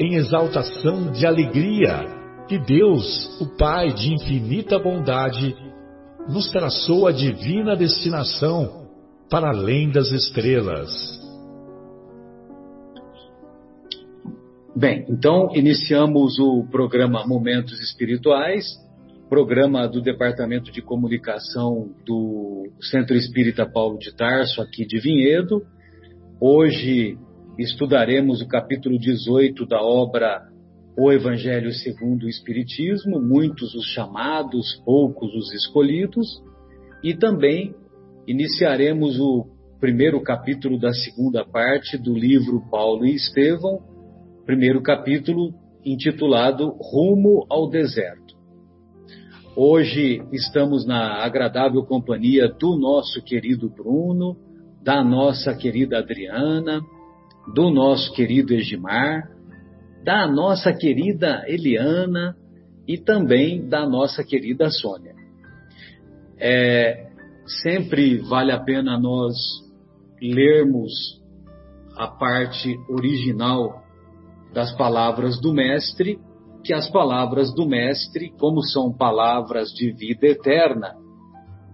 em 0.00 0.14
exaltação 0.14 1.12
de 1.12 1.26
alegria 1.26 2.06
que 2.48 2.58
Deus, 2.58 3.38
o 3.38 3.46
Pai 3.58 3.92
de 3.92 4.14
infinita 4.14 4.78
bondade, 4.78 5.54
nos 6.26 6.50
traçou 6.50 7.06
a 7.06 7.12
divina 7.12 7.76
destinação 7.76 8.88
para 9.28 9.50
além 9.50 9.90
das 9.90 10.10
estrelas. 10.10 10.90
Bem, 14.74 15.04
então 15.10 15.50
iniciamos 15.54 16.38
o 16.38 16.64
programa 16.70 17.26
Momentos 17.26 17.78
Espirituais, 17.80 18.64
programa 19.28 19.86
do 19.86 20.00
Departamento 20.00 20.72
de 20.72 20.80
Comunicação 20.80 21.90
do 22.06 22.70
Centro 22.80 23.14
Espírita 23.14 23.70
Paulo 23.70 23.98
de 23.98 24.16
Tarso, 24.16 24.62
aqui 24.62 24.86
de 24.86 24.98
Vinhedo. 24.98 25.62
Hoje, 26.40 27.18
estudaremos 27.62 28.40
o 28.40 28.48
capítulo 28.48 28.98
18 28.98 29.66
da 29.66 29.82
obra 29.82 30.48
O 30.96 31.12
Evangelho 31.12 31.70
segundo 31.72 32.24
o 32.24 32.28
Espiritismo, 32.28 33.20
muitos 33.20 33.74
os 33.74 33.84
chamados, 33.92 34.82
poucos 34.82 35.34
os 35.34 35.52
escolhidos, 35.52 36.42
e 37.04 37.14
também 37.14 37.74
iniciaremos 38.26 39.20
o 39.20 39.46
primeiro 39.78 40.22
capítulo 40.22 40.78
da 40.78 40.92
segunda 40.92 41.44
parte 41.44 41.98
do 41.98 42.14
livro 42.14 42.62
Paulo 42.70 43.04
e 43.04 43.14
Estevão, 43.14 43.78
primeiro 44.46 44.82
capítulo 44.82 45.52
intitulado 45.84 46.70
Rumo 46.80 47.46
ao 47.50 47.68
Deserto. 47.68 48.34
Hoje 49.54 50.22
estamos 50.32 50.86
na 50.86 51.22
agradável 51.22 51.82
companhia 51.84 52.48
do 52.48 52.78
nosso 52.78 53.22
querido 53.22 53.68
Bruno, 53.68 54.34
da 54.82 55.04
nossa 55.04 55.54
querida 55.54 55.98
Adriana, 55.98 56.80
do 57.54 57.70
nosso 57.70 58.12
querido 58.12 58.54
Egimar, 58.54 59.28
da 60.04 60.26
nossa 60.26 60.72
querida 60.72 61.44
Eliana 61.46 62.36
e 62.86 62.98
também 62.98 63.68
da 63.68 63.86
nossa 63.86 64.24
querida 64.24 64.70
Sônia. 64.70 65.14
É, 66.38 67.10
sempre 67.62 68.18
vale 68.18 68.52
a 68.52 68.60
pena 68.60 68.98
nós 68.98 69.36
lermos 70.20 71.20
a 71.96 72.08
parte 72.08 72.76
original 72.88 73.82
das 74.52 74.74
palavras 74.76 75.40
do 75.40 75.52
Mestre, 75.52 76.18
que 76.64 76.72
as 76.72 76.90
palavras 76.90 77.54
do 77.54 77.66
Mestre, 77.66 78.32
como 78.38 78.62
são 78.62 78.92
palavras 78.92 79.70
de 79.70 79.92
vida 79.92 80.26
eterna, 80.26 80.94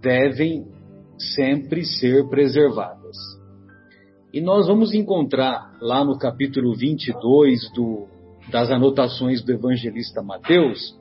devem 0.01 0.65
sempre 1.35 1.85
ser 1.85 2.29
preservadas. 2.29 3.17
E 4.37 4.41
nós 4.43 4.67
vamos 4.67 4.93
encontrar 4.93 5.79
lá 5.81 6.05
no 6.05 6.19
capítulo 6.19 6.77
22 6.77 7.73
do, 7.73 8.07
das 8.53 8.71
anotações 8.71 9.43
do 9.43 9.51
evangelista 9.51 10.23
Mateus 10.23 10.95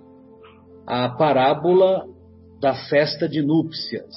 a 0.88 1.10
parábola 1.10 2.08
da 2.62 2.74
festa 2.88 3.28
de 3.28 3.42
núpcias. 3.42 4.16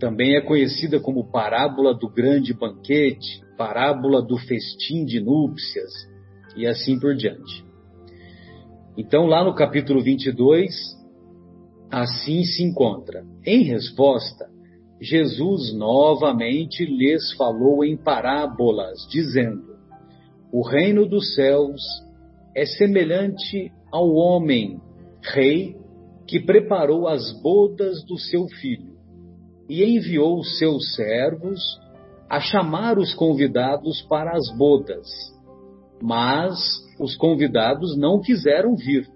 Também 0.00 0.34
é 0.34 0.40
conhecida 0.40 0.98
como 0.98 1.30
parábola 1.30 1.94
do 1.94 2.10
grande 2.10 2.52
banquete, 2.52 3.44
parábola 3.56 4.20
do 4.20 4.36
festim 4.38 5.04
de 5.04 5.20
núpcias 5.20 5.92
e 6.56 6.66
assim 6.66 6.98
por 6.98 7.14
diante. 7.14 7.64
Então, 8.98 9.26
lá 9.26 9.44
no 9.44 9.54
capítulo 9.54 10.02
22, 10.02 10.74
assim 11.88 12.42
se 12.42 12.64
encontra. 12.64 13.24
Em 13.46 13.62
resposta, 13.62 14.50
Jesus 15.00 15.72
novamente 15.72 16.84
lhes 16.84 17.32
falou 17.32 17.82
em 17.84 17.96
parábolas, 17.96 19.06
dizendo: 19.10 19.76
O 20.52 20.62
reino 20.62 21.06
dos 21.06 21.34
céus 21.34 21.80
é 22.54 22.66
semelhante 22.66 23.72
ao 23.90 24.10
homem, 24.10 24.78
rei, 25.22 25.74
que 26.26 26.38
preparou 26.38 27.08
as 27.08 27.32
bodas 27.40 28.04
do 28.04 28.18
seu 28.18 28.46
filho 28.60 28.90
e 29.70 29.84
enviou 29.84 30.42
seus 30.42 30.94
servos 30.94 31.60
a 32.28 32.40
chamar 32.40 32.98
os 32.98 33.14
convidados 33.14 34.02
para 34.02 34.32
as 34.32 34.50
bodas. 34.56 35.06
Mas 36.02 36.58
os 36.98 37.16
convidados 37.16 37.96
não 37.96 38.20
quiseram 38.20 38.76
vir. 38.76 39.08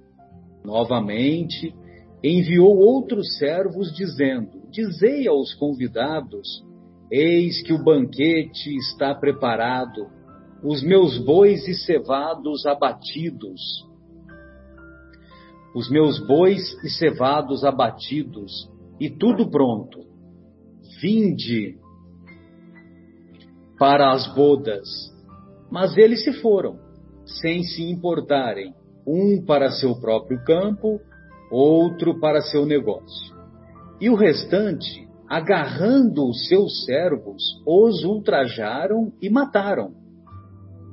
Novamente, 0.65 1.75
enviou 2.23 2.77
outros 2.77 3.37
servos, 3.37 3.93
dizendo: 3.95 4.54
Dizei 4.75 5.29
aos 5.29 5.55
convidados: 5.55 6.65
Eis 7.09 7.63
que 7.63 7.73
o 7.73 7.85
banquete 7.85 8.75
está 8.75 9.15
preparado, 9.15 10.11
os 10.65 10.83
meus 10.83 11.17
bois 11.17 11.69
e 11.69 11.75
cevados 11.75 12.67
abatidos. 12.67 13.61
Os 15.77 15.89
meus 15.89 16.19
bois 16.27 16.73
e 16.83 16.91
cevados 16.91 17.65
abatidos, 17.65 18.69
e 18.99 19.09
tudo 19.09 19.49
pronto. 19.49 20.01
Vinde 21.01 21.79
para 23.79 24.11
as 24.11 24.27
bodas. 24.35 24.89
Mas 25.71 25.97
eles 25.97 26.25
se 26.25 26.33
foram, 26.33 26.81
sem 27.25 27.63
se 27.63 27.83
importarem, 27.85 28.75
um 29.07 29.45
para 29.45 29.71
seu 29.71 29.95
próprio 30.01 30.43
campo, 30.45 31.01
outro 31.49 32.19
para 32.19 32.41
seu 32.41 32.67
negócio. 32.67 33.34
E 34.05 34.11
o 34.11 34.15
restante, 34.15 35.09
agarrando 35.27 36.29
os 36.29 36.47
seus 36.47 36.85
servos, 36.85 37.43
os 37.67 38.05
ultrajaram 38.05 39.11
e 39.19 39.31
mataram. 39.31 39.95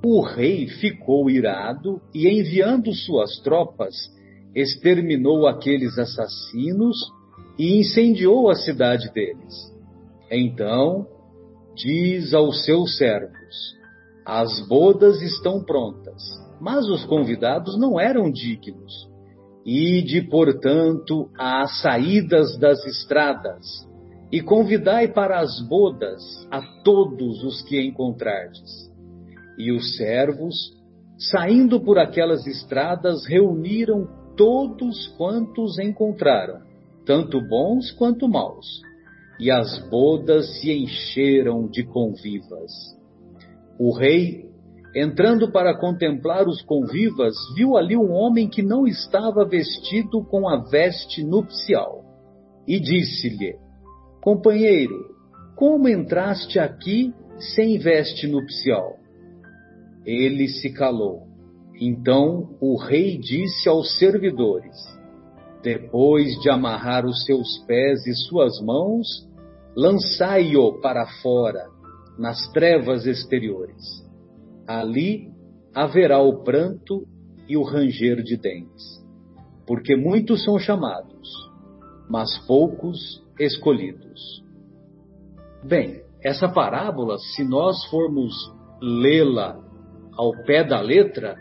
O 0.01 0.21
rei 0.21 0.67
ficou 0.67 1.29
irado 1.29 1.99
e, 2.15 2.25
enviando 2.29 2.93
suas 2.93 3.37
tropas, 3.39 3.93
exterminou 4.55 5.45
aqueles 5.45 5.97
assassinos 5.97 6.95
e 7.59 7.81
incendiou 7.81 8.49
a 8.49 8.55
cidade 8.55 9.11
deles. 9.11 9.55
Então, 10.31 11.05
diz 11.75 12.33
aos 12.33 12.63
seus 12.63 12.95
servos: 12.95 13.75
As 14.25 14.65
bodas 14.69 15.21
estão 15.21 15.61
prontas, 15.61 16.23
mas 16.61 16.87
os 16.87 17.03
convidados 17.03 17.77
não 17.77 17.99
eram 17.99 18.31
dignos. 18.31 19.10
Ide, 19.65 20.23
portanto, 20.23 21.29
às 21.37 21.81
saídas 21.81 22.57
das 22.57 22.83
estradas, 22.85 23.65
e 24.31 24.41
convidai 24.41 25.09
para 25.09 25.39
as 25.39 25.59
bodas 25.67 26.21
a 26.49 26.61
todos 26.83 27.43
os 27.43 27.61
que 27.63 27.79
encontrardes. 27.81 28.89
E 29.57 29.71
os 29.71 29.97
servos, 29.97 30.55
saindo 31.17 31.81
por 31.81 31.99
aquelas 31.99 32.47
estradas, 32.47 33.25
reuniram 33.25 34.07
todos 34.37 35.07
quantos 35.17 35.77
encontraram, 35.77 36.61
tanto 37.05 37.41
bons 37.41 37.91
quanto 37.91 38.27
maus, 38.27 38.81
e 39.39 39.51
as 39.51 39.79
bodas 39.89 40.59
se 40.59 40.71
encheram 40.71 41.67
de 41.67 41.83
convivas. 41.83 42.71
O 43.77 43.91
rei 43.91 44.50
Entrando 44.93 45.49
para 45.49 45.77
contemplar 45.77 46.47
os 46.47 46.61
convivas, 46.63 47.33
viu 47.55 47.77
ali 47.77 47.95
um 47.95 48.11
homem 48.11 48.49
que 48.49 48.61
não 48.61 48.85
estava 48.85 49.45
vestido 49.45 50.23
com 50.25 50.49
a 50.49 50.57
veste 50.57 51.23
nupcial. 51.23 52.03
E 52.67 52.77
disse-lhe: 52.77 53.55
Companheiro, 54.21 55.15
como 55.55 55.87
entraste 55.87 56.59
aqui 56.59 57.13
sem 57.55 57.77
veste 57.77 58.27
nupcial? 58.27 58.97
Ele 60.05 60.49
se 60.49 60.73
calou. 60.73 61.27
Então 61.79 62.57
o 62.59 62.75
rei 62.77 63.17
disse 63.17 63.69
aos 63.69 63.97
servidores: 63.97 64.75
Depois 65.63 66.33
de 66.41 66.49
amarrar 66.49 67.05
os 67.05 67.23
seus 67.23 67.59
pés 67.65 68.05
e 68.05 68.13
suas 68.13 68.59
mãos, 68.61 69.07
lançai-o 69.73 70.81
para 70.81 71.07
fora, 71.21 71.65
nas 72.19 72.51
trevas 72.51 73.05
exteriores. 73.05 74.10
Ali 74.79 75.29
haverá 75.73 76.19
o 76.21 76.43
pranto 76.43 77.05
e 77.47 77.57
o 77.57 77.63
ranger 77.63 78.23
de 78.23 78.37
dentes, 78.37 79.05
porque 79.67 79.95
muitos 79.95 80.43
são 80.43 80.57
chamados, 80.57 81.29
mas 82.09 82.37
poucos 82.47 83.21
escolhidos. 83.39 84.43
Bem, 85.63 86.01
essa 86.23 86.47
parábola, 86.47 87.17
se 87.17 87.43
nós 87.43 87.83
formos 87.89 88.33
lê-la 88.81 89.59
ao 90.13 90.31
pé 90.45 90.63
da 90.63 90.79
letra, 90.79 91.35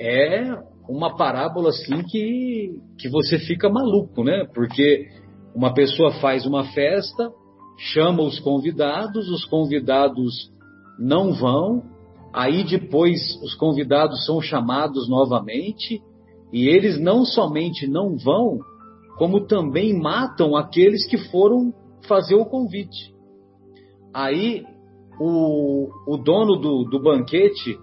é 0.00 0.44
uma 0.88 1.16
parábola 1.16 1.68
assim 1.68 2.02
que, 2.04 2.80
que 2.98 3.08
você 3.08 3.38
fica 3.38 3.68
maluco, 3.68 4.24
né? 4.24 4.46
Porque 4.54 5.06
uma 5.54 5.74
pessoa 5.74 6.12
faz 6.20 6.46
uma 6.46 6.64
festa, 6.72 7.30
chama 7.92 8.22
os 8.22 8.40
convidados, 8.40 9.28
os 9.28 9.44
convidados 9.44 10.50
não 10.98 11.32
vão, 11.32 11.82
aí 12.32 12.64
depois 12.64 13.20
os 13.42 13.54
convidados 13.54 14.24
são 14.24 14.40
chamados 14.40 15.08
novamente, 15.08 16.02
e 16.52 16.68
eles 16.68 16.98
não 16.98 17.24
somente 17.24 17.86
não 17.86 18.16
vão, 18.16 18.58
como 19.16 19.46
também 19.46 19.92
matam 19.92 20.56
aqueles 20.56 21.06
que 21.06 21.18
foram 21.18 21.72
fazer 22.06 22.34
o 22.34 22.46
convite. 22.46 23.12
Aí 24.14 24.64
o, 25.20 25.88
o 26.06 26.16
dono 26.16 26.56
do, 26.56 26.84
do 26.84 27.02
banquete 27.02 27.78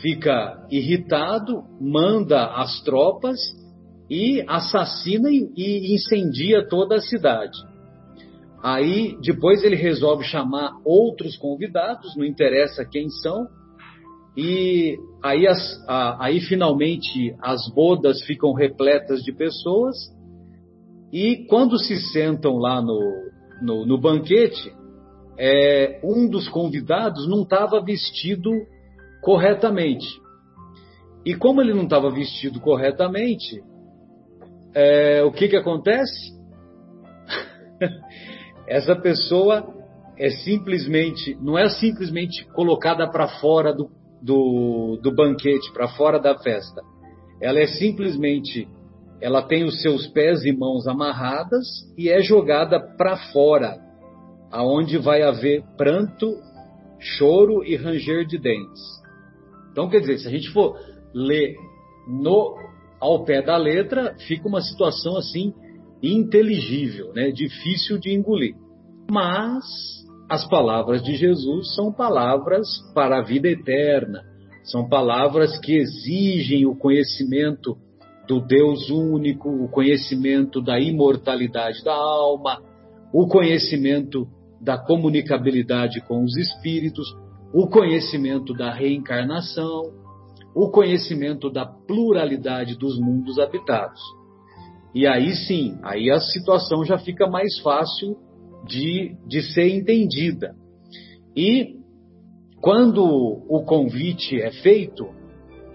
fica 0.00 0.66
irritado, 0.70 1.64
manda 1.80 2.46
as 2.54 2.82
tropas 2.82 3.38
e 4.08 4.44
assassina 4.46 5.30
e, 5.30 5.50
e 5.56 5.94
incendia 5.94 6.66
toda 6.68 6.96
a 6.96 7.00
cidade. 7.00 7.58
Aí 8.62 9.16
depois 9.22 9.64
ele 9.64 9.76
resolve 9.76 10.24
chamar 10.24 10.72
outros 10.84 11.36
convidados, 11.36 12.14
não 12.16 12.24
interessa 12.24 12.84
quem 12.84 13.08
são, 13.08 13.46
e 14.36 14.96
aí, 15.22 15.46
as, 15.46 15.84
a, 15.88 16.24
aí 16.24 16.40
finalmente 16.40 17.34
as 17.40 17.68
bodas 17.74 18.22
ficam 18.22 18.52
repletas 18.52 19.22
de 19.22 19.32
pessoas, 19.32 19.96
e 21.12 21.44
quando 21.48 21.78
se 21.78 21.96
sentam 22.12 22.56
lá 22.56 22.80
no, 22.80 23.00
no, 23.60 23.86
no 23.86 23.98
banquete, 23.98 24.72
é, 25.36 26.00
um 26.04 26.28
dos 26.28 26.48
convidados 26.48 27.26
não 27.28 27.42
estava 27.42 27.82
vestido 27.82 28.50
corretamente. 29.22 30.06
E 31.24 31.34
como 31.34 31.60
ele 31.60 31.74
não 31.74 31.84
estava 31.84 32.10
vestido 32.10 32.60
corretamente, 32.60 33.62
é, 34.72 35.22
o 35.24 35.32
que, 35.32 35.48
que 35.48 35.56
acontece? 35.56 36.38
Essa 38.68 38.94
pessoa 38.94 39.74
é 40.16 40.30
simplesmente, 40.30 41.36
não 41.40 41.58
é 41.58 41.68
simplesmente 41.68 42.46
colocada 42.52 43.10
para 43.10 43.26
fora 43.40 43.74
do, 43.74 43.90
do, 44.22 44.98
do 45.02 45.14
banquete, 45.14 45.72
para 45.72 45.88
fora 45.88 46.18
da 46.18 46.36
festa. 46.38 46.82
Ela 47.40 47.60
é 47.60 47.66
simplesmente, 47.66 48.68
ela 49.20 49.42
tem 49.42 49.64
os 49.64 49.80
seus 49.82 50.06
pés 50.08 50.44
e 50.44 50.52
mãos 50.52 50.86
amarradas 50.86 51.66
e 51.96 52.08
é 52.08 52.20
jogada 52.20 52.78
para 52.96 53.16
fora 53.32 53.78
aonde 54.50 54.98
vai 54.98 55.22
haver 55.22 55.62
pranto, 55.76 56.36
choro 56.98 57.64
e 57.64 57.76
ranger 57.76 58.26
de 58.26 58.38
dentes. 58.38 58.80
Então, 59.70 59.88
quer 59.88 60.00
dizer, 60.00 60.18
se 60.18 60.26
a 60.26 60.30
gente 60.30 60.50
for 60.50 60.76
ler 61.14 61.54
no 62.08 62.58
ao 63.00 63.24
pé 63.24 63.40
da 63.40 63.56
letra, 63.56 64.14
fica 64.26 64.46
uma 64.46 64.60
situação 64.60 65.16
assim 65.16 65.54
inteligível, 66.02 67.12
né? 67.14 67.30
difícil 67.30 67.98
de 67.98 68.12
engolir. 68.12 68.54
Mas 69.10 69.64
as 70.30 70.46
palavras 70.46 71.02
de 71.02 71.16
Jesus 71.16 71.74
são 71.74 71.92
palavras 71.92 72.68
para 72.94 73.18
a 73.18 73.22
vida 73.22 73.48
eterna, 73.48 74.22
são 74.62 74.88
palavras 74.88 75.58
que 75.58 75.74
exigem 75.74 76.64
o 76.66 76.76
conhecimento 76.76 77.76
do 78.28 78.40
Deus 78.40 78.88
único, 78.90 79.48
o 79.48 79.68
conhecimento 79.68 80.62
da 80.62 80.78
imortalidade 80.78 81.82
da 81.82 81.94
alma, 81.94 82.62
o 83.12 83.26
conhecimento 83.26 84.28
da 84.60 84.78
comunicabilidade 84.78 86.00
com 86.02 86.22
os 86.22 86.36
espíritos, 86.36 87.12
o 87.52 87.66
conhecimento 87.66 88.54
da 88.54 88.72
reencarnação, 88.72 89.82
o 90.54 90.70
conhecimento 90.70 91.50
da 91.50 91.66
pluralidade 91.66 92.78
dos 92.78 93.00
mundos 93.00 93.36
habitados. 93.36 94.00
E 94.94 95.08
aí 95.08 95.34
sim, 95.34 95.76
aí 95.82 96.08
a 96.08 96.20
situação 96.20 96.84
já 96.84 96.98
fica 96.98 97.28
mais 97.28 97.58
fácil 97.58 98.16
de, 98.66 99.16
de 99.26 99.42
ser 99.52 99.68
entendida. 99.68 100.54
E 101.36 101.80
quando 102.60 103.02
o 103.02 103.64
convite 103.64 104.40
é 104.40 104.50
feito, 104.50 105.08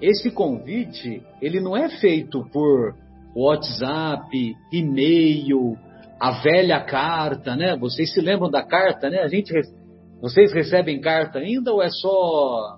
esse 0.01 0.29
convite 0.31 1.23
ele 1.41 1.59
não 1.59 1.75
é 1.75 1.89
feito 1.89 2.43
por 2.51 2.93
WhatsApp, 3.35 4.55
e-mail, 4.71 5.77
a 6.19 6.41
velha 6.41 6.79
carta, 6.81 7.55
né? 7.55 7.75
Vocês 7.75 8.13
se 8.13 8.21
lembram 8.21 8.49
da 8.49 8.63
carta, 8.63 9.09
né? 9.09 9.19
A 9.19 9.27
gente, 9.27 9.51
vocês 10.21 10.53
recebem 10.53 11.01
carta 11.01 11.39
ainda 11.39 11.73
ou 11.73 11.81
é 11.81 11.89
só 11.89 12.77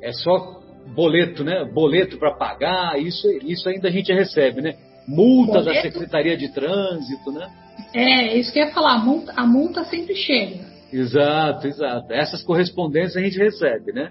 é 0.00 0.12
só 0.12 0.60
boleto, 0.94 1.44
né? 1.44 1.64
Boleto 1.64 2.18
para 2.18 2.34
pagar, 2.34 2.98
isso 3.00 3.28
isso 3.44 3.68
ainda 3.68 3.88
a 3.88 3.90
gente 3.90 4.12
recebe, 4.12 4.62
né? 4.62 4.74
Multa 5.06 5.60
boleto? 5.60 5.74
da 5.74 5.82
Secretaria 5.82 6.36
de 6.36 6.52
Trânsito, 6.52 7.32
né? 7.32 7.50
É, 7.94 8.36
isso 8.36 8.52
que 8.52 8.58
eu 8.58 8.66
ia 8.66 8.72
falar, 8.72 8.94
a 8.94 8.98
multa, 8.98 9.32
a 9.36 9.46
multa 9.46 9.84
sempre 9.84 10.14
chega. 10.14 10.64
Exato, 10.92 11.66
exato. 11.66 12.12
Essas 12.12 12.42
correspondências 12.42 13.16
a 13.16 13.20
gente 13.20 13.38
recebe, 13.38 13.92
né? 13.92 14.10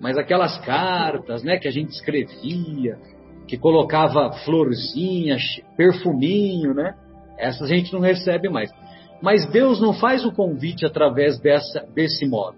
Mas 0.00 0.16
aquelas 0.16 0.58
cartas, 0.58 1.42
né, 1.42 1.58
que 1.58 1.66
a 1.66 1.70
gente 1.70 1.90
escrevia, 1.90 2.98
que 3.46 3.56
colocava 3.56 4.30
florzinha, 4.44 5.36
perfuminho, 5.76 6.74
né? 6.74 6.94
Essas 7.38 7.70
a 7.70 7.74
gente 7.74 7.92
não 7.92 8.00
recebe 8.00 8.48
mais. 8.48 8.70
Mas 9.22 9.46
Deus 9.50 9.80
não 9.80 9.92
faz 9.92 10.24
o 10.24 10.32
convite 10.32 10.86
através 10.86 11.40
dessa, 11.40 11.80
desse 11.94 12.26
modo. 12.26 12.56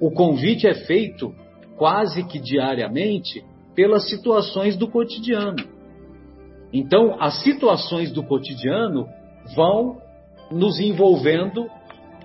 O 0.00 0.10
convite 0.10 0.66
é 0.66 0.74
feito 0.74 1.34
quase 1.76 2.24
que 2.24 2.38
diariamente 2.38 3.42
pelas 3.74 4.08
situações 4.10 4.76
do 4.76 4.88
cotidiano. 4.88 5.56
Então, 6.72 7.16
as 7.18 7.42
situações 7.42 8.12
do 8.12 8.22
cotidiano 8.22 9.08
vão 9.54 10.00
nos 10.50 10.78
envolvendo 10.80 11.68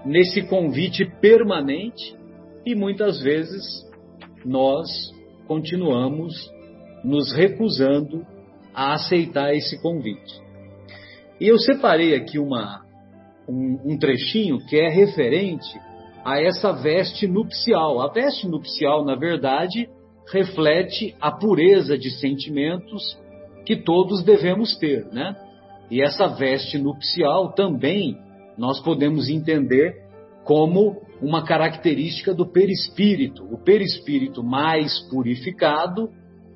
nesse 0.05 0.43
convite 0.43 1.05
permanente 1.19 2.15
e 2.65 2.75
muitas 2.75 3.21
vezes 3.21 3.63
nós 4.43 4.87
continuamos 5.47 6.33
nos 7.03 7.33
recusando 7.33 8.25
a 8.73 8.93
aceitar 8.93 9.53
esse 9.53 9.81
convite. 9.81 10.41
E 11.39 11.47
eu 11.47 11.57
separei 11.57 12.15
aqui 12.15 12.39
uma, 12.39 12.83
um, 13.47 13.93
um 13.93 13.97
trechinho 13.97 14.57
que 14.65 14.77
é 14.77 14.89
referente 14.89 15.79
a 16.23 16.41
essa 16.41 16.71
veste 16.71 17.27
nupcial. 17.27 18.01
A 18.01 18.11
veste 18.11 18.47
nupcial, 18.47 19.05
na 19.05 19.15
verdade, 19.15 19.87
reflete 20.31 21.15
a 21.21 21.31
pureza 21.31 21.97
de 21.97 22.09
sentimentos 22.19 23.17
que 23.65 23.75
todos 23.75 24.23
devemos 24.23 24.75
ter, 24.77 25.05
né? 25.11 25.35
E 25.89 26.01
essa 26.01 26.27
veste 26.27 26.77
nupcial 26.77 27.53
também 27.53 28.17
nós 28.57 28.79
podemos 28.81 29.29
entender 29.29 30.03
como 30.43 31.01
uma 31.21 31.43
característica 31.43 32.33
do 32.33 32.45
perispírito. 32.45 33.43
O 33.51 33.57
perispírito 33.57 34.43
mais 34.43 34.99
purificado, 35.09 36.09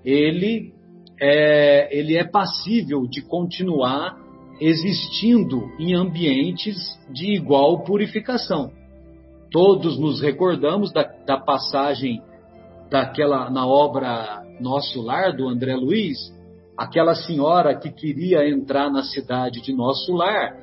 ele 0.04 0.74
é, 1.20 1.90
ele 1.98 2.16
é 2.16 2.24
passível 2.24 3.06
de 3.08 3.22
continuar 3.22 4.18
existindo 4.62 5.70
em 5.80 5.94
ambientes 5.94 6.76
de 7.12 7.34
igual 7.34 7.84
purificação. 7.84 8.72
Todos 9.52 10.00
nos 10.00 10.22
recordamos 10.22 10.92
da, 10.92 11.04
da 11.26 11.38
passagem 11.38 12.22
daquela 12.90 13.50
na 13.50 13.66
obra 13.66 14.44
Nosso 14.60 15.02
Lar 15.02 15.36
do 15.36 15.48
André 15.48 15.76
Luiz, 15.76 16.18
aquela 16.80 17.14
senhora 17.14 17.78
que 17.78 17.92
queria 17.92 18.48
entrar 18.48 18.90
na 18.90 19.04
cidade 19.04 19.62
de 19.62 19.74
Nosso 19.74 20.14
Lar 20.14 20.56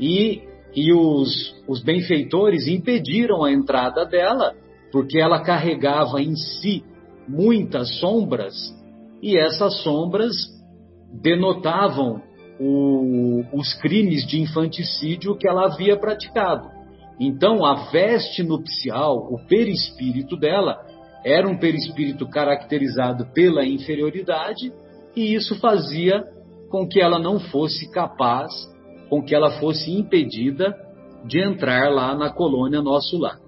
e, 0.00 0.40
e 0.74 0.94
os, 0.94 1.54
os 1.68 1.82
benfeitores 1.82 2.66
impediram 2.66 3.44
a 3.44 3.52
entrada 3.52 4.06
dela 4.06 4.54
porque 4.90 5.20
ela 5.20 5.42
carregava 5.42 6.22
em 6.22 6.34
si 6.34 6.82
muitas 7.28 7.98
sombras 8.00 8.54
e 9.22 9.36
essas 9.36 9.82
sombras 9.82 10.32
denotavam 11.12 12.22
o, 12.58 13.44
os 13.52 13.74
crimes 13.74 14.26
de 14.26 14.40
infanticídio 14.40 15.36
que 15.36 15.46
ela 15.46 15.66
havia 15.66 15.98
praticado. 15.98 16.66
Então, 17.20 17.62
a 17.62 17.90
veste 17.90 18.42
nupcial, 18.42 19.28
o 19.30 19.38
perispírito 19.46 20.34
dela, 20.34 20.78
era 21.22 21.46
um 21.46 21.58
perispírito 21.58 22.26
caracterizado 22.26 23.26
pela 23.34 23.66
inferioridade, 23.66 24.72
e 25.18 25.34
isso 25.34 25.58
fazia 25.58 26.22
com 26.70 26.86
que 26.86 27.00
ela 27.00 27.18
não 27.18 27.40
fosse 27.40 27.90
capaz, 27.90 28.52
com 29.10 29.20
que 29.20 29.34
ela 29.34 29.58
fosse 29.58 29.90
impedida 29.90 30.72
de 31.24 31.40
entrar 31.40 31.90
lá 31.90 32.14
na 32.14 32.30
colônia 32.30 32.80
Nosso 32.80 33.18
Lar. 33.18 33.38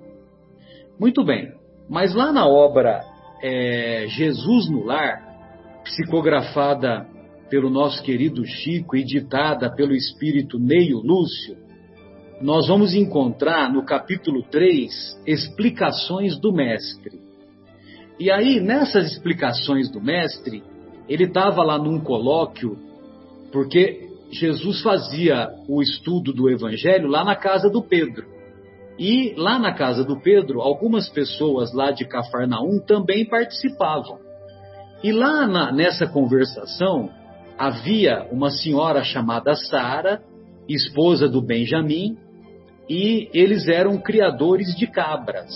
Muito 0.99 1.25
bem, 1.25 1.53
mas 1.89 2.12
lá 2.12 2.33
na 2.33 2.47
obra 2.47 3.03
é, 3.41 4.07
Jesus 4.09 4.69
no 4.69 4.85
Lar, 4.85 5.23
psicografada 5.85 7.07
pelo 7.49 7.71
nosso 7.71 8.03
querido 8.03 8.45
Chico 8.45 8.97
e 8.97 9.05
ditada 9.05 9.73
pelo 9.73 9.95
espírito 9.95 10.59
Neio 10.59 10.99
Lúcio, 10.99 11.57
nós 12.41 12.67
vamos 12.67 12.95
encontrar 12.95 13.73
no 13.73 13.85
capítulo 13.85 14.43
3 14.50 15.23
explicações 15.25 16.37
do 16.41 16.53
Mestre. 16.53 17.21
E 18.19 18.31
aí, 18.31 18.61
nessas 18.61 19.12
explicações 19.12 19.91
do 19.91 20.00
Mestre, 20.00 20.62
ele 21.11 21.25
estava 21.25 21.64
lá 21.64 21.76
num 21.76 21.99
colóquio, 21.99 22.79
porque 23.50 24.09
Jesus 24.31 24.81
fazia 24.81 25.49
o 25.69 25.83
estudo 25.83 26.33
do 26.33 26.49
Evangelho 26.49 27.09
lá 27.09 27.25
na 27.25 27.35
casa 27.35 27.69
do 27.69 27.83
Pedro. 27.83 28.29
E 28.97 29.35
lá 29.37 29.59
na 29.59 29.75
casa 29.75 30.05
do 30.05 30.21
Pedro, 30.21 30.61
algumas 30.61 31.09
pessoas 31.09 31.75
lá 31.75 31.90
de 31.90 32.05
Cafarnaum 32.05 32.79
também 32.87 33.26
participavam. 33.26 34.19
E 35.02 35.11
lá 35.11 35.49
na, 35.49 35.73
nessa 35.73 36.07
conversação, 36.07 37.11
havia 37.59 38.29
uma 38.31 38.50
senhora 38.50 39.02
chamada 39.02 39.55
Sara, 39.55 40.23
esposa 40.69 41.29
do 41.29 41.43
Benjamim, 41.43 42.17
e 42.88 43.29
eles 43.35 43.67
eram 43.67 43.99
criadores 43.99 44.76
de 44.76 44.87
cabras. 44.87 45.50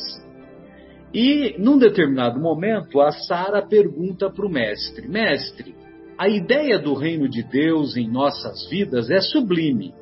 E 1.14 1.54
num 1.58 1.78
determinado 1.78 2.40
momento, 2.40 3.00
a 3.00 3.12
Sara 3.12 3.62
pergunta 3.62 4.28
para 4.28 4.44
o 4.44 4.50
mestre: 4.50 5.06
Mestre, 5.06 5.76
a 6.18 6.28
ideia 6.28 6.76
do 6.76 6.92
reino 6.92 7.28
de 7.28 7.44
Deus 7.44 7.96
em 7.96 8.10
nossas 8.10 8.68
vidas 8.68 9.08
é 9.10 9.20
sublime. 9.20 9.94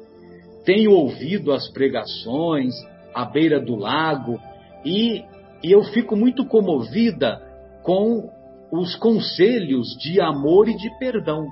Tenho 0.64 0.92
ouvido 0.92 1.52
as 1.52 1.71
pregações 1.71 2.73
à 3.14 3.26
beira 3.26 3.61
do 3.61 3.76
lago 3.76 4.38
e, 4.87 5.23
e 5.62 5.71
eu 5.71 5.83
fico 5.85 6.16
muito 6.16 6.47
comovida 6.47 7.42
com 7.83 8.31
os 8.73 8.97
conselhos 8.97 9.88
de 9.99 10.19
amor 10.19 10.66
e 10.66 10.76
de 10.76 10.88
perdão. 10.99 11.47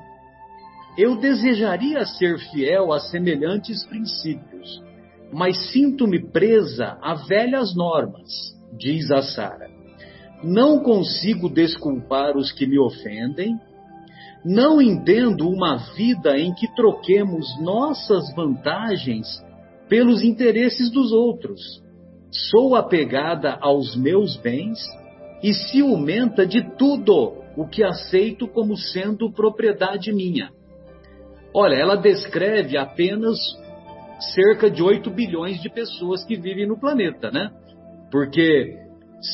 Eu 0.96 1.16
desejaria 1.16 2.06
ser 2.06 2.38
fiel 2.50 2.92
a 2.92 2.98
semelhantes 2.98 3.84
princípios, 3.86 4.82
mas 5.30 5.70
sinto-me 5.70 6.30
presa 6.30 6.98
a 7.02 7.14
velhas 7.14 7.74
normas, 7.74 8.30
diz 8.72 9.10
a 9.10 9.22
Sara. 9.22 9.68
Não 10.42 10.80
consigo 10.82 11.48
desculpar 11.48 12.36
os 12.36 12.50
que 12.52 12.66
me 12.66 12.78
ofendem 12.78 13.58
não 14.44 14.80
entendo 14.80 15.48
uma 15.48 15.76
vida 15.94 16.38
em 16.38 16.54
que 16.54 16.66
troquemos 16.74 17.46
nossas 17.60 18.34
vantagens 18.34 19.26
pelos 19.88 20.22
interesses 20.22 20.90
dos 20.90 21.12
outros. 21.12 21.60
Sou 22.30 22.74
apegada 22.74 23.58
aos 23.60 23.96
meus 23.96 24.36
bens 24.36 24.78
e 25.42 25.52
ciumenta 25.52 26.46
de 26.46 26.62
tudo 26.76 27.34
o 27.56 27.66
que 27.66 27.82
aceito 27.82 28.46
como 28.48 28.76
sendo 28.76 29.30
propriedade 29.32 30.12
minha. 30.12 30.50
Olha, 31.52 31.74
ela 31.74 31.96
descreve 31.96 32.78
apenas 32.78 33.36
cerca 34.34 34.70
de 34.70 34.82
8 34.82 35.10
bilhões 35.10 35.60
de 35.60 35.68
pessoas 35.68 36.24
que 36.24 36.36
vivem 36.36 36.66
no 36.66 36.78
planeta, 36.78 37.30
né? 37.30 37.50
Porque 38.10 38.78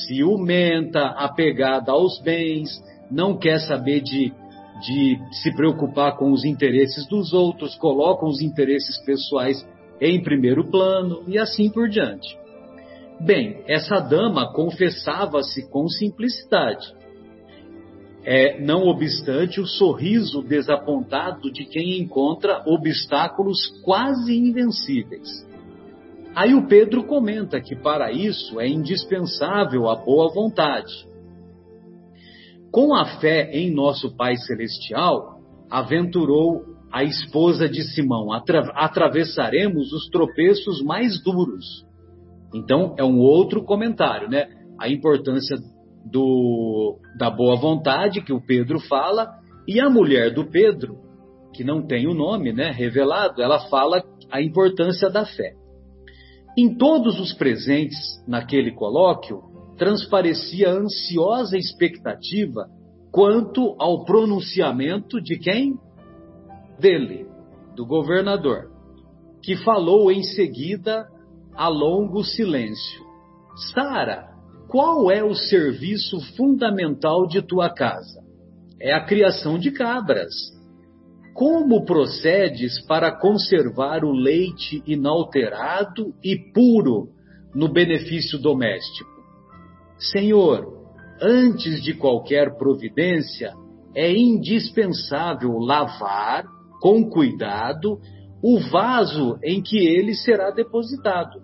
ciumenta, 0.06 1.06
apegada 1.06 1.92
aos 1.92 2.20
bens, 2.20 2.68
não 3.10 3.38
quer 3.38 3.60
saber 3.60 4.00
de 4.00 4.32
de 4.80 5.18
se 5.42 5.54
preocupar 5.54 6.16
com 6.16 6.32
os 6.32 6.44
interesses 6.44 7.06
dos 7.08 7.32
outros, 7.32 7.74
colocam 7.76 8.28
os 8.28 8.42
interesses 8.42 8.98
pessoais 9.04 9.66
em 10.00 10.22
primeiro 10.22 10.70
plano 10.70 11.22
e 11.26 11.38
assim 11.38 11.70
por 11.70 11.88
diante. 11.88 12.36
Bem, 13.20 13.62
essa 13.66 13.98
dama 13.98 14.52
confessava-se 14.52 15.68
com 15.70 15.88
simplicidade. 15.88 16.94
É, 18.22 18.60
não 18.60 18.82
obstante 18.88 19.60
o 19.60 19.66
sorriso 19.66 20.42
desapontado 20.42 21.50
de 21.50 21.64
quem 21.64 22.00
encontra 22.00 22.62
obstáculos 22.66 23.58
quase 23.82 24.36
invencíveis. 24.36 25.46
Aí 26.36 26.54
o 26.54 26.68
Pedro 26.68 27.04
comenta 27.04 27.60
que 27.60 27.74
para 27.74 28.12
isso 28.12 28.60
é 28.60 28.68
indispensável 28.68 29.88
a 29.88 29.96
boa 29.96 30.32
vontade 30.32 30.92
com 32.76 32.94
a 32.94 33.06
fé 33.20 33.50
em 33.52 33.72
nosso 33.72 34.14
Pai 34.14 34.36
Celestial, 34.36 35.40
aventurou 35.70 36.60
a 36.92 37.02
esposa 37.04 37.66
de 37.66 37.82
Simão: 37.94 38.30
atra 38.30 38.70
atravessaremos 38.74 39.90
os 39.94 40.10
tropeços 40.10 40.82
mais 40.82 41.22
duros. 41.22 41.64
Então, 42.54 42.94
é 42.98 43.02
um 43.02 43.18
outro 43.18 43.64
comentário, 43.64 44.28
né? 44.28 44.48
A 44.78 44.90
importância 44.90 45.56
do, 46.04 46.98
da 47.18 47.30
boa 47.30 47.56
vontade 47.56 48.20
que 48.20 48.32
o 48.32 48.44
Pedro 48.44 48.78
fala, 48.78 49.26
e 49.66 49.80
a 49.80 49.88
mulher 49.88 50.34
do 50.34 50.44
Pedro, 50.44 50.98
que 51.54 51.64
não 51.64 51.80
tem 51.86 52.06
o 52.06 52.12
nome 52.12 52.52
né, 52.52 52.70
revelado, 52.70 53.40
ela 53.40 53.70
fala 53.70 54.04
a 54.30 54.42
importância 54.42 55.08
da 55.08 55.24
fé. 55.24 55.54
Em 56.56 56.74
todos 56.74 57.20
os 57.20 57.34
presentes 57.34 57.98
naquele 58.26 58.72
colóquio, 58.72 59.42
transparecia 59.76 60.70
ansiosa 60.70 61.58
expectativa 61.58 62.66
quanto 63.12 63.76
ao 63.78 64.04
pronunciamento 64.04 65.20
de 65.20 65.38
quem? 65.38 65.78
Dele, 66.80 67.26
do 67.74 67.84
governador, 67.84 68.70
que 69.42 69.54
falou 69.56 70.10
em 70.10 70.22
seguida 70.22 71.06
a 71.54 71.68
longo 71.68 72.24
silêncio: 72.24 73.04
Sara, 73.74 74.30
qual 74.68 75.10
é 75.10 75.22
o 75.22 75.34
serviço 75.34 76.20
fundamental 76.36 77.26
de 77.26 77.42
tua 77.42 77.68
casa? 77.68 78.24
É 78.80 78.94
a 78.94 79.04
criação 79.04 79.58
de 79.58 79.70
cabras. 79.70 80.32
Como 81.36 81.84
procedes 81.84 82.80
para 82.86 83.12
conservar 83.12 84.06
o 84.06 84.10
leite 84.10 84.82
inalterado 84.86 86.14
e 86.24 86.34
puro 86.54 87.10
no 87.54 87.68
benefício 87.68 88.38
doméstico? 88.38 89.10
Senhor, 89.98 90.66
antes 91.20 91.82
de 91.82 91.92
qualquer 91.92 92.56
providência, 92.56 93.52
é 93.94 94.10
indispensável 94.10 95.58
lavar 95.58 96.46
com 96.80 97.06
cuidado 97.10 98.00
o 98.42 98.58
vaso 98.70 99.38
em 99.44 99.60
que 99.60 99.76
ele 99.76 100.14
será 100.14 100.50
depositado. 100.50 101.38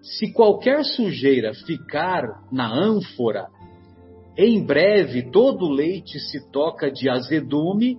Se 0.00 0.32
qualquer 0.32 0.86
sujeira 0.86 1.52
ficar 1.66 2.22
na 2.50 2.72
ânfora, 2.72 3.48
em 4.38 4.64
breve 4.64 5.30
todo 5.30 5.66
o 5.66 5.70
leite 5.70 6.18
se 6.18 6.50
toca 6.50 6.90
de 6.90 7.10
azedume 7.10 7.98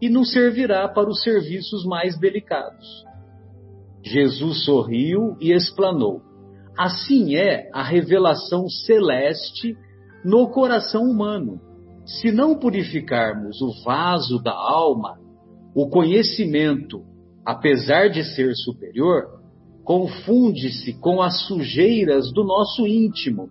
e 0.00 0.08
não 0.08 0.24
servirá 0.24 0.88
para 0.88 1.08
os 1.08 1.22
serviços 1.22 1.84
mais 1.84 2.18
delicados. 2.18 2.86
Jesus 4.04 4.64
sorriu 4.64 5.36
e 5.40 5.52
explanou: 5.52 6.20
Assim 6.78 7.36
é 7.36 7.68
a 7.72 7.82
revelação 7.82 8.68
celeste 8.68 9.76
no 10.24 10.48
coração 10.50 11.02
humano. 11.02 11.60
Se 12.04 12.30
não 12.30 12.58
purificarmos 12.58 13.60
o 13.60 13.82
vaso 13.84 14.40
da 14.40 14.52
alma, 14.52 15.18
o 15.74 15.88
conhecimento, 15.88 17.02
apesar 17.44 18.08
de 18.08 18.22
ser 18.22 18.54
superior, 18.54 19.24
confunde-se 19.84 20.94
com 21.00 21.20
as 21.20 21.46
sujeiras 21.46 22.32
do 22.32 22.44
nosso 22.44 22.86
íntimo, 22.86 23.50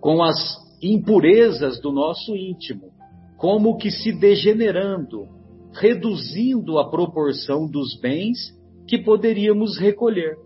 com 0.00 0.22
as 0.22 0.36
impurezas 0.82 1.80
do 1.80 1.92
nosso 1.92 2.36
íntimo, 2.36 2.92
como 3.38 3.76
que 3.76 3.90
se 3.90 4.12
degenerando, 4.12 5.28
reduzindo 5.74 6.78
a 6.78 6.90
proporção 6.90 7.68
dos 7.68 7.98
bens 8.00 8.38
que 8.86 8.98
poderíamos 8.98 9.78
recolher. 9.78 10.36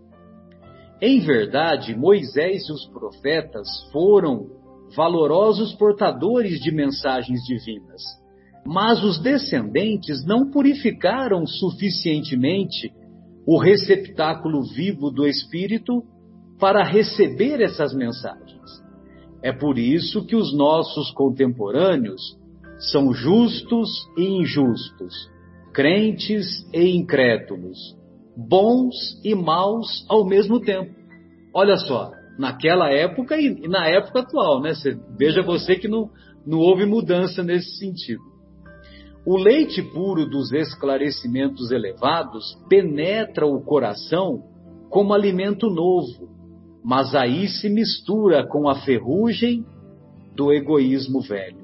Em 1.01 1.19
verdade, 1.19 1.95
Moisés 1.95 2.67
e 2.67 2.73
os 2.73 2.85
profetas 2.87 3.67
foram 3.91 4.47
valorosos 4.95 5.73
portadores 5.75 6.59
de 6.59 6.71
mensagens 6.71 7.41
divinas, 7.43 8.01
mas 8.65 9.03
os 9.03 9.19
descendentes 9.19 10.25
não 10.25 10.49
purificaram 10.49 11.45
suficientemente 11.45 12.91
o 13.45 13.57
receptáculo 13.57 14.63
vivo 14.63 15.09
do 15.09 15.25
Espírito 15.25 16.03
para 16.59 16.83
receber 16.83 17.61
essas 17.61 17.93
mensagens. 17.93 18.59
É 19.41 19.53
por 19.53 19.77
isso 19.77 20.25
que 20.25 20.35
os 20.35 20.53
nossos 20.53 21.11
contemporâneos 21.11 22.37
são 22.79 23.13
justos 23.13 23.89
e 24.17 24.23
injustos, 24.23 25.29
crentes 25.73 26.65
e 26.73 26.95
incrédulos, 26.95 27.77
bons 28.35 28.95
e 29.23 29.35
maus 29.35 30.05
ao 30.09 30.25
mesmo 30.25 30.59
tempo. 30.61 30.95
Olha 31.53 31.75
só, 31.77 32.11
naquela 32.37 32.89
época 32.89 33.37
e 33.37 33.67
na 33.67 33.87
época 33.87 34.21
atual, 34.21 34.61
né? 34.61 34.73
Você, 34.73 34.97
veja 35.17 35.41
você 35.41 35.75
que 35.75 35.89
não, 35.89 36.09
não 36.45 36.59
houve 36.59 36.85
mudança 36.85 37.43
nesse 37.43 37.77
sentido. 37.77 38.21
O 39.25 39.37
leite 39.37 39.81
puro 39.81 40.25
dos 40.25 40.51
esclarecimentos 40.53 41.71
elevados 41.71 42.57
penetra 42.69 43.45
o 43.45 43.61
coração 43.61 44.41
como 44.89 45.13
alimento 45.13 45.69
novo, 45.69 46.29
mas 46.83 47.13
aí 47.13 47.47
se 47.47 47.67
mistura 47.67 48.47
com 48.47 48.69
a 48.69 48.75
ferrugem 48.75 49.65
do 50.33 50.53
egoísmo 50.53 51.19
velho. 51.21 51.58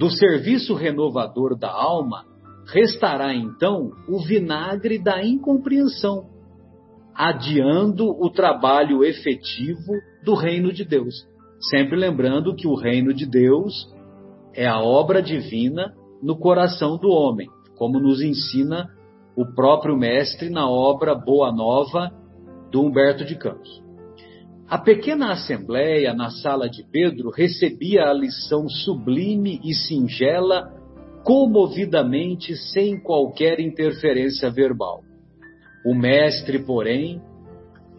Do 0.00 0.08
serviço 0.08 0.72
renovador 0.72 1.54
da 1.54 1.70
alma, 1.70 2.24
restará 2.72 3.34
então 3.34 3.90
o 4.08 4.18
vinagre 4.24 4.98
da 4.98 5.22
incompreensão, 5.22 6.24
adiando 7.14 8.08
o 8.08 8.30
trabalho 8.30 9.04
efetivo 9.04 9.92
do 10.24 10.34
reino 10.34 10.72
de 10.72 10.86
Deus. 10.86 11.14
Sempre 11.68 11.96
lembrando 11.96 12.56
que 12.56 12.66
o 12.66 12.74
reino 12.74 13.12
de 13.12 13.26
Deus 13.26 13.94
é 14.54 14.66
a 14.66 14.80
obra 14.80 15.20
divina 15.20 15.94
no 16.22 16.34
coração 16.38 16.96
do 16.96 17.10
homem, 17.10 17.50
como 17.76 18.00
nos 18.00 18.22
ensina 18.22 18.88
o 19.36 19.44
próprio 19.54 19.98
mestre 19.98 20.48
na 20.48 20.66
obra 20.66 21.14
Boa 21.14 21.52
Nova 21.52 22.10
do 22.70 22.80
Humberto 22.80 23.22
de 23.22 23.36
Campos. 23.36 23.82
A 24.70 24.78
pequena 24.78 25.32
assembleia 25.32 26.14
na 26.14 26.30
sala 26.30 26.70
de 26.70 26.84
Pedro 26.84 27.28
recebia 27.28 28.04
a 28.04 28.12
lição 28.12 28.68
sublime 28.68 29.60
e 29.64 29.74
singela 29.74 30.72
comovidamente 31.24 32.54
sem 32.54 32.96
qualquer 33.02 33.58
interferência 33.58 34.48
verbal. 34.48 35.00
O 35.84 35.92
mestre, 35.92 36.60
porém, 36.60 37.20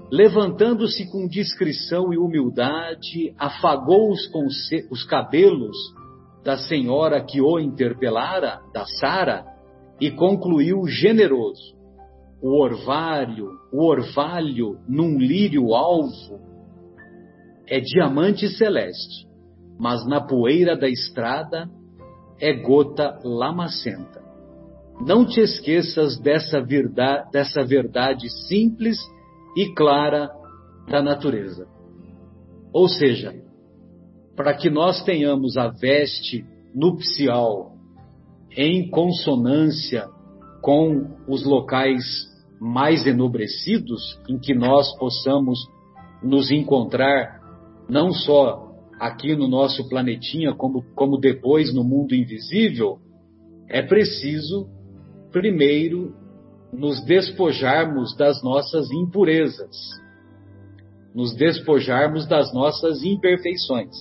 levantando-se 0.09 1.11
com 1.11 1.27
discrição 1.27 2.13
e 2.13 2.17
humildade, 2.17 3.35
afagou 3.37 4.09
os, 4.09 4.21
os 4.89 5.03
cabelos 5.03 5.75
da 6.41 6.55
senhora 6.55 7.21
que 7.21 7.41
o 7.41 7.59
interpelara, 7.59 8.61
da 8.73 8.85
Sara, 8.85 9.43
e 9.99 10.09
concluiu 10.09 10.87
generoso: 10.87 11.75
o 12.41 12.63
orvalho, 12.63 13.49
o 13.73 13.85
orvalho 13.85 14.79
num 14.87 15.17
lírio 15.17 15.75
alvo 15.75 16.50
é 17.71 17.79
diamante 17.79 18.49
celeste, 18.49 19.25
mas 19.79 20.05
na 20.05 20.19
poeira 20.19 20.75
da 20.75 20.89
estrada 20.89 21.69
é 22.37 22.51
gota 22.53 23.17
lamacenta. 23.23 24.21
Não 25.07 25.25
te 25.25 25.39
esqueças 25.39 26.19
dessa 26.19 26.61
verdade, 26.61 27.31
dessa 27.31 27.63
verdade 27.63 28.29
simples 28.47 28.97
e 29.55 29.73
clara 29.73 30.29
da 30.89 31.01
natureza. 31.01 31.65
Ou 32.73 32.89
seja, 32.89 33.33
para 34.35 34.53
que 34.53 34.69
nós 34.69 35.01
tenhamos 35.03 35.55
a 35.55 35.69
veste 35.69 36.45
nupcial 36.75 37.71
em 38.55 38.89
consonância 38.89 40.09
com 40.61 41.07
os 41.25 41.45
locais 41.45 42.03
mais 42.59 43.07
enobrecidos, 43.07 44.19
em 44.29 44.37
que 44.37 44.53
nós 44.53 44.93
possamos 44.97 45.57
nos 46.21 46.51
encontrar, 46.51 47.40
não 47.89 48.11
só 48.11 48.71
aqui 48.99 49.35
no 49.35 49.47
nosso 49.47 49.89
planetinha, 49.89 50.53
como, 50.53 50.83
como 50.95 51.17
depois 51.17 51.73
no 51.73 51.83
mundo 51.83 52.13
invisível, 52.13 52.99
é 53.67 53.81
preciso, 53.81 54.67
primeiro, 55.31 56.15
nos 56.71 57.03
despojarmos 57.03 58.15
das 58.15 58.43
nossas 58.43 58.91
impurezas, 58.91 59.75
nos 61.13 61.35
despojarmos 61.35 62.27
das 62.27 62.53
nossas 62.53 63.03
imperfeições. 63.03 63.95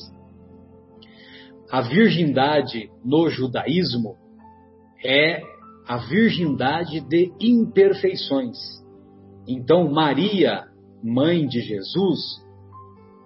A 1.70 1.80
virgindade 1.80 2.90
no 3.04 3.28
judaísmo 3.30 4.16
é 5.04 5.40
a 5.86 5.96
virgindade 5.96 7.00
de 7.00 7.32
imperfeições. 7.40 8.58
Então, 9.46 9.90
Maria, 9.90 10.66
mãe 11.02 11.46
de 11.46 11.60
Jesus, 11.60 12.20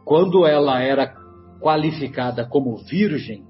quando 0.05 0.47
ela 0.47 0.81
era 0.81 1.15
qualificada 1.61 2.47
como 2.47 2.77
virgem, 2.77 3.45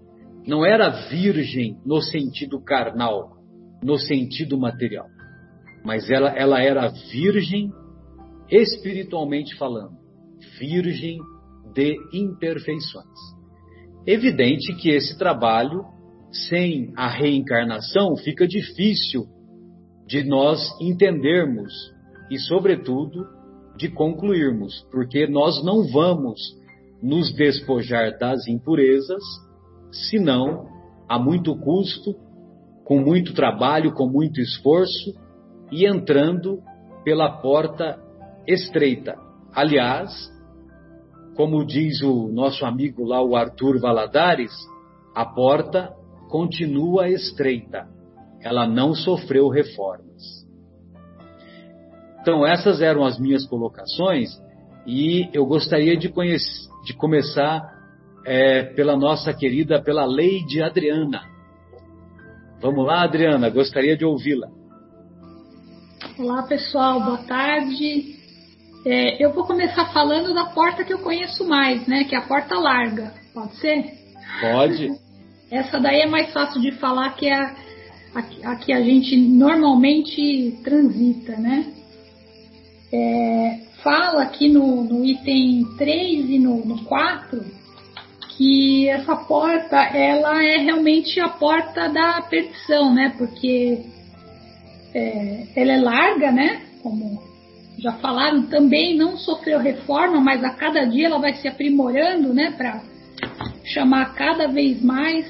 não 0.47 0.65
era 0.65 1.09
virgem 1.09 1.79
no 1.85 2.01
sentido 2.01 2.63
carnal, 2.63 3.37
no 3.83 3.99
sentido 3.99 4.59
material, 4.59 5.07
mas 5.85 6.09
ela, 6.09 6.31
ela 6.31 6.63
era 6.63 6.89
virgem 7.11 7.73
espiritualmente 8.51 9.57
falando, 9.57 9.97
virgem 10.59 11.19
de 11.75 11.97
imperfeições. 12.13 13.19
Evidente 14.07 14.75
que 14.75 14.91
esse 14.91 15.19
trabalho, 15.19 15.85
sem 16.49 16.93
a 16.95 17.09
reencarnação, 17.09 18.17
fica 18.17 18.47
difícil 18.47 19.27
de 20.07 20.23
nós 20.23 20.61
entendermos 20.81 21.73
e, 22.31 22.39
sobretudo, 22.39 23.27
de 23.77 23.89
concluirmos, 23.89 24.87
porque 24.91 25.27
nós 25.27 25.65
não 25.65 25.87
vamos 25.89 26.41
nos 27.03 27.33
despojar 27.35 28.19
das 28.19 28.47
impurezas, 28.47 29.23
senão 29.91 30.67
a 31.09 31.19
muito 31.19 31.57
custo, 31.57 32.15
com 32.85 33.01
muito 33.01 33.35
trabalho, 33.35 33.93
com 33.93 34.07
muito 34.07 34.41
esforço 34.41 35.15
e 35.71 35.87
entrando 35.87 36.63
pela 37.05 37.31
porta 37.41 37.99
estreita. 38.47 39.17
Aliás, 39.53 40.33
como 41.35 41.65
diz 41.65 42.01
o 42.03 42.29
nosso 42.29 42.65
amigo 42.65 43.05
lá, 43.05 43.23
o 43.23 43.37
Arthur 43.37 43.81
Valadares, 43.81 44.53
a 45.15 45.25
porta 45.25 45.95
continua 46.29 47.09
estreita. 47.09 47.89
Ela 48.41 48.67
não 48.67 48.95
sofreu 48.95 49.49
reformas. 49.49 50.44
Então, 52.25 52.47
essas 52.47 52.81
eram 52.81 53.05
as 53.05 53.19
minhas 53.19 53.45
colocações 53.45 54.31
e 54.87 55.29
eu 55.35 55.45
gostaria 55.45 55.95
de, 55.95 56.09
conhecer, 56.09 56.71
de 56.83 56.95
começar 56.95 57.63
é, 58.25 58.63
pela 58.63 58.97
nossa 58.97 59.31
querida, 59.35 59.83
pela 59.83 60.07
Leide 60.07 60.63
Adriana. 60.63 61.21
Vamos 62.63 62.87
lá, 62.87 63.03
Adriana, 63.03 63.51
gostaria 63.51 63.95
de 63.95 64.07
ouvi-la. 64.07 64.49
Olá, 66.19 66.45
pessoal, 66.45 66.99
boa 67.05 67.19
tarde. 67.25 68.17
É, 68.87 69.23
eu 69.23 69.35
vou 69.35 69.45
começar 69.45 69.93
falando 69.93 70.33
da 70.33 70.47
porta 70.47 70.83
que 70.83 70.95
eu 70.95 71.01
conheço 71.01 71.47
mais, 71.47 71.87
né? 71.87 72.05
Que 72.05 72.15
é 72.15 72.19
a 72.19 72.27
porta 72.27 72.59
larga. 72.59 73.13
Pode 73.35 73.55
ser? 73.57 73.85
Pode. 74.41 74.89
Essa 75.53 75.79
daí 75.79 76.01
é 76.01 76.07
mais 76.07 76.33
fácil 76.33 76.59
de 76.63 76.73
falar 76.73 77.11
que 77.17 77.27
é 77.27 77.35
a, 77.35 77.55
a, 78.15 78.53
a 78.53 78.57
que 78.57 78.73
a 78.73 78.81
gente 78.81 79.15
normalmente 79.15 80.59
transita, 80.65 81.37
né? 81.37 81.84
Fala 83.85 84.23
aqui 84.23 84.49
no, 84.49 84.83
no, 84.83 85.05
item 85.05 85.65
3 85.77 86.31
e 86.31 86.39
no, 86.39 86.65
no 86.65 86.83
4 86.85 87.45
que 88.31 88.89
essa 88.89 89.15
porta 89.15 89.77
ela 89.77 90.43
é 90.43 90.57
realmente 90.57 91.21
a 91.21 91.29
porta 91.29 91.89
da 91.89 92.21
perdição, 92.23 92.93
né? 92.93 93.15
Porque 93.17 93.85
é, 94.93 95.47
ela 95.55 95.73
é 95.73 95.81
larga, 95.81 96.33
né? 96.33 96.63
Como 96.83 97.23
já 97.79 97.93
falaram, 97.93 98.47
também 98.47 98.97
não 98.97 99.19
sofreu 99.19 99.59
reforma, 99.59 100.21
mas 100.21 100.43
a 100.43 100.51
cada 100.51 100.85
dia 100.87 101.07
ela 101.07 101.19
vai 101.19 101.35
se 101.35 101.47
aprimorando, 101.47 102.33
né, 102.33 102.55
para 102.57 102.81
chamar 103.65 104.15
cada 104.15 104.49
vez 104.49 104.83
mais 104.83 105.27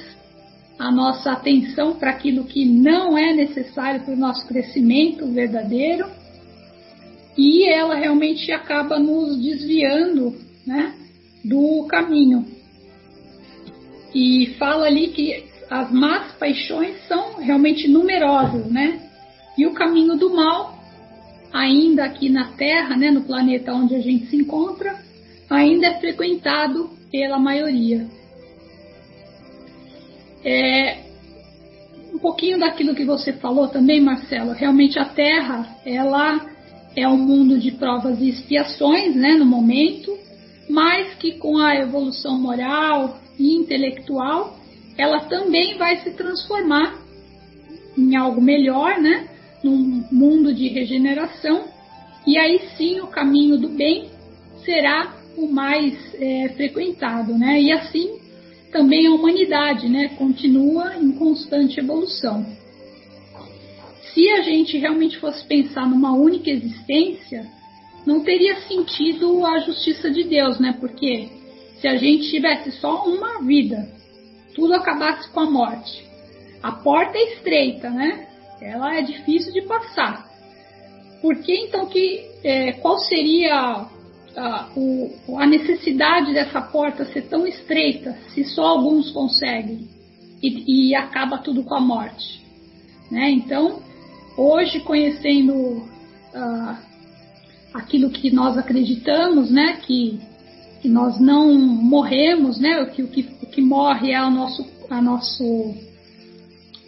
a 0.79 0.91
nossa 0.91 1.33
atenção 1.33 1.95
para 1.95 2.11
aquilo 2.11 2.45
que 2.45 2.65
não 2.65 3.17
é 3.17 3.33
necessário 3.33 4.03
para 4.03 4.15
o 4.15 4.17
nosso 4.17 4.47
crescimento 4.47 5.27
verdadeiro. 5.27 6.07
E 7.37 7.69
ela 7.69 7.95
realmente 7.95 8.53
acaba 8.53 8.99
nos 8.99 9.37
desviando, 9.41 10.35
né, 10.67 10.95
do 11.45 11.85
caminho. 11.89 12.47
E 14.15 14.55
fala 14.59 14.87
ali 14.87 15.09
que 15.09 15.45
as 15.69 15.91
más 15.91 16.33
paixões 16.33 16.97
são 17.09 17.37
realmente 17.37 17.89
numerosas, 17.89 18.71
né? 18.71 19.01
E 19.59 19.67
o 19.67 19.73
caminho 19.73 20.17
do 20.17 20.35
mal 20.35 20.79
ainda 21.53 22.05
aqui 22.05 22.29
na 22.29 22.53
Terra, 22.53 22.97
né, 22.97 23.11
no 23.11 23.23
planeta 23.23 23.73
onde 23.73 23.95
a 23.95 24.01
gente 24.01 24.27
se 24.27 24.37
encontra, 24.37 24.99
ainda 25.49 25.87
é 25.87 26.01
frequentado 26.01 26.91
pela 27.11 27.39
maioria. 27.39 28.07
É, 30.45 30.99
um 32.13 32.19
pouquinho 32.19 32.59
daquilo 32.59 32.95
que 32.95 33.05
você 33.05 33.33
falou 33.33 33.69
também, 33.69 34.01
Marcelo. 34.01 34.53
Realmente 34.53 34.99
a 34.99 35.05
Terra, 35.05 35.77
ela 35.87 36.54
é 36.97 37.09
um 37.09 37.17
mundo 37.17 37.59
de 37.59 37.73
provas 37.73 38.21
e 38.21 38.29
expiações, 38.29 39.15
né, 39.15 39.35
no 39.35 39.45
momento, 39.45 40.17
mas 40.69 41.15
que 41.15 41.33
com 41.33 41.59
a 41.59 41.75
evolução 41.75 42.41
moral 42.41 43.19
e 43.39 43.55
intelectual, 43.55 44.59
ela 44.97 45.21
também 45.21 45.77
vai 45.77 45.97
se 46.03 46.11
transformar 46.13 46.99
em 47.97 48.17
algo 48.17 48.41
melhor, 48.41 49.01
né? 49.01 49.29
num 49.65 50.05
mundo 50.13 50.53
de 50.53 50.69
regeneração, 50.69 51.65
e 52.27 52.39
aí 52.39 52.61
sim 52.77 53.01
o 53.01 53.07
caminho 53.07 53.57
do 53.57 53.71
bem 53.71 54.11
será 54.63 55.15
o 55.37 55.47
mais 55.47 55.95
é, 56.15 56.51
frequentado, 56.51 57.37
né? 57.37 57.61
E 57.61 57.73
assim 57.73 58.21
também 58.71 59.07
a 59.07 59.13
humanidade, 59.13 59.89
né, 59.89 60.09
continua 60.19 60.97
em 60.97 61.13
constante 61.13 61.79
evolução. 61.79 62.45
Se 64.15 64.31
a 64.31 64.43
gente 64.43 64.79
realmente 64.79 65.19
fosse 65.19 65.45
pensar 65.45 65.89
numa 65.89 66.13
única 66.13 66.49
existência, 66.49 67.45
não 68.07 68.21
teria 68.21 68.61
sentido 68.61 69.45
a 69.45 69.59
justiça 69.59 70.09
de 70.09 70.23
Deus, 70.23 70.61
né? 70.61 70.77
Porque 70.79 71.29
se 71.81 71.89
a 71.89 71.97
gente 71.97 72.31
tivesse 72.31 72.71
só 72.73 73.05
uma 73.05 73.43
vida, 73.43 73.89
tudo 74.55 74.73
acabasse 74.75 75.29
com 75.31 75.41
a 75.41 75.51
morte. 75.51 76.07
A 76.63 76.71
porta 76.71 77.19
é 77.19 77.35
estreita, 77.35 77.91
né? 77.91 78.29
Ela 78.63 78.97
é 78.97 79.03
difícil 79.03 79.53
de 79.53 79.63
passar. 79.63 80.27
Por 81.21 81.37
que 81.43 81.53
então 81.53 81.87
que 81.87 82.25
é, 82.45 82.73
qual 82.75 82.99
seria 82.99 83.87
a, 84.37 84.69
o, 84.77 85.37
a 85.39 85.47
necessidade 85.47 86.33
dessa 86.33 86.61
porta 86.61 87.05
ser 87.07 87.23
tão 87.23 87.47
estreita 87.47 88.17
se 88.33 88.45
só 88.45 88.65
alguns 88.67 89.11
conseguem 89.11 89.89
e, 90.43 90.91
e 90.91 90.95
acaba 90.95 91.39
tudo 91.39 91.65
com 91.65 91.75
a 91.75 91.81
morte? 91.81 92.45
Né? 93.11 93.31
Então, 93.31 93.83
hoje 94.37 94.81
conhecendo 94.81 95.55
uh, 95.55 96.77
aquilo 97.73 98.11
que 98.11 98.31
nós 98.31 98.57
acreditamos, 98.57 99.51
né, 99.51 99.79
que, 99.85 100.21
que 100.81 100.89
nós 100.89 101.19
não 101.19 101.55
morremos, 101.55 102.59
né, 102.59 102.85
que 102.87 103.03
o 103.03 103.09
que, 103.09 103.29
o 103.43 103.47
que 103.47 103.61
morre 103.61 104.13
é 104.13 104.23
o 104.23 104.31
nosso, 104.31 104.67
a 104.89 105.01
nosso, 105.03 105.75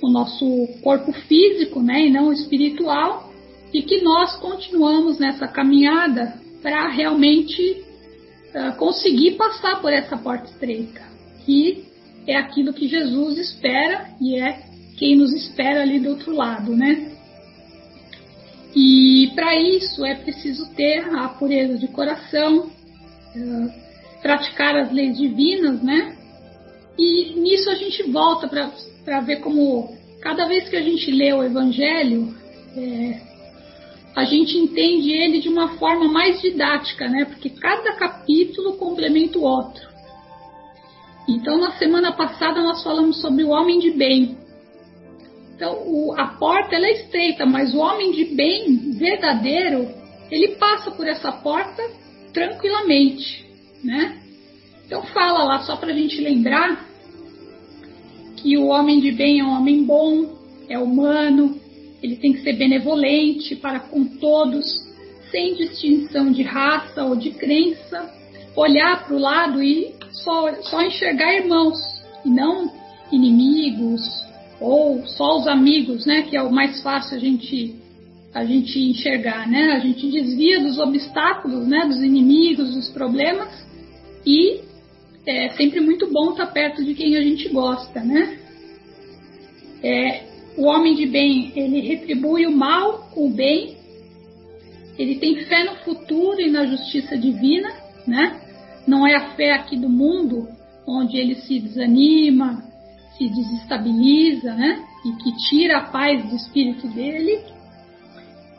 o 0.03 0.11
nosso 0.11 0.69
corpo 0.83 1.13
físico, 1.13 1.83
né, 1.83 2.07
e 2.07 2.11
não 2.11 2.29
o 2.29 2.33
espiritual, 2.33 3.33
e 3.73 3.83
que 3.83 4.01
nós 4.01 4.37
continuamos 4.37 5.19
nessa 5.19 5.49
caminhada 5.49 6.35
para 6.63 6.89
realmente 6.89 7.83
uh, 8.55 8.77
conseguir 8.77 9.33
passar 9.33 9.81
por 9.81 9.93
essa 9.93 10.17
porta 10.17 10.47
estreita, 10.47 11.03
que 11.45 11.85
é 12.27 12.37
aquilo 12.37 12.73
que 12.73 12.89
Jesus 12.89 13.39
espera 13.39 14.09
e 14.21 14.41
é 14.41 14.65
quem 14.97 15.15
nos 15.15 15.33
espera 15.33 15.83
ali 15.83 16.01
do 16.01 16.11
outro 16.11 16.35
lado, 16.35 16.75
né? 16.75 17.06
Para 19.37 19.55
isso 19.55 20.03
é 20.03 20.15
preciso 20.15 20.75
ter 20.75 21.07
a 21.15 21.29
pureza 21.29 21.77
de 21.77 21.87
coração, 21.89 22.71
uh, 23.37 23.73
praticar 24.23 24.75
as 24.75 24.91
leis 24.91 25.19
divinas, 25.19 25.83
né? 25.83 26.17
E 26.99 27.35
nisso 27.39 27.69
a 27.69 27.75
gente 27.75 28.03
volta 28.05 28.49
para 28.49 29.21
ver 29.21 29.41
como 29.41 29.95
cada 30.23 30.47
vez 30.47 30.71
que 30.71 30.77
a 30.77 30.83
gente 30.83 31.11
lê 31.11 31.35
o 31.35 31.45
Evangelho, 31.45 32.35
é, 32.75 33.21
a 34.17 34.25
gente 34.25 34.57
entende 34.57 35.13
ele 35.13 35.41
de 35.41 35.51
uma 35.51 35.77
forma 35.77 36.11
mais 36.11 36.41
didática, 36.41 37.07
né? 37.07 37.27
Porque 37.27 37.51
cada 37.51 37.93
capítulo 37.93 38.79
complementa 38.79 39.39
o 39.39 39.43
outro. 39.43 39.87
Então, 41.29 41.59
na 41.59 41.73
semana 41.73 42.11
passada 42.13 42.63
nós 42.63 42.83
falamos 42.83 43.21
sobre 43.21 43.45
o 43.45 43.51
homem 43.51 43.81
de 43.81 43.91
bem, 43.91 44.39
então, 45.57 45.73
o, 45.87 46.13
a 46.15 46.27
porta 46.27 46.77
é 46.77 46.93
estreita, 46.93 47.47
mas 47.47 47.73
o 47.75 47.79
homem 47.79 48.13
de 48.13 48.27
bem 48.27 48.77
verdadeiro, 48.93 49.89
ele 50.31 50.49
passa 50.57 50.91
por 50.91 51.09
essa 51.09 51.33
porta 51.33 51.83
tranquilamente, 52.31 53.43
né? 53.83 54.21
Então 54.85 55.03
fala 55.05 55.45
lá 55.45 55.61
só 55.61 55.77
para 55.77 55.93
a 55.93 55.97
gente 55.97 56.21
lembrar 56.21 56.87
que 58.37 58.59
o 58.59 58.67
homem 58.67 59.01
de 59.01 59.11
bem 59.11 59.41
é 59.41 59.45
um 59.45 59.57
homem 59.57 59.83
bom, 59.83 60.37
é 60.69 60.79
humano, 60.79 61.59
ele 62.03 62.17
tem 62.17 62.35
que 62.35 62.43
ser 62.43 62.53
benevolente 62.53 63.57
para 63.57 63.81
com 63.81 64.05
todos, 64.05 64.67
sem 65.31 65.55
distinção 65.55 66.31
de 66.33 66.43
raça 66.43 67.03
ou 67.03 67.17
de 67.17 67.31
crença, 67.31 68.13
olhar 68.55 69.07
para 69.07 69.17
o 69.17 69.19
lado 69.19 69.63
e 69.63 69.95
só, 70.13 70.53
só 70.65 70.83
enxergar 70.83 71.35
irmãos 71.35 71.79
e 72.27 72.29
não 72.29 72.71
inimigos, 73.11 74.26
ou 74.61 75.07
só 75.07 75.39
os 75.39 75.47
amigos, 75.47 76.07
né, 76.07 76.23
que 76.23 76.37
é 76.37 76.43
o 76.43 76.53
mais 76.53 76.81
fácil 76.83 77.17
a 77.17 77.21
gente 77.21 77.75
a 78.35 78.45
gente 78.45 78.79
enxergar, 78.79 79.49
né? 79.49 79.73
A 79.73 79.79
gente 79.79 80.11
desvia 80.11 80.61
dos 80.61 80.79
obstáculos, 80.79 81.67
né, 81.67 81.87
dos 81.87 82.03
inimigos, 82.03 82.75
dos 82.75 82.91
problemas 82.91 83.49
e 84.27 84.61
é 85.25 85.49
sempre 85.57 85.81
muito 85.81 86.13
bom 86.13 86.33
estar 86.33 86.47
perto 86.49 86.85
de 86.85 86.95
quem 86.95 87.17
a 87.17 87.23
gente 87.23 87.49
gosta, 87.49 88.01
né? 88.01 88.39
É, 89.83 90.25
o 90.57 90.65
homem 90.65 90.95
de 90.95 91.07
bem 91.07 91.53
ele 91.57 91.81
retribui 91.81 92.47
o 92.47 92.53
mal 92.53 93.11
com 93.15 93.27
o 93.27 93.31
bem, 93.31 93.77
ele 94.99 95.17
tem 95.17 95.37
fé 95.45 95.65
no 95.65 95.77
futuro 95.77 96.41
e 96.41 96.51
na 96.51 96.67
justiça 96.67 97.17
divina, 97.17 97.73
né? 98.07 98.41
Não 98.87 99.07
é 99.07 99.15
a 99.15 99.31
fé 99.35 99.53
aqui 99.53 99.79
do 99.79 99.89
mundo 99.89 100.47
onde 100.87 101.17
ele 101.17 101.37
se 101.37 101.59
desanima, 101.59 102.63
se 103.17 103.29
desestabiliza, 103.29 104.55
né? 104.55 104.85
E 105.05 105.13
que 105.23 105.37
tira 105.49 105.79
a 105.79 105.87
paz 105.87 106.25
do 106.29 106.37
espírito 106.37 106.87
dele. 106.89 107.41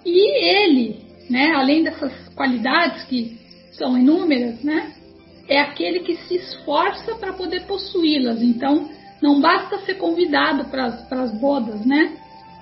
E 0.05 0.45
ele, 0.45 1.05
né? 1.29 1.51
Além 1.55 1.83
dessas 1.83 2.13
qualidades 2.29 3.03
que 3.03 3.37
são 3.73 3.97
inúmeras, 3.97 4.61
né? 4.63 4.93
É 5.47 5.61
aquele 5.61 6.01
que 6.01 6.15
se 6.15 6.35
esforça 6.35 7.15
para 7.15 7.33
poder 7.33 7.65
possuí-las. 7.65 8.41
Então, 8.41 8.89
não 9.21 9.39
basta 9.39 9.79
ser 9.79 9.95
convidado 9.95 10.65
para 10.65 10.85
as 10.85 11.39
bodas, 11.39 11.85
né? 11.85 12.17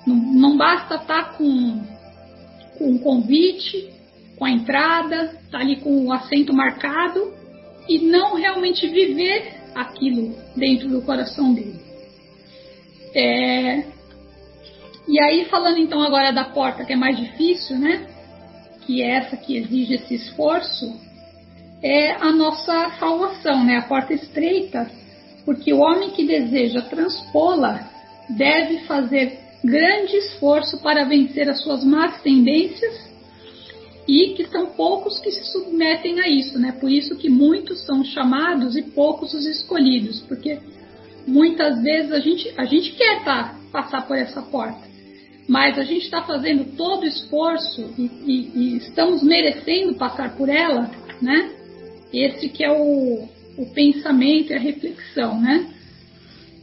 Não, 0.06 0.16
não 0.16 0.58
basta 0.58 0.96
estar 0.96 1.24
tá 1.24 1.34
com, 1.34 1.82
com 2.78 2.92
um 2.92 2.98
convite, 2.98 3.90
com 4.38 4.46
a 4.46 4.52
entrada, 4.52 5.26
estar 5.26 5.52
tá 5.52 5.60
ali 5.60 5.78
com 5.78 6.06
o 6.06 6.14
assento 6.14 6.54
marcado 6.54 7.34
e 7.88 8.00
não 8.00 8.36
realmente 8.36 8.88
viver 8.88 9.54
aquilo 9.74 10.36
dentro 10.56 10.90
do 10.90 11.02
coração 11.02 11.54
dele. 11.54 11.85
É... 13.16 13.86
E 15.08 15.20
aí, 15.22 15.46
falando 15.46 15.78
então 15.78 16.02
agora 16.02 16.32
da 16.34 16.44
porta 16.44 16.84
que 16.84 16.94
é 16.94 16.96
mais 16.96 17.18
difícil, 17.18 17.78
né? 17.78 18.08
Que 18.86 19.02
é 19.02 19.12
essa 19.12 19.38
que 19.38 19.56
exige 19.56 19.96
esse 19.96 20.16
esforço, 20.16 21.00
é 21.82 22.12
a 22.14 22.32
nossa 22.32 22.92
salvação, 23.00 23.64
né? 23.64 23.78
A 23.78 23.84
porta 23.84 24.14
estreita, 24.14 24.90
porque 25.46 25.72
o 25.72 25.80
homem 25.80 26.10
que 26.10 26.26
deseja 26.26 26.82
transpô-la 26.82 27.90
deve 28.30 28.80
fazer 28.80 29.40
grande 29.64 30.18
esforço 30.18 30.80
para 30.82 31.06
vencer 31.06 31.48
as 31.50 31.62
suas 31.62 31.84
más 31.84 32.22
tendências 32.22 33.06
e 34.08 34.34
que 34.36 34.46
são 34.48 34.68
poucos 34.68 35.20
que 35.20 35.32
se 35.32 35.44
submetem 35.52 36.20
a 36.20 36.28
isso, 36.28 36.60
né? 36.60 36.72
Por 36.72 36.92
isso 36.92 37.16
que 37.16 37.30
muitos 37.30 37.82
são 37.86 38.04
chamados 38.04 38.76
e 38.76 38.82
poucos 38.82 39.34
os 39.34 39.46
escolhidos, 39.46 40.22
porque 40.22 40.60
muitas 41.28 41.82
vezes 41.82 42.12
a 42.12 42.20
gente, 42.20 42.54
a 42.58 42.66
gente 42.66 42.92
quer 42.92 43.24
tá, 43.24 43.56
passar 43.72 44.08
por 44.08 44.18
essa 44.18 44.42
porta, 44.42 44.86
mas 45.48 45.78
a 45.78 45.84
gente 45.84 46.06
está 46.06 46.24
fazendo 46.24 46.76
todo 46.76 47.04
o 47.04 47.08
esforço 47.08 47.94
e, 47.98 48.04
e, 48.26 48.52
e, 48.56 48.78
estamos 48.78 49.24
merecendo 49.24 49.96
passar 49.96 50.36
por 50.36 50.50
ela, 50.50 50.90
né? 51.22 51.52
Esse 52.12 52.50
que 52.50 52.64
é 52.64 52.72
o, 52.72 53.28
o 53.58 53.66
pensamento 53.74 54.52
e 54.52 54.56
a 54.56 54.60
reflexão, 54.60 55.40
né? 55.40 55.72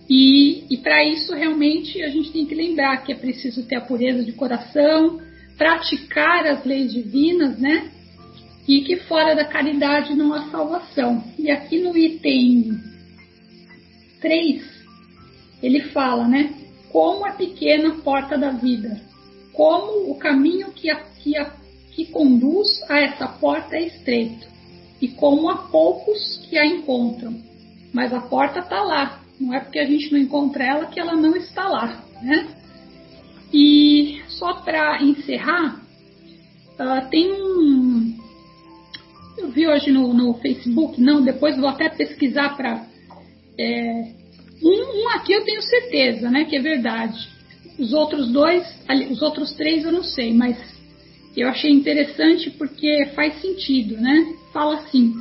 E, 0.08 0.64
e 0.68 0.76
para 0.78 1.04
isso 1.04 1.32
realmente 1.34 2.02
a 2.02 2.08
gente 2.08 2.32
tem 2.32 2.44
que 2.44 2.54
lembrar 2.54 3.04
que 3.04 3.12
é 3.12 3.16
preciso 3.16 3.64
ter 3.64 3.76
a 3.76 3.80
pureza 3.80 4.24
de 4.24 4.32
coração, 4.32 5.20
praticar 5.56 6.46
as 6.46 6.64
leis 6.64 6.92
divinas, 6.92 7.58
né? 7.58 7.88
E 8.66 8.80
que 8.82 8.96
fora 8.96 9.34
da 9.34 9.44
caridade 9.44 10.14
não 10.14 10.32
há 10.32 10.50
salvação. 10.50 11.22
E 11.38 11.50
aqui 11.50 11.78
no 11.78 11.96
item 11.96 12.91
3, 14.22 14.62
ele 15.62 15.80
fala, 15.90 16.26
né? 16.26 16.54
Como 16.90 17.26
a 17.26 17.32
pequena 17.32 17.96
porta 17.96 18.38
da 18.38 18.50
vida, 18.50 19.00
como 19.52 20.10
o 20.10 20.14
caminho 20.16 20.72
que, 20.72 20.88
a, 20.88 20.96
que, 20.96 21.36
a, 21.36 21.52
que 21.90 22.06
conduz 22.06 22.68
a 22.88 22.98
essa 22.98 23.28
porta 23.28 23.76
é 23.76 23.86
estreito, 23.86 24.46
e 25.00 25.08
como 25.08 25.50
há 25.50 25.56
poucos 25.56 26.38
que 26.48 26.56
a 26.56 26.64
encontram. 26.64 27.36
Mas 27.92 28.14
a 28.14 28.20
porta 28.20 28.60
está 28.60 28.82
lá, 28.82 29.20
não 29.38 29.52
é 29.52 29.60
porque 29.60 29.78
a 29.78 29.84
gente 29.84 30.12
não 30.12 30.18
encontra 30.18 30.64
ela 30.64 30.86
que 30.86 31.00
ela 31.00 31.14
não 31.14 31.36
está 31.36 31.68
lá, 31.68 32.02
né? 32.22 32.48
E 33.52 34.22
só 34.28 34.54
para 34.54 35.02
encerrar, 35.02 35.82
uh, 36.78 37.08
tem 37.10 37.30
um. 37.32 38.18
Eu 39.36 39.50
vi 39.50 39.66
hoje 39.66 39.90
no, 39.90 40.14
no 40.14 40.34
Facebook, 40.34 41.00
não, 41.00 41.22
depois 41.22 41.56
vou 41.56 41.68
até 41.68 41.88
pesquisar 41.88 42.56
para 42.56 42.86
é, 43.58 44.12
um, 44.62 45.04
um, 45.04 45.08
aqui 45.10 45.32
eu 45.32 45.44
tenho 45.44 45.62
certeza, 45.62 46.30
né, 46.30 46.44
que 46.44 46.56
é 46.56 46.60
verdade. 46.60 47.28
Os 47.78 47.92
outros 47.92 48.30
dois, 48.30 48.64
os 49.10 49.22
outros 49.22 49.52
três 49.52 49.84
eu 49.84 49.92
não 49.92 50.04
sei, 50.04 50.32
mas 50.32 50.56
eu 51.36 51.48
achei 51.48 51.70
interessante 51.70 52.50
porque 52.50 53.06
faz 53.14 53.40
sentido, 53.40 53.96
né? 53.96 54.34
Fala 54.52 54.76
assim: 54.80 55.14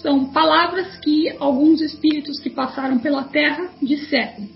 são 0.00 0.32
palavras 0.32 0.96
que 0.98 1.28
alguns 1.38 1.80
espíritos 1.80 2.40
que 2.40 2.50
passaram 2.50 2.98
pela 2.98 3.24
Terra 3.24 3.70
disseram. 3.80 4.48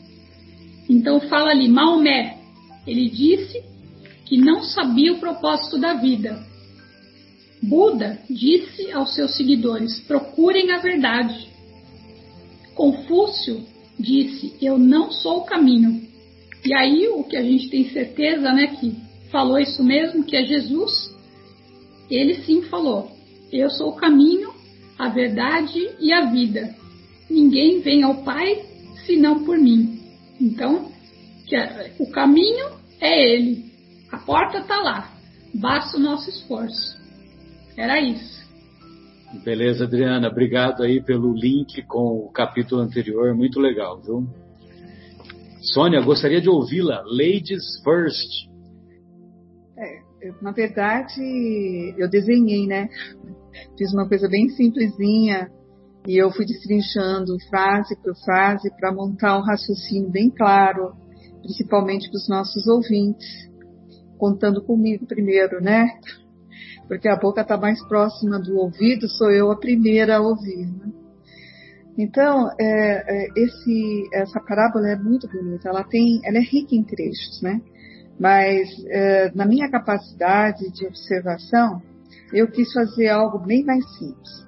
Então 0.88 1.20
fala 1.20 1.50
ali, 1.50 1.68
Maomé, 1.68 2.38
ele 2.86 3.10
disse 3.10 3.62
que 4.24 4.36
não 4.36 4.62
sabia 4.62 5.12
o 5.12 5.18
propósito 5.18 5.78
da 5.78 5.94
vida. 5.94 6.44
Buda 7.62 8.18
disse 8.28 8.90
aos 8.92 9.14
seus 9.14 9.36
seguidores: 9.36 10.00
procurem 10.00 10.72
a 10.72 10.78
verdade. 10.78 11.48
Confúcio 12.76 13.64
disse: 13.98 14.54
Eu 14.60 14.78
não 14.78 15.10
sou 15.10 15.38
o 15.38 15.44
caminho. 15.44 16.06
E 16.64 16.74
aí 16.74 17.08
o 17.08 17.24
que 17.24 17.36
a 17.36 17.42
gente 17.42 17.70
tem 17.70 17.88
certeza, 17.90 18.52
né, 18.52 18.68
que 18.78 18.94
falou 19.30 19.58
isso 19.58 19.82
mesmo, 19.82 20.24
que 20.24 20.36
é 20.36 20.44
Jesus, 20.44 21.12
ele 22.10 22.42
sim 22.44 22.62
falou: 22.62 23.10
Eu 23.50 23.70
sou 23.70 23.90
o 23.90 23.96
caminho, 23.96 24.52
a 24.98 25.08
verdade 25.08 25.90
e 25.98 26.12
a 26.12 26.26
vida. 26.26 26.76
Ninguém 27.28 27.80
vem 27.80 28.02
ao 28.02 28.22
Pai 28.22 28.62
senão 29.06 29.42
por 29.44 29.58
mim. 29.58 29.98
Então, 30.40 30.92
o 31.98 32.10
caminho 32.10 32.70
é 33.00 33.32
Ele, 33.32 33.64
a 34.12 34.18
porta 34.18 34.58
está 34.58 34.76
lá, 34.80 35.12
basta 35.54 35.96
o 35.96 36.00
nosso 36.00 36.28
esforço. 36.28 36.96
Era 37.76 38.00
isso. 38.00 38.45
Beleza, 39.44 39.84
Adriana. 39.84 40.28
Obrigado 40.28 40.82
aí 40.82 41.02
pelo 41.02 41.32
link 41.34 41.82
com 41.86 42.26
o 42.26 42.30
capítulo 42.30 42.80
anterior. 42.80 43.34
Muito 43.34 43.60
legal, 43.60 44.00
viu? 44.00 44.26
Sônia, 45.60 46.00
gostaria 46.00 46.40
de 46.40 46.48
ouvi-la. 46.48 47.02
Ladies 47.04 47.82
first. 47.82 48.48
É, 49.76 50.00
na 50.40 50.52
verdade, 50.52 51.94
eu 51.98 52.08
desenhei, 52.08 52.66
né? 52.66 52.88
Fiz 53.76 53.92
uma 53.92 54.08
coisa 54.08 54.28
bem 54.28 54.48
simplesinha 54.50 55.50
e 56.06 56.16
eu 56.16 56.30
fui 56.30 56.46
destrinchando 56.46 57.36
frase 57.50 57.96
por 57.96 58.14
frase 58.24 58.70
para 58.78 58.94
montar 58.94 59.38
um 59.38 59.42
raciocínio 59.42 60.08
bem 60.08 60.30
claro, 60.30 60.94
principalmente 61.42 62.08
para 62.08 62.16
os 62.16 62.28
nossos 62.28 62.66
ouvintes, 62.68 63.26
contando 64.16 64.62
comigo 64.62 65.04
primeiro, 65.04 65.60
né? 65.60 65.84
Porque 66.88 67.08
a 67.08 67.16
boca 67.16 67.40
está 67.40 67.56
mais 67.56 67.82
próxima 67.86 68.38
do 68.38 68.56
ouvido, 68.58 69.08
sou 69.08 69.30
eu 69.30 69.50
a 69.50 69.56
primeira 69.56 70.16
a 70.16 70.20
ouvir. 70.20 70.66
Né? 70.66 70.92
Então, 71.98 72.50
é, 72.60 72.64
é, 73.06 73.26
esse, 73.36 74.08
essa 74.12 74.40
parábola 74.40 74.88
é 74.88 74.96
muito 74.96 75.26
bonita, 75.28 75.68
ela, 75.68 75.84
tem, 75.84 76.20
ela 76.24 76.36
é 76.36 76.42
rica 76.42 76.74
em 76.74 76.84
trechos, 76.84 77.40
né? 77.42 77.60
mas 78.18 78.68
é, 78.88 79.32
na 79.34 79.46
minha 79.46 79.70
capacidade 79.70 80.70
de 80.72 80.86
observação, 80.86 81.82
eu 82.32 82.48
quis 82.50 82.72
fazer 82.72 83.08
algo 83.08 83.38
bem 83.38 83.64
mais 83.64 83.84
simples. 83.96 84.46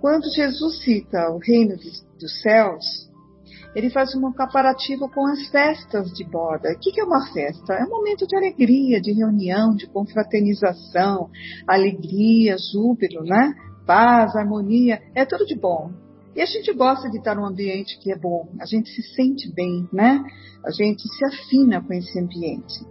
Quando 0.00 0.32
Jesus 0.34 0.82
cita 0.82 1.30
o 1.30 1.38
reino 1.38 1.76
dos 1.76 2.42
céus, 2.42 3.05
ele 3.76 3.90
faz 3.90 4.14
um 4.14 4.32
comparativo 4.32 5.06
com 5.10 5.26
as 5.26 5.48
festas 5.48 6.10
de 6.14 6.24
boda. 6.24 6.72
O 6.72 6.78
que 6.78 6.98
é 6.98 7.04
uma 7.04 7.30
festa? 7.30 7.74
É 7.74 7.84
um 7.84 7.90
momento 7.90 8.26
de 8.26 8.34
alegria, 8.34 8.98
de 9.02 9.12
reunião, 9.12 9.74
de 9.74 9.86
confraternização, 9.86 11.28
alegria, 11.68 12.56
júbilo, 12.72 13.22
né? 13.22 13.52
Paz, 13.86 14.34
harmonia, 14.34 15.02
é 15.14 15.26
tudo 15.26 15.44
de 15.44 15.54
bom. 15.54 15.90
E 16.34 16.40
a 16.40 16.46
gente 16.46 16.72
gosta 16.72 17.10
de 17.10 17.18
estar 17.18 17.34
num 17.34 17.44
ambiente 17.44 17.98
que 18.00 18.10
é 18.10 18.18
bom, 18.18 18.48
a 18.58 18.64
gente 18.64 18.88
se 18.88 19.02
sente 19.14 19.52
bem, 19.52 19.86
né? 19.92 20.24
A 20.64 20.70
gente 20.70 21.02
se 21.02 21.24
afina 21.26 21.82
com 21.82 21.92
esse 21.92 22.18
ambiente. 22.18 22.82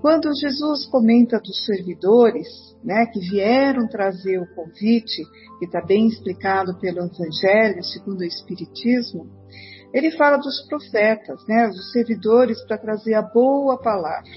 Quando 0.00 0.28
Jesus 0.34 0.86
comenta 0.86 1.38
dos 1.38 1.64
servidores, 1.64 2.48
né, 2.82 3.06
que 3.06 3.20
vieram 3.20 3.88
trazer 3.88 4.38
o 4.38 4.54
convite, 4.54 5.22
que 5.60 5.66
está 5.66 5.80
bem 5.80 6.08
explicado 6.08 6.78
pelo 6.80 6.98
Evangelho, 6.98 7.82
segundo 7.82 8.20
o 8.20 8.24
Espiritismo, 8.24 9.43
ele 9.94 10.10
fala 10.10 10.36
dos 10.36 10.66
profetas, 10.66 11.40
né, 11.46 11.68
dos 11.68 11.92
servidores 11.92 12.60
para 12.66 12.76
trazer 12.76 13.14
a 13.14 13.22
boa 13.22 13.80
palavra. 13.80 14.28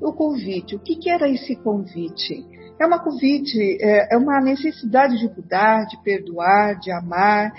O 0.00 0.12
convite, 0.12 0.76
o 0.76 0.78
que, 0.78 0.94
que 0.94 1.10
era 1.10 1.28
esse 1.28 1.56
convite? 1.56 2.46
É 2.80 2.86
uma 2.86 3.02
convite, 3.02 3.58
é, 3.82 4.14
é 4.14 4.16
uma 4.16 4.40
necessidade 4.40 5.18
de 5.18 5.28
mudar, 5.28 5.84
de 5.86 6.00
perdoar, 6.02 6.78
de 6.78 6.92
amar, 6.92 7.52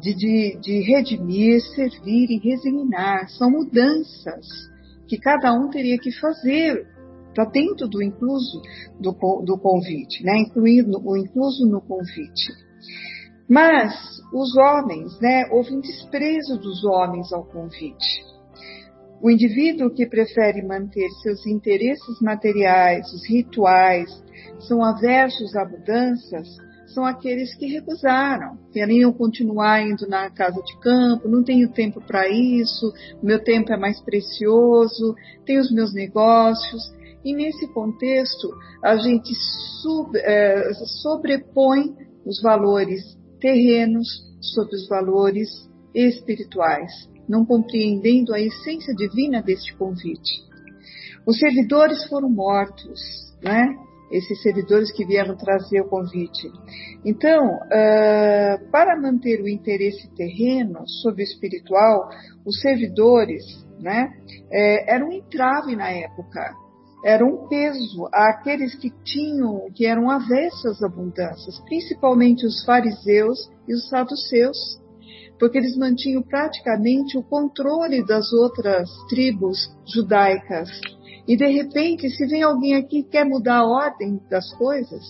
de, 0.00 0.12
de, 0.12 0.58
de 0.60 0.80
redimir, 0.80 1.60
servir 1.74 2.30
e 2.30 2.38
resignar. 2.38 3.28
São 3.30 3.48
mudanças 3.48 4.46
que 5.08 5.18
cada 5.18 5.52
um 5.52 5.70
teria 5.70 5.96
que 5.96 6.10
fazer 6.20 6.84
para 7.32 7.44
dentro 7.44 7.86
do 7.86 8.02
incluso 8.02 8.60
do, 8.98 9.12
do 9.12 9.56
convite, 9.58 10.24
né? 10.24 10.38
incluindo 10.38 11.00
o 11.02 11.16
incluso 11.16 11.64
no 11.64 11.80
convite. 11.80 12.52
Mas 13.48 13.94
os 14.32 14.56
homens, 14.56 15.18
né, 15.20 15.46
houve 15.50 15.74
um 15.74 15.80
desprezo 15.80 16.58
dos 16.58 16.84
homens 16.84 17.32
ao 17.32 17.44
convite. 17.44 18.24
O 19.22 19.30
indivíduo 19.30 19.90
que 19.90 20.06
prefere 20.06 20.62
manter 20.62 21.08
seus 21.22 21.46
interesses 21.46 22.20
materiais, 22.20 23.10
os 23.12 23.26
rituais, 23.28 24.10
são 24.60 24.84
aversos 24.84 25.54
a 25.56 25.64
mudanças, 25.64 26.48
são 26.88 27.04
aqueles 27.04 27.54
que 27.56 27.66
recusaram, 27.66 28.58
queriam 28.72 29.12
continuar 29.12 29.82
indo 29.82 30.08
na 30.08 30.30
casa 30.30 30.60
de 30.62 30.78
campo, 30.80 31.28
não 31.28 31.42
tenho 31.42 31.72
tempo 31.72 32.00
para 32.00 32.28
isso, 32.28 32.92
meu 33.22 33.42
tempo 33.42 33.72
é 33.72 33.76
mais 33.76 34.00
precioso, 34.00 35.14
tenho 35.44 35.60
os 35.60 35.70
meus 35.72 35.92
negócios. 35.94 36.82
E 37.24 37.34
nesse 37.34 37.66
contexto, 37.72 38.48
a 38.82 38.96
gente 38.96 39.34
sub, 39.82 40.16
é, 40.16 40.72
sobrepõe 41.02 41.94
os 42.24 42.40
valores 42.40 43.16
terrenos 43.46 44.08
sobre 44.40 44.74
os 44.74 44.88
valores 44.88 45.48
espirituais, 45.94 46.90
não 47.28 47.46
compreendendo 47.46 48.34
a 48.34 48.40
essência 48.40 48.92
divina 48.92 49.40
deste 49.40 49.72
convite. 49.76 50.44
Os 51.24 51.38
servidores 51.38 52.08
foram 52.08 52.28
mortos, 52.28 53.00
né? 53.40 53.68
Esses 54.10 54.42
servidores 54.42 54.90
que 54.90 55.04
vieram 55.04 55.36
trazer 55.36 55.80
o 55.80 55.88
convite. 55.88 56.50
Então, 57.04 57.54
uh, 57.56 58.70
para 58.72 59.00
manter 59.00 59.40
o 59.40 59.48
interesse 59.48 60.12
terreno 60.16 60.80
sobre 61.02 61.22
o 61.22 61.24
espiritual, 61.24 62.08
os 62.44 62.60
servidores, 62.60 63.44
né, 63.78 64.08
é, 64.50 64.92
eram 64.94 65.08
um 65.08 65.12
entrave 65.12 65.76
na 65.76 65.90
época 65.90 66.52
era 67.04 67.24
um 67.24 67.46
peso 67.48 68.08
àqueles 68.12 68.74
que 68.74 68.90
tinham, 69.04 69.70
que 69.74 69.86
eram 69.86 70.10
avessos 70.10 70.64
às 70.64 70.82
abundâncias, 70.82 71.60
principalmente 71.66 72.46
os 72.46 72.64
fariseus 72.64 73.50
e 73.68 73.74
os 73.74 73.88
saduceus, 73.88 74.56
porque 75.38 75.58
eles 75.58 75.76
mantinham 75.76 76.22
praticamente 76.22 77.18
o 77.18 77.22
controle 77.22 78.04
das 78.04 78.32
outras 78.32 78.88
tribos 79.08 79.70
judaicas. 79.86 80.68
E 81.28 81.36
de 81.36 81.46
repente, 81.46 82.08
se 82.08 82.26
vem 82.26 82.42
alguém 82.42 82.74
aqui 82.74 83.02
que 83.02 83.10
quer 83.10 83.24
mudar 83.24 83.58
a 83.58 83.66
ordem 83.66 84.20
das 84.30 84.52
coisas, 84.54 85.02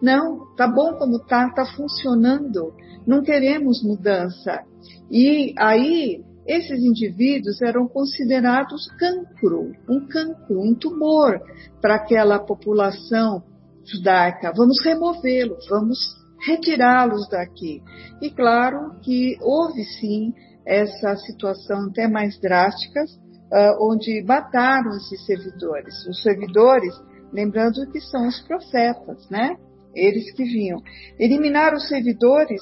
não, 0.00 0.54
tá 0.54 0.68
bom 0.68 0.94
como 0.98 1.18
tá, 1.18 1.50
tá 1.50 1.64
funcionando, 1.64 2.72
não 3.06 3.22
queremos 3.22 3.82
mudança. 3.82 4.62
E 5.10 5.54
aí 5.58 6.22
esses 6.46 6.82
indivíduos 6.82 7.60
eram 7.62 7.88
considerados 7.88 8.86
cancro, 8.98 9.72
um 9.88 10.06
cancro, 10.06 10.60
um 10.60 10.74
tumor 10.74 11.40
para 11.80 11.94
aquela 11.94 12.38
população 12.38 13.42
judaica. 13.84 14.52
Vamos 14.54 14.82
removê-los, 14.84 15.66
vamos 15.68 15.98
retirá-los 16.46 17.28
daqui. 17.28 17.82
E 18.20 18.30
claro 18.30 18.98
que 19.00 19.38
houve 19.40 19.84
sim 19.84 20.34
essa 20.66 21.16
situação 21.16 21.88
até 21.88 22.08
mais 22.08 22.38
drástica, 22.40 23.04
uh, 23.04 23.92
onde 23.92 24.22
mataram 24.22 24.90
esses 24.96 25.24
servidores. 25.24 25.94
Os 26.06 26.22
servidores, 26.22 26.94
lembrando 27.32 27.90
que 27.90 28.00
são 28.00 28.26
os 28.28 28.40
profetas, 28.42 29.28
né? 29.30 29.56
Eles 29.94 30.32
que 30.32 30.44
vinham. 30.44 30.80
Eliminar 31.18 31.72
os 31.74 31.88
servidores 31.88 32.60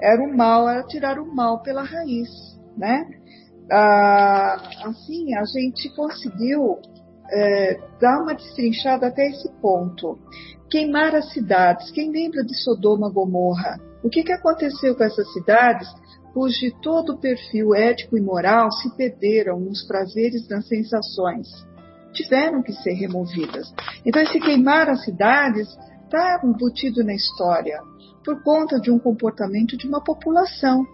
era 0.00 0.22
o 0.22 0.36
mal, 0.36 0.68
era 0.68 0.82
tirar 0.84 1.18
o 1.18 1.34
mal 1.34 1.62
pela 1.62 1.82
raiz, 1.82 2.28
né? 2.76 3.06
ah, 3.70 4.56
assim, 4.84 5.34
a 5.34 5.44
gente 5.44 5.88
conseguiu 5.94 6.78
é, 7.30 7.80
dar 8.00 8.22
uma 8.22 8.34
destrinchada 8.34 9.06
até 9.06 9.28
esse 9.28 9.50
ponto. 9.60 10.18
Queimar 10.70 11.14
as 11.14 11.32
cidades. 11.32 11.90
Quem 11.90 12.10
lembra 12.10 12.44
de 12.44 12.54
Sodoma 12.54 13.08
e 13.08 13.12
Gomorra? 13.12 13.78
O 14.02 14.08
que, 14.08 14.22
que 14.22 14.32
aconteceu 14.32 14.96
com 14.96 15.04
essas 15.04 15.32
cidades 15.32 15.88
cujo 16.34 16.72
todo 16.82 17.12
o 17.12 17.18
perfil 17.18 17.74
ético 17.74 18.16
e 18.16 18.20
moral 18.20 18.70
se 18.70 18.94
perderam 18.96 19.60
nos 19.60 19.86
prazeres 19.86 20.46
das 20.48 20.66
sensações? 20.66 21.48
Tiveram 22.12 22.62
que 22.62 22.72
ser 22.72 22.92
removidas. 22.92 23.72
Então, 24.04 24.20
esse 24.22 24.38
queimar 24.38 24.88
as 24.88 25.04
cidades 25.04 25.68
está 26.04 26.40
embutido 26.44 27.02
na 27.04 27.14
história 27.14 27.80
por 28.24 28.42
conta 28.42 28.78
de 28.78 28.90
um 28.90 28.98
comportamento 28.98 29.76
de 29.76 29.88
uma 29.88 30.02
população 30.02 30.86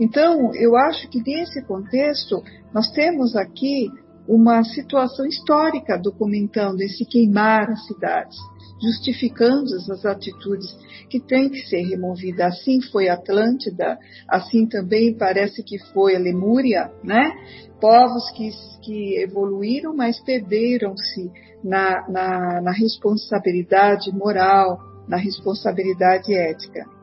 então, 0.00 0.54
eu 0.54 0.74
acho 0.76 1.10
que 1.10 1.22
nesse 1.22 1.62
contexto, 1.66 2.42
nós 2.72 2.90
temos 2.90 3.36
aqui 3.36 3.90
uma 4.26 4.64
situação 4.64 5.26
histórica 5.26 5.98
documentando 5.98 6.80
esse 6.80 7.04
queimar 7.04 7.68
as 7.70 7.84
cidades, 7.86 8.38
justificando 8.80 9.66
as 9.74 10.06
atitudes 10.06 10.74
que 11.10 11.20
têm 11.20 11.50
que 11.50 11.60
ser 11.66 11.82
removidas. 11.82 12.54
Assim 12.54 12.80
foi 12.80 13.10
Atlântida, 13.10 13.98
assim 14.26 14.66
também 14.66 15.14
parece 15.18 15.62
que 15.62 15.78
foi 15.92 16.16
a 16.16 16.18
Lemúria, 16.18 16.90
né? 17.04 17.32
Povos 17.78 18.30
que, 18.30 18.50
que 18.82 19.20
evoluíram, 19.20 19.94
mas 19.94 20.18
perderam-se 20.20 21.30
na, 21.62 22.08
na, 22.08 22.60
na 22.62 22.72
responsabilidade 22.72 24.10
moral, 24.12 24.78
na 25.06 25.18
responsabilidade 25.18 26.32
ética. 26.32 26.99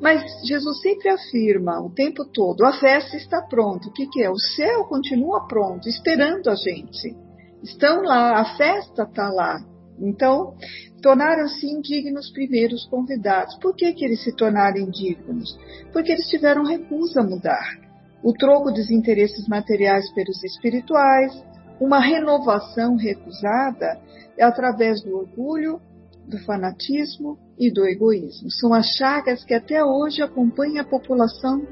Mas 0.00 0.22
Jesus 0.46 0.80
sempre 0.80 1.08
afirma 1.08 1.80
o 1.80 1.90
tempo 1.90 2.24
todo: 2.24 2.64
a 2.64 2.72
festa 2.78 3.16
está 3.16 3.42
pronta. 3.42 3.88
O 3.88 3.92
que, 3.92 4.06
que 4.06 4.22
é? 4.22 4.30
O 4.30 4.38
céu 4.38 4.84
continua 4.84 5.46
pronto, 5.46 5.88
esperando 5.88 6.48
a 6.48 6.54
gente. 6.54 7.16
Estão 7.62 8.02
lá, 8.02 8.40
a 8.40 8.56
festa 8.56 9.02
está 9.02 9.28
lá. 9.30 9.60
Então, 10.00 10.54
tornaram-se 11.02 11.66
indignos 11.66 12.30
primeiros 12.30 12.86
convidados. 12.86 13.58
Por 13.58 13.74
que, 13.74 13.92
que 13.92 14.04
eles 14.04 14.22
se 14.22 14.34
tornaram 14.36 14.78
indignos? 14.78 15.58
Porque 15.92 16.12
eles 16.12 16.28
tiveram 16.28 16.64
recusa 16.64 17.20
a 17.20 17.24
mudar. 17.24 17.88
O 18.22 18.32
troco 18.32 18.70
dos 18.70 18.90
interesses 18.90 19.48
materiais 19.48 20.12
pelos 20.12 20.42
espirituais, 20.44 21.32
uma 21.80 22.00
renovação 22.00 22.96
recusada 22.96 24.00
é 24.36 24.44
através 24.44 25.02
do 25.02 25.16
orgulho, 25.16 25.80
do 26.28 26.38
fanatismo 26.44 27.38
e 27.58 27.72
do 27.72 27.86
egoísmo. 27.86 28.50
São 28.50 28.74
as 28.74 28.86
chagas 28.96 29.42
que 29.44 29.54
até 29.54 29.82
hoje 29.82 30.22
acompanham 30.22 30.82
a 30.82 30.88
população, 30.88 31.66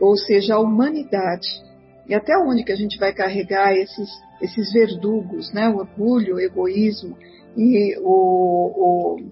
ou 0.00 0.16
seja, 0.16 0.54
a 0.54 0.60
humanidade. 0.60 1.48
E 2.08 2.14
até 2.14 2.36
onde 2.36 2.64
que 2.64 2.72
a 2.72 2.76
gente 2.76 2.98
vai 2.98 3.14
carregar 3.14 3.72
esses, 3.72 4.10
esses 4.40 4.72
verdugos, 4.72 5.52
né? 5.52 5.68
o 5.68 5.76
orgulho, 5.76 6.34
o 6.34 6.40
egoísmo 6.40 7.16
e 7.56 7.96
o, 8.00 9.16
o 9.16 9.30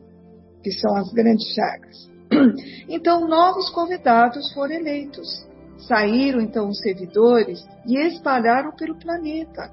que 0.62 0.70
são 0.70 0.94
as 0.96 1.12
grandes 1.12 1.52
chagas. 1.52 2.08
Então, 2.88 3.28
novos 3.28 3.70
convidados 3.70 4.52
foram 4.52 4.74
eleitos. 4.74 5.46
Saíram 5.86 6.40
então 6.40 6.68
os 6.68 6.78
servidores 6.80 7.64
e 7.86 7.96
espalharam 7.98 8.72
pelo 8.72 8.98
planeta. 8.98 9.70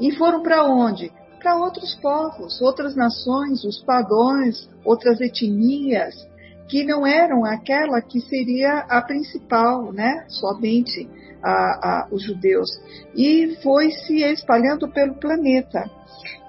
E 0.00 0.12
foram 0.16 0.42
para 0.42 0.64
onde? 0.64 1.12
Para 1.46 1.58
outros 1.58 1.94
povos, 2.02 2.60
outras 2.60 2.96
nações, 2.96 3.62
os 3.62 3.80
pagões, 3.84 4.68
outras 4.84 5.20
etnias, 5.20 6.12
que 6.68 6.82
não 6.82 7.06
eram 7.06 7.44
aquela 7.44 8.02
que 8.02 8.20
seria 8.20 8.78
a 8.88 9.00
principal, 9.00 9.92
né? 9.92 10.26
Somente 10.26 11.08
a, 11.40 11.52
a, 11.52 12.08
os 12.10 12.24
judeus. 12.24 12.68
E 13.14 13.56
foi 13.62 13.92
se 13.92 14.24
espalhando 14.24 14.88
pelo 14.88 15.14
planeta. 15.20 15.88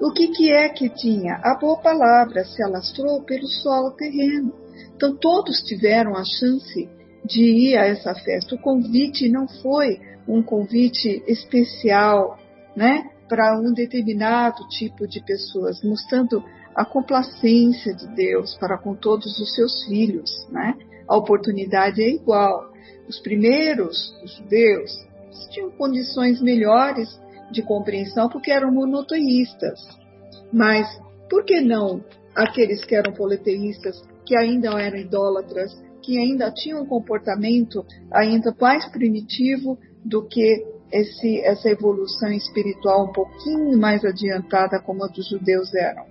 O 0.01 0.11
que, 0.13 0.29
que 0.29 0.51
é 0.51 0.67
que 0.69 0.89
tinha? 0.89 1.35
A 1.43 1.55
boa 1.59 1.77
palavra 1.77 2.43
se 2.43 2.63
alastrou 2.63 3.21
pelo 3.21 3.45
solo 3.45 3.91
terreno. 3.91 4.51
Então 4.95 5.15
todos 5.15 5.61
tiveram 5.61 6.15
a 6.15 6.23
chance 6.25 6.89
de 7.23 7.43
ir 7.43 7.77
a 7.77 7.85
essa 7.85 8.15
festa. 8.15 8.55
O 8.55 8.61
convite 8.61 9.29
não 9.29 9.47
foi 9.61 9.99
um 10.27 10.41
convite 10.41 11.23
especial, 11.27 12.39
né? 12.75 13.11
Para 13.27 13.59
um 13.59 13.73
determinado 13.73 14.67
tipo 14.69 15.07
de 15.07 15.21
pessoas, 15.21 15.83
mostrando 15.83 16.43
a 16.75 16.85
complacência 16.85 17.93
de 17.93 18.07
Deus 18.15 18.55
para 18.57 18.77
com 18.77 18.95
todos 18.95 19.39
os 19.39 19.55
seus 19.55 19.83
filhos, 19.85 20.29
né? 20.49 20.75
A 21.07 21.17
oportunidade 21.17 22.01
é 22.01 22.09
igual. 22.09 22.71
Os 23.07 23.19
primeiros, 23.19 24.13
os 24.23 24.35
judeus, 24.35 24.91
tinham 25.51 25.71
condições 25.71 26.41
melhores 26.41 27.09
de 27.51 27.61
compreensão 27.61 28.29
porque 28.29 28.51
eram 28.51 28.71
monoteístas. 28.71 29.79
Mas 30.51 30.87
por 31.29 31.43
que 31.45 31.61
não 31.61 32.03
aqueles 32.35 32.83
que 32.85 32.95
eram 32.95 33.13
politeístas, 33.13 34.01
que 34.25 34.37
ainda 34.37 34.69
eram 34.79 34.97
idólatras, 34.97 35.71
que 36.03 36.17
ainda 36.17 36.51
tinham 36.51 36.83
um 36.83 36.85
comportamento 36.85 37.83
ainda 38.11 38.55
mais 38.59 38.85
primitivo 38.91 39.77
do 40.05 40.27
que 40.27 40.65
esse, 40.91 41.41
essa 41.41 41.69
evolução 41.69 42.31
espiritual 42.31 43.05
um 43.05 43.11
pouquinho 43.11 43.77
mais 43.77 44.03
adiantada 44.05 44.81
como 44.81 45.03
a 45.03 45.07
dos 45.07 45.27
judeus 45.29 45.73
eram. 45.73 46.05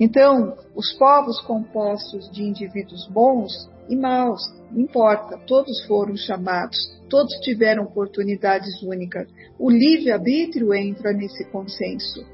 Então, 0.00 0.56
os 0.74 0.92
povos 0.94 1.40
compostos 1.42 2.30
de 2.32 2.42
indivíduos 2.42 3.06
bons 3.08 3.70
e 3.88 3.96
maus, 3.96 4.40
não 4.70 4.80
importa, 4.80 5.38
todos 5.46 5.84
foram 5.86 6.16
chamados, 6.16 6.78
todos 7.08 7.32
tiveram 7.40 7.84
oportunidades 7.84 8.82
únicas. 8.82 9.28
O 9.58 9.70
livre-arbítrio 9.70 10.72
entra 10.74 11.12
nesse 11.12 11.44
consenso. 11.50 12.24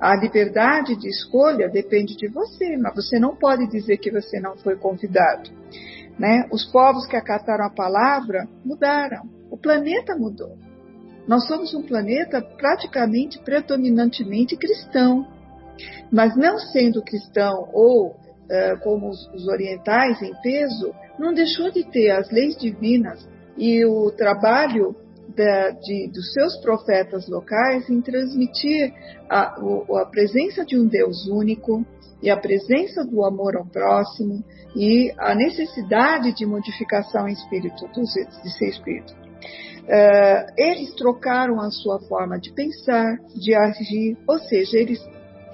A 0.00 0.14
liberdade 0.14 0.94
de 0.94 1.08
escolha 1.08 1.68
depende 1.68 2.16
de 2.16 2.28
você, 2.28 2.76
mas 2.76 2.94
você 2.94 3.18
não 3.18 3.34
pode 3.34 3.68
dizer 3.68 3.98
que 3.98 4.12
você 4.12 4.38
não 4.38 4.56
foi 4.56 4.76
convidado. 4.76 5.50
Né? 6.16 6.48
Os 6.52 6.64
povos 6.70 7.06
que 7.06 7.16
acataram 7.16 7.64
a 7.64 7.70
palavra 7.70 8.48
mudaram, 8.64 9.28
o 9.50 9.56
planeta 9.56 10.14
mudou. 10.16 10.56
Nós 11.28 11.46
somos 11.46 11.74
um 11.74 11.82
planeta 11.82 12.40
praticamente 12.40 13.38
predominantemente 13.40 14.56
cristão. 14.56 15.28
Mas 16.10 16.34
não 16.34 16.58
sendo 16.58 17.02
cristão 17.02 17.68
ou 17.72 18.08
uh, 18.08 18.80
como 18.82 19.10
os, 19.10 19.28
os 19.34 19.46
orientais 19.46 20.20
em 20.22 20.32
peso, 20.42 20.92
não 21.18 21.34
deixou 21.34 21.70
de 21.70 21.84
ter 21.84 22.10
as 22.10 22.30
leis 22.30 22.56
divinas 22.56 23.28
e 23.58 23.84
o 23.84 24.10
trabalho 24.12 24.96
da, 25.36 25.70
de, 25.70 26.10
dos 26.12 26.32
seus 26.32 26.56
profetas 26.62 27.28
locais 27.28 27.88
em 27.90 28.00
transmitir 28.00 28.92
a, 29.28 29.54
a, 30.00 30.06
presença 30.06 30.64
de 30.64 30.78
um 30.78 30.86
Deus 30.86 31.28
único 31.28 31.84
e 32.22 32.30
a 32.30 32.36
presença 32.36 33.04
do 33.04 33.24
amor 33.24 33.56
ao 33.56 33.66
próximo 33.66 34.42
e 34.74 35.12
a 35.18 35.34
necessidade 35.34 36.34
de 36.34 36.46
modificação 36.46 37.28
espírito, 37.28 37.86
de 37.92 38.50
ser 38.50 38.68
espírito. 38.68 39.14
Uh, 39.88 40.52
eles 40.54 40.94
trocaram 40.96 41.58
a 41.62 41.70
sua 41.70 41.98
forma 42.00 42.38
de 42.38 42.52
pensar, 42.52 43.18
de 43.34 43.54
agir, 43.54 44.18
ou 44.28 44.38
seja, 44.38 44.76
eles 44.76 45.00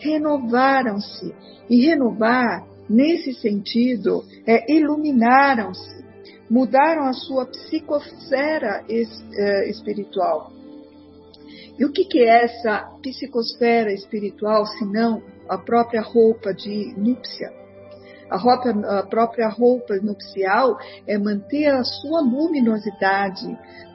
renovaram-se. 0.01 1.33
E 1.70 1.87
renovar, 1.87 2.66
nesse 2.90 3.33
sentido, 3.35 4.25
é 4.44 4.73
iluminaram-se, 4.73 6.05
mudaram 6.51 7.05
a 7.05 7.12
sua 7.12 7.47
psicosfera 7.47 8.85
es, 8.88 9.09
uh, 9.09 9.70
espiritual. 9.70 10.51
E 11.79 11.85
o 11.85 11.92
que, 11.92 12.05
que 12.05 12.18
é 12.18 12.44
essa 12.44 12.90
psicosfera 13.01 13.92
espiritual, 13.92 14.66
se 14.66 14.85
não 14.85 15.23
a 15.49 15.59
própria 15.59 16.03
roupa 16.03 16.53
de 16.53 16.92
núpcia? 16.97 17.63
A, 18.35 18.37
roupa, 18.37 18.70
a 18.70 19.03
própria 19.07 19.49
roupa 19.49 19.94
nupcial 20.03 20.77
é 21.07 21.16
manter 21.16 21.68
a 21.68 21.85
sua 21.85 22.20
luminosidade, 22.20 23.47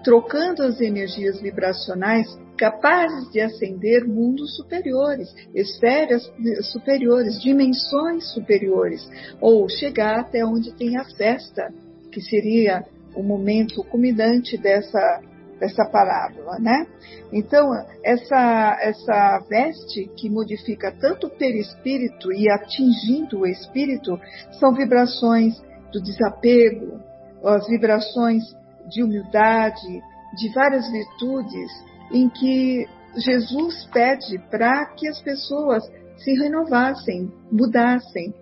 trocando 0.02 0.64
as 0.64 0.80
energias 0.80 1.42
vibracionais 1.42 2.26
capazes 2.58 3.30
de 3.32 3.42
acender 3.42 4.08
mundos 4.08 4.56
superiores, 4.56 5.28
esferas 5.54 6.24
superiores, 6.72 7.42
dimensões 7.42 8.32
superiores, 8.32 9.06
ou 9.42 9.68
chegar 9.68 10.22
até 10.22 10.46
onde 10.46 10.74
tem 10.74 10.96
a 10.96 11.04
festa, 11.04 11.74
que 12.10 12.22
seria 12.22 12.86
o 13.14 13.22
momento 13.22 13.84
culminante 13.84 14.58
dessa 14.58 15.22
dessa 15.60 15.86
parábola, 15.86 16.58
né? 16.60 16.88
Então, 17.32 17.70
essa, 18.04 18.78
essa 18.82 19.40
veste 19.50 20.10
que 20.16 20.30
modifica 20.30 20.92
tanto 21.00 21.28
o 21.28 21.30
perispírito 21.30 22.32
e 22.32 22.50
atingindo 22.50 23.42
o 23.42 23.48
espírito 23.48 24.20
são 24.60 24.74
vibrações 24.74 25.62
do 25.92 26.02
desapego, 26.02 27.00
as 27.44 27.68
vibrações 27.68 28.44
de 28.90 29.04
humildade, 29.04 30.02
de 30.36 30.54
várias 30.54 30.90
virtudes 30.92 31.72
em 32.12 32.30
que 32.30 32.88
Jesus 33.16 33.86
pede 33.92 34.40
para 34.50 34.86
que 34.96 35.08
as 35.08 35.22
pessoas 35.22 35.84
se 36.18 36.34
renovassem, 36.34 37.32
mudassem. 37.52 38.34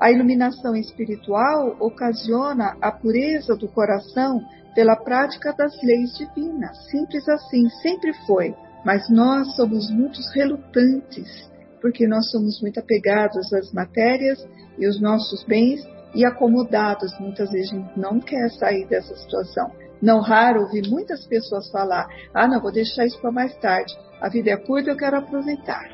A 0.00 0.10
iluminação 0.10 0.76
espiritual 0.76 1.76
ocasiona 1.80 2.76
a 2.80 2.92
pureza 2.92 3.56
do 3.56 3.68
coração 3.68 4.40
pela 4.76 4.94
prática 4.94 5.54
das 5.54 5.72
leis 5.82 6.16
divinas. 6.18 6.76
Simples 6.90 7.26
assim, 7.28 7.68
sempre 7.82 8.12
foi. 8.26 8.54
Mas 8.84 9.08
nós 9.08 9.56
somos 9.56 9.90
muito 9.90 10.20
relutantes, 10.34 11.50
porque 11.80 12.06
nós 12.06 12.30
somos 12.30 12.60
muito 12.60 12.78
apegados 12.78 13.52
às 13.54 13.72
matérias 13.72 14.46
e 14.78 14.86
os 14.86 15.00
nossos 15.00 15.42
bens 15.44 15.80
e 16.14 16.24
acomodados. 16.24 17.18
Muitas 17.18 17.50
vezes 17.50 17.72
a 17.72 17.76
gente 17.76 17.98
não 17.98 18.20
quer 18.20 18.48
sair 18.50 18.86
dessa 18.86 19.16
situação. 19.16 19.72
Não 20.00 20.20
raro 20.20 20.60
ouvir 20.60 20.86
muitas 20.88 21.26
pessoas 21.26 21.70
falar: 21.70 22.06
ah, 22.34 22.46
não, 22.46 22.60
vou 22.60 22.70
deixar 22.70 23.06
isso 23.06 23.18
para 23.20 23.32
mais 23.32 23.56
tarde. 23.56 23.92
A 24.20 24.28
vida 24.28 24.50
é 24.50 24.56
curta, 24.56 24.90
eu 24.90 24.96
quero 24.96 25.16
aproveitar. 25.16 25.88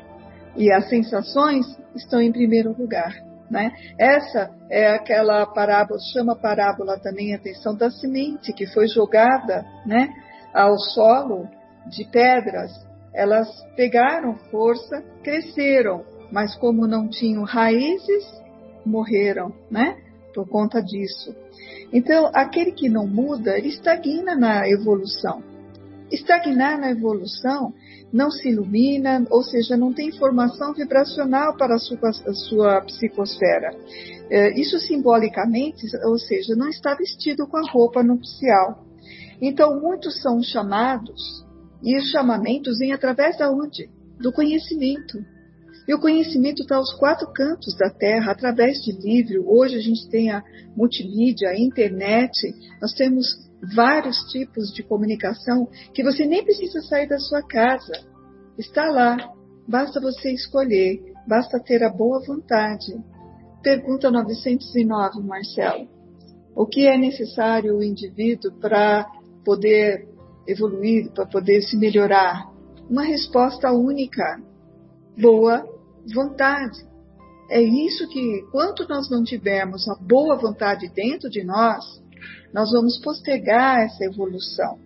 E 0.57 0.71
as 0.71 0.87
sensações 0.89 1.65
estão 1.95 2.21
em 2.21 2.31
primeiro 2.31 2.75
lugar. 2.77 3.13
Né? 3.53 3.71
Essa 3.99 4.49
é 4.67 4.95
aquela 4.95 5.45
parábola, 5.45 5.99
chama 6.11 6.35
parábola 6.35 6.97
também 6.97 7.35
a 7.35 7.37
atenção 7.37 7.75
da 7.75 7.91
semente 7.91 8.51
que 8.51 8.65
foi 8.65 8.87
jogada 8.87 9.63
né, 9.85 10.09
ao 10.51 10.75
solo 10.79 11.47
de 11.85 12.03
pedras. 12.05 12.71
Elas 13.13 13.47
pegaram 13.75 14.35
força, 14.49 15.03
cresceram, 15.23 16.03
mas 16.31 16.55
como 16.55 16.87
não 16.87 17.07
tinham 17.07 17.43
raízes, 17.43 18.25
morreram, 18.83 19.53
né? 19.69 19.97
Por 20.33 20.49
conta 20.49 20.81
disso. 20.81 21.35
Então, 21.93 22.31
aquele 22.33 22.71
que 22.71 22.89
não 22.89 23.05
muda, 23.05 23.55
ele 23.55 23.67
estagna 23.67 24.35
na 24.35 24.67
evolução. 24.67 25.43
Estagnar 26.11 26.79
na 26.79 26.89
evolução 26.89 27.71
não 28.13 28.29
se 28.29 28.49
ilumina, 28.49 29.25
ou 29.31 29.41
seja, 29.41 29.75
não 29.75 29.91
tem 29.91 30.09
informação 30.09 30.71
vibracional 30.71 31.57
para 31.57 31.73
a 31.73 31.79
sua, 31.79 31.97
a 32.09 32.33
sua 32.33 32.81
psicosfera. 32.81 33.75
É, 34.29 34.59
isso 34.59 34.77
simbolicamente, 34.77 35.87
ou 36.05 36.19
seja, 36.19 36.55
não 36.55 36.69
está 36.69 36.93
vestido 36.93 37.47
com 37.47 37.57
a 37.57 37.71
roupa 37.71 38.03
nupcial. 38.03 38.85
Então, 39.41 39.81
muitos 39.81 40.21
são 40.21 40.41
chamados, 40.43 41.43
e 41.81 41.97
os 41.97 42.11
chamamentos 42.11 42.77
vêm 42.77 42.93
através 42.93 43.37
da 43.37 43.49
onde? 43.51 43.89
Do 44.19 44.31
conhecimento. 44.31 45.17
E 45.87 45.93
o 45.93 45.99
conhecimento 45.99 46.61
está 46.61 46.77
aos 46.77 46.93
quatro 46.93 47.27
cantos 47.33 47.75
da 47.77 47.89
Terra, 47.89 48.31
através 48.31 48.77
de 48.83 48.93
livro. 48.93 49.43
Hoje 49.45 49.75
a 49.75 49.81
gente 49.81 50.07
tem 50.07 50.29
a 50.29 50.41
multimídia, 50.77 51.49
a 51.49 51.59
internet, 51.59 52.31
nós 52.79 52.93
temos 52.93 53.25
vários 53.75 54.17
tipos 54.31 54.73
de 54.73 54.83
comunicação 54.83 55.67
que 55.93 56.03
você 56.03 56.25
nem 56.25 56.43
precisa 56.43 56.81
sair 56.81 57.07
da 57.07 57.17
sua 57.17 57.41
casa. 57.41 57.93
Está 58.57 58.89
lá, 58.89 59.17
basta 59.67 60.01
você 60.01 60.31
escolher, 60.31 61.01
basta 61.27 61.59
ter 61.59 61.83
a 61.83 61.89
boa 61.89 62.21
vontade. 62.25 62.93
Pergunta 63.61 64.11
909, 64.11 65.21
Marcelo. 65.21 65.87
O 66.55 66.65
que 66.65 66.85
é 66.85 66.97
necessário 66.97 67.77
o 67.77 67.83
indivíduo 67.83 68.51
para 68.59 69.07
poder 69.43 70.07
evoluir, 70.47 71.09
para 71.11 71.25
poder 71.25 71.61
se 71.61 71.77
melhorar? 71.77 72.51
Uma 72.89 73.03
resposta 73.03 73.71
única: 73.71 74.41
boa 75.17 75.65
vontade. 76.13 76.77
É 77.49 77.61
isso 77.61 78.07
que, 78.09 78.45
quanto 78.51 78.87
nós 78.87 79.09
não 79.09 79.23
tivermos 79.23 79.87
a 79.87 79.95
boa 79.95 80.35
vontade 80.35 80.89
dentro 80.89 81.29
de 81.29 81.43
nós, 81.43 82.02
nós 82.53 82.71
vamos 82.71 82.99
postergar 83.01 83.81
essa 83.81 84.05
evolução. 84.05 84.77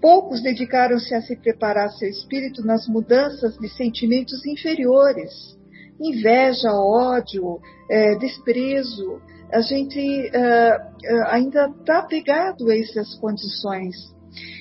Poucos 0.00 0.42
dedicaram-se 0.42 1.14
a 1.14 1.22
se 1.22 1.36
preparar 1.36 1.90
seu 1.90 2.08
espírito 2.08 2.64
nas 2.64 2.86
mudanças 2.86 3.56
de 3.58 3.68
sentimentos 3.68 4.44
inferiores. 4.46 5.56
Inveja, 6.00 6.70
ódio, 6.72 7.60
é, 7.90 8.16
desprezo. 8.16 9.20
A 9.52 9.60
gente 9.60 9.98
é, 10.34 10.76
ainda 11.28 11.68
está 11.68 12.00
apegado 12.00 12.68
a 12.68 12.76
essas 12.76 13.14
condições. 13.16 14.14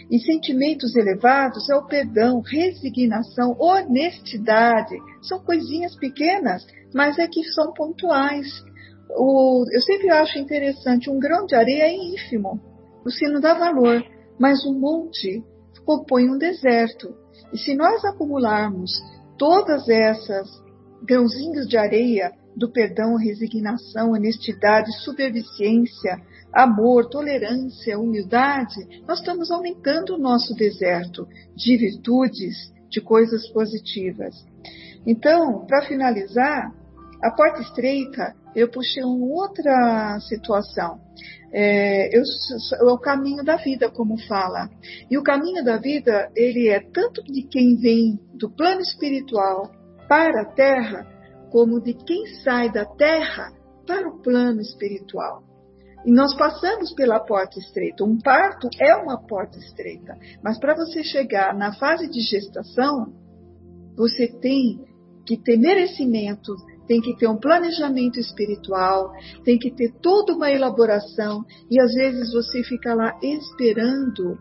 E 0.10 0.20
sentimentos 0.20 0.96
elevados 0.96 1.70
é 1.70 1.76
o 1.76 1.86
perdão, 1.86 2.42
resignação, 2.42 3.56
honestidade. 3.60 4.96
São 5.22 5.40
coisinhas 5.44 5.96
pequenas, 5.96 6.66
mas 6.94 7.18
é 7.20 7.28
que 7.28 7.44
são 7.44 7.74
pontuais. 7.74 8.48
O, 9.10 9.64
eu 9.72 9.82
sempre 9.82 10.10
acho 10.10 10.38
interessante, 10.40 11.10
um 11.10 11.20
grão 11.20 11.46
de 11.46 11.56
areia 11.56 11.84
é 11.84 11.96
ínfimo, 11.96 12.60
você 13.04 13.28
não 13.28 13.40
dá 13.40 13.54
valor, 13.54 14.04
mas 14.40 14.66
um 14.66 14.78
monte 14.78 15.44
compõe 15.86 16.30
um 16.30 16.38
deserto. 16.38 17.14
E 17.54 17.58
se 17.58 17.76
nós 17.76 18.04
acumularmos 18.04 18.92
todas 19.38 19.88
essas 19.88 20.50
grãozinhos 21.04 21.68
de 21.68 21.78
areia 21.78 22.32
do 22.56 22.72
perdão, 22.72 23.16
resignação, 23.16 24.12
honestidade, 24.12 24.92
superviciência, 25.04 26.20
amor, 26.54 27.10
tolerância, 27.10 28.00
humildade, 28.00 29.04
nós 29.08 29.20
estamos 29.20 29.52
aumentando 29.52 30.16
o 30.16 30.18
nosso 30.18 30.56
deserto 30.56 31.28
de 31.56 31.78
virtudes, 31.78 32.72
de 32.90 33.02
coisas 33.02 33.48
positivas. 33.50 34.34
Então, 35.06 35.66
para 35.68 35.86
finalizar, 35.86 36.74
a 37.26 37.32
porta 37.32 37.60
estreita, 37.60 38.36
eu 38.56 38.70
puxei 38.70 39.04
uma 39.04 39.26
outra 39.26 40.20
situação. 40.20 41.00
É, 41.52 42.16
eu, 42.16 42.22
é 42.22 42.92
o 42.92 43.00
caminho 43.00 43.44
da 43.44 43.56
vida, 43.56 43.90
como 43.90 44.16
fala. 44.28 44.70
E 45.10 45.18
o 45.18 45.24
caminho 45.24 45.64
da 45.64 45.78
vida, 45.78 46.30
ele 46.36 46.70
é 46.70 46.80
tanto 46.80 47.24
de 47.24 47.42
quem 47.48 47.78
vem 47.78 48.20
do 48.36 48.48
plano 48.52 48.82
espiritual 48.82 49.72
para 50.08 50.44
a 50.44 50.54
terra, 50.54 51.08
como 51.52 51.82
de 51.82 51.96
quem 51.96 52.28
sai 52.44 52.72
da 52.72 52.86
terra 52.86 53.52
para 53.88 54.08
o 54.08 54.22
plano 54.22 54.62
espiritual. 54.62 55.44
E 56.06 56.12
nós 56.12 56.38
passamos 56.38 56.94
pela 56.94 57.20
porta 57.20 57.58
estreita. 57.58 58.04
Um 58.04 58.20
parto 58.20 58.70
é 58.80 58.96
uma 58.98 59.18
porta 59.26 59.58
estreita. 59.58 60.16
Mas 60.44 60.60
para 60.60 60.76
você 60.76 61.04
chegar 61.04 61.56
na 61.56 61.74
fase 61.74 62.08
de 62.08 62.22
gestação, 62.22 63.12
você 63.98 64.28
tem 64.28 64.86
que 65.26 65.36
ter 65.38 65.58
merecimento 65.58 66.54
tem 66.88 67.02
que 67.02 67.16
ter 67.18 67.28
um 67.28 67.38
planejamento 67.38 68.20
espiritual, 68.20 69.12
tem 69.44 69.58
que 69.58 69.72
ter 69.72 69.94
toda 70.02 70.34
uma 70.34 70.52
elaboração, 70.52 71.44
e 71.70 71.80
às 71.80 71.94
vezes 71.94 72.34
você 72.34 72.64
fica 72.64 72.94
lá 72.94 73.18
esperando 73.22 74.38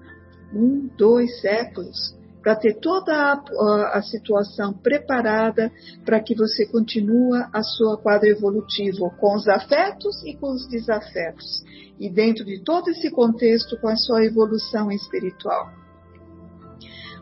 um, 0.55 0.89
dois 0.97 1.41
séculos 1.41 2.15
para 2.45 2.55
ter 2.57 2.75
toda 2.75 3.11
a, 3.11 3.99
a, 3.99 4.03
situação 4.03 4.75
preparada 4.75 5.73
para 6.05 6.21
que 6.21 6.35
você 6.35 6.67
continue 6.67 7.43
a 7.51 7.63
sua 7.63 7.97
quadra 7.97 8.29
evolutivo 8.29 9.11
com 9.19 9.35
os 9.35 9.49
afetos 9.49 10.23
e 10.27 10.37
com 10.37 10.53
os 10.53 10.69
desafetos. 10.69 11.65
E 11.99 12.11
dentro 12.11 12.45
de 12.45 12.63
todo 12.63 12.91
esse 12.91 13.11
contexto, 13.11 13.81
com 13.81 13.89
a 13.89 13.97
sua 13.97 14.27
evolução 14.27 14.91
espiritual. 14.91 15.73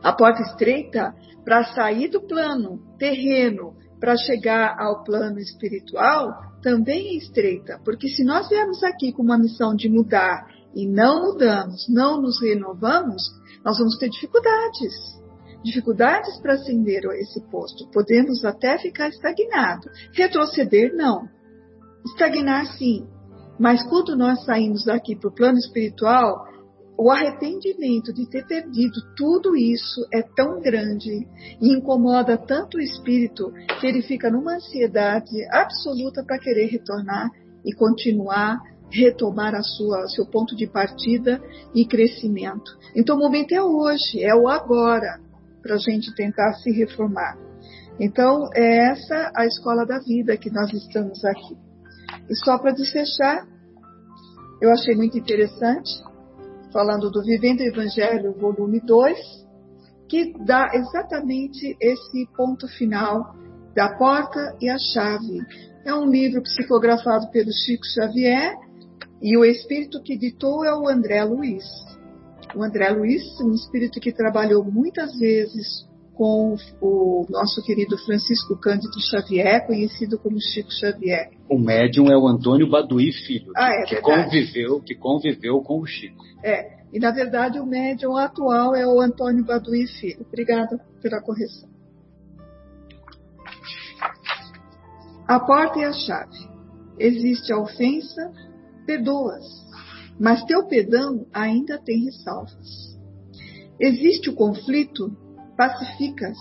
A 0.03 0.13
porta 0.13 0.43
estreita, 0.43 1.15
para 1.45 1.65
sair 1.73 2.09
do 2.09 2.21
plano 2.21 2.81
terreno 2.99 3.77
para 4.03 4.17
chegar 4.17 4.75
ao 4.81 5.05
plano 5.05 5.39
espiritual 5.39 6.35
também 6.61 7.11
é 7.11 7.19
estreita, 7.19 7.81
porque 7.85 8.09
se 8.09 8.25
nós 8.25 8.49
viemos 8.49 8.83
aqui 8.83 9.13
com 9.13 9.23
uma 9.23 9.39
missão 9.39 9.77
de 9.77 9.89
mudar 9.89 10.45
e 10.75 10.89
não 10.89 11.23
mudamos, 11.23 11.87
não 11.89 12.21
nos 12.21 12.43
renovamos, 12.43 13.23
nós 13.65 13.79
vamos 13.79 13.97
ter 13.99 14.09
dificuldades. 14.09 14.93
Dificuldades 15.63 16.37
para 16.41 16.55
ascender 16.55 17.05
esse 17.13 17.41
posto. 17.49 17.89
Podemos 17.93 18.45
até 18.45 18.77
ficar 18.77 19.09
estagnado. 19.09 19.89
Retroceder, 20.13 20.93
não. 20.97 21.29
Estagnar, 22.05 22.67
sim. 22.77 23.07
Mas 23.57 23.89
quando 23.89 24.17
nós 24.17 24.45
saímos 24.45 24.85
daqui 24.85 25.15
para 25.15 25.29
o 25.29 25.35
plano 25.35 25.59
espiritual, 25.59 26.45
o 26.97 27.11
arrependimento 27.11 28.13
de 28.13 28.29
ter 28.29 28.47
perdido 28.47 29.01
tudo 29.17 29.57
isso 29.57 30.07
é 30.13 30.23
tão 30.23 30.61
grande 30.61 31.27
e 31.61 31.73
incomoda 31.73 32.37
tanto 32.37 32.77
o 32.77 32.81
espírito 32.81 33.53
que 33.81 33.87
ele 33.87 34.03
fica 34.03 34.31
numa 34.31 34.57
ansiedade 34.57 35.33
absoluta 35.51 36.23
para 36.25 36.39
querer 36.39 36.67
retornar 36.67 37.31
e 37.65 37.75
continuar 37.75 38.61
retomar 38.91 39.55
a 39.55 39.63
sua 39.63 40.07
seu 40.09 40.27
ponto 40.27 40.55
de 40.55 40.67
partida 40.67 41.43
e 41.75 41.87
crescimento. 41.87 42.77
Então 42.95 43.17
o 43.17 43.19
momento 43.19 43.53
é 43.53 43.63
hoje, 43.63 44.23
é 44.23 44.35
o 44.35 44.47
agora 44.47 45.19
para 45.63 45.77
a 45.77 45.79
gente 45.79 46.15
tentar 46.15 46.53
se 46.55 46.71
reformar. 46.71 47.39
Então 47.99 48.51
é 48.55 48.91
essa 48.91 49.33
a 49.35 49.47
escola 49.47 49.87
da 49.87 49.99
vida 49.99 50.37
que 50.37 50.51
nós 50.51 50.71
estamos 50.73 51.25
aqui. 51.25 51.57
E 52.29 52.37
só 52.45 52.59
para 52.59 52.73
desfechar, 52.73 53.47
eu 54.61 54.71
achei 54.71 54.95
muito 54.95 55.17
interessante 55.17 55.91
falando 56.73 57.11
do 57.11 57.23
Vivendo 57.23 57.61
o 57.61 57.65
Evangelho, 57.65 58.33
volume 58.39 58.81
2, 58.81 59.19
que 60.09 60.33
dá 60.45 60.71
exatamente 60.75 61.77
esse 61.81 62.27
ponto 62.37 62.67
final 62.69 63.35
da 63.75 63.97
porta 63.97 64.57
e 64.61 64.69
a 64.69 64.79
chave. 64.79 65.41
É 65.85 65.95
um 65.95 66.07
livro 66.07 66.43
psicografado 66.43 67.31
pelo 67.31 67.53
Chico 67.53 67.85
Xavier 67.85 68.55
e 69.21 69.37
o 69.37 69.45
espírito 69.45 70.03
que 70.03 70.17
ditou 70.17 70.65
é 70.65 70.75
o 70.75 70.89
André 70.89 71.23
Luiz. 71.25 71.65
O 72.55 72.63
André 72.63 72.91
Luiz, 72.91 73.23
um 73.41 73.53
espírito 73.53 74.01
que 74.01 74.13
trabalhou 74.13 74.65
muitas 74.65 75.19
vezes 75.19 75.87
com 76.15 76.57
o 76.81 77.27
nosso 77.31 77.63
querido 77.63 77.97
Francisco 77.99 78.57
Cândido 78.57 79.01
Xavier, 79.01 79.67
conhecido 79.67 80.19
como 80.19 80.41
Chico 80.41 80.71
Xavier. 80.71 81.31
O 81.53 81.59
médium 81.59 82.11
é 82.11 82.17
o 82.17 82.27
Antônio 82.27 82.67
Baduí 82.67 83.13
Filho, 83.13 83.53
ah, 83.55 83.69
é 83.69 83.83
que 83.83 84.01
conviveu, 84.01 84.81
que 84.81 84.95
conviveu 84.95 85.61
com 85.61 85.81
o 85.81 85.87
Chico. 85.87 86.25
É, 86.43 86.83
e 86.91 86.99
na 86.99 87.11
verdade 87.11 87.61
o 87.61 87.67
médium 87.67 88.17
atual 88.17 88.75
é 88.75 88.87
o 88.87 88.99
Antônio 88.99 89.45
Baduí 89.45 89.87
Filho. 89.87 90.25
Obrigada 90.27 90.81
pela 91.03 91.21
correção. 91.21 91.69
A 95.29 95.39
porta 95.41 95.79
e 95.79 95.85
a 95.85 95.93
chave. 95.93 96.39
Existe 96.99 97.53
a 97.53 97.59
ofensa, 97.59 98.33
perdoas, 98.87 99.45
mas 100.19 100.43
teu 100.45 100.67
perdão 100.67 101.27
ainda 101.35 101.77
tem 101.77 102.07
ressalvas. 102.07 102.99
Existe 103.79 104.31
o 104.31 104.35
conflito, 104.35 105.15
pacificas, 105.55 106.39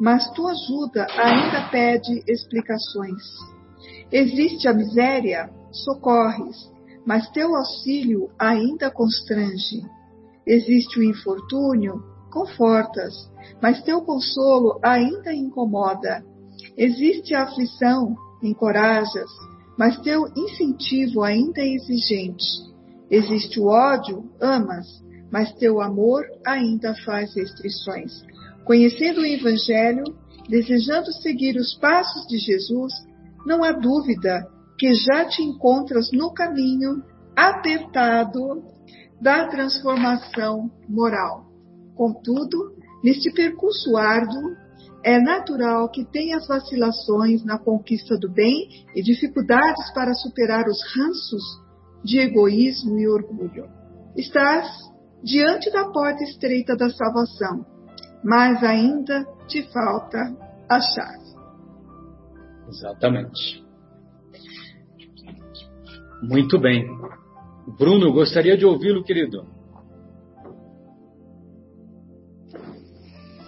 mas 0.00 0.30
tua 0.30 0.52
ajuda 0.52 1.08
ainda 1.10 1.68
pede 1.72 2.22
explicações. 2.28 3.53
Existe 4.10 4.68
a 4.68 4.74
miséria, 4.74 5.50
socorres, 5.72 6.70
mas 7.06 7.28
teu 7.30 7.54
auxílio 7.54 8.30
ainda 8.38 8.90
constrange. 8.90 9.82
Existe 10.46 10.98
o 10.98 11.02
infortúnio, 11.02 12.02
confortas, 12.30 13.30
mas 13.62 13.82
teu 13.82 14.02
consolo 14.02 14.78
ainda 14.82 15.32
incomoda. 15.32 16.24
Existe 16.76 17.34
a 17.34 17.44
aflição, 17.44 18.14
encorajas, 18.42 19.30
mas 19.78 19.98
teu 20.00 20.26
incentivo 20.36 21.22
ainda 21.22 21.60
é 21.60 21.74
exigente. 21.74 22.44
Existe 23.10 23.60
o 23.60 23.66
ódio, 23.66 24.24
amas, 24.40 24.86
mas 25.30 25.52
teu 25.54 25.80
amor 25.80 26.24
ainda 26.46 26.94
faz 27.04 27.34
restrições. 27.34 28.22
Conhecendo 28.64 29.20
o 29.20 29.26
Evangelho, 29.26 30.04
desejando 30.48 31.12
seguir 31.12 31.56
os 31.56 31.74
passos 31.74 32.26
de 32.26 32.38
Jesus, 32.38 32.92
não 33.46 33.62
há 33.62 33.72
dúvida 33.72 34.46
que 34.78 34.94
já 34.94 35.24
te 35.26 35.42
encontras 35.42 36.10
no 36.12 36.32
caminho 36.32 37.02
apertado 37.36 38.62
da 39.20 39.46
transformação 39.48 40.70
moral. 40.88 41.46
Contudo, 41.94 42.74
neste 43.02 43.32
percurso 43.32 43.96
árduo, 43.96 44.56
é 45.04 45.20
natural 45.20 45.90
que 45.90 46.04
tenhas 46.04 46.46
vacilações 46.46 47.44
na 47.44 47.58
conquista 47.58 48.16
do 48.18 48.30
bem 48.30 48.68
e 48.94 49.02
dificuldades 49.02 49.92
para 49.92 50.14
superar 50.14 50.66
os 50.66 50.80
ranços 50.96 51.42
de 52.02 52.18
egoísmo 52.18 52.98
e 52.98 53.08
orgulho. 53.08 53.68
Estás 54.16 54.66
diante 55.22 55.70
da 55.70 55.90
porta 55.90 56.22
estreita 56.24 56.76
da 56.76 56.90
salvação, 56.90 57.64
mas 58.22 58.62
ainda 58.62 59.26
te 59.46 59.62
falta 59.72 60.18
a 60.68 60.80
chave. 60.80 61.23
Exatamente. 62.74 63.62
Muito 66.22 66.58
bem. 66.58 66.84
Bruno, 67.78 68.12
gostaria 68.12 68.56
de 68.56 68.66
ouvi-lo, 68.66 69.04
querido. 69.04 69.46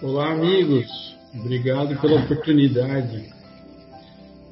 Olá, 0.00 0.32
amigos. 0.32 0.86
Obrigado 1.34 2.00
pela 2.00 2.22
oportunidade. 2.22 3.28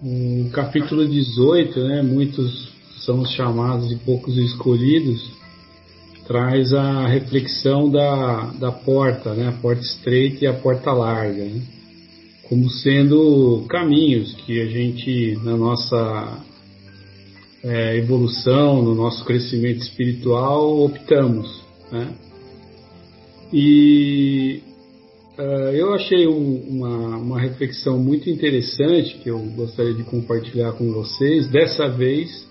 No 0.02 0.50
capítulo 0.50 1.06
18, 1.06 1.80
né, 1.80 2.02
muitos 2.02 2.74
são 3.04 3.20
os 3.20 3.30
chamados 3.30 3.92
e 3.92 3.96
poucos 3.96 4.36
escolhidos 4.36 5.32
traz 6.26 6.72
a 6.72 7.06
reflexão 7.06 7.90
da, 7.90 8.46
da 8.58 8.72
porta, 8.72 9.34
né? 9.34 9.48
a 9.48 9.52
porta 9.52 9.82
estreita 9.82 10.44
e 10.44 10.46
a 10.46 10.54
porta 10.54 10.90
larga, 10.90 11.44
né? 11.44 11.62
Como 12.48 12.68
sendo 12.68 13.64
caminhos 13.68 14.34
que 14.34 14.60
a 14.60 14.66
gente, 14.66 15.38
na 15.42 15.56
nossa 15.56 16.44
é, 17.62 17.96
evolução, 17.96 18.82
no 18.82 18.94
nosso 18.94 19.24
crescimento 19.24 19.80
espiritual, 19.80 20.84
optamos. 20.84 21.64
Né? 21.90 22.14
E 23.52 24.62
uh, 25.38 25.70
eu 25.72 25.94
achei 25.94 26.26
um, 26.26 26.56
uma, 26.68 27.16
uma 27.16 27.40
reflexão 27.40 27.98
muito 27.98 28.28
interessante 28.28 29.18
que 29.18 29.30
eu 29.30 29.38
gostaria 29.56 29.94
de 29.94 30.02
compartilhar 30.02 30.72
com 30.72 30.92
vocês, 30.92 31.48
dessa 31.48 31.88
vez 31.88 32.46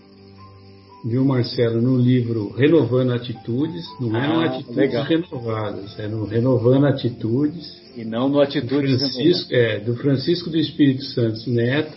viu, 1.03 1.25
Marcelo, 1.25 1.81
no 1.81 1.97
livro 1.97 2.53
Renovando 2.55 3.11
Atitudes, 3.11 3.85
não 3.99 4.15
é 4.15 4.27
no 4.27 4.39
ah, 4.39 4.45
Atitudes 4.45 4.75
legal. 4.75 5.03
Renovadas, 5.03 5.99
é 5.99 6.07
no 6.07 6.25
Renovando 6.25 6.85
Atitudes. 6.85 7.81
E 7.95 8.05
não 8.05 8.29
no 8.29 8.39
Atitudes 8.39 8.93
do 8.93 8.99
Francisco, 8.99 9.53
é, 9.53 9.79
do 9.79 9.95
Francisco 9.95 10.49
do 10.49 10.57
Espírito 10.57 11.03
Santo 11.03 11.49
Neto, 11.49 11.93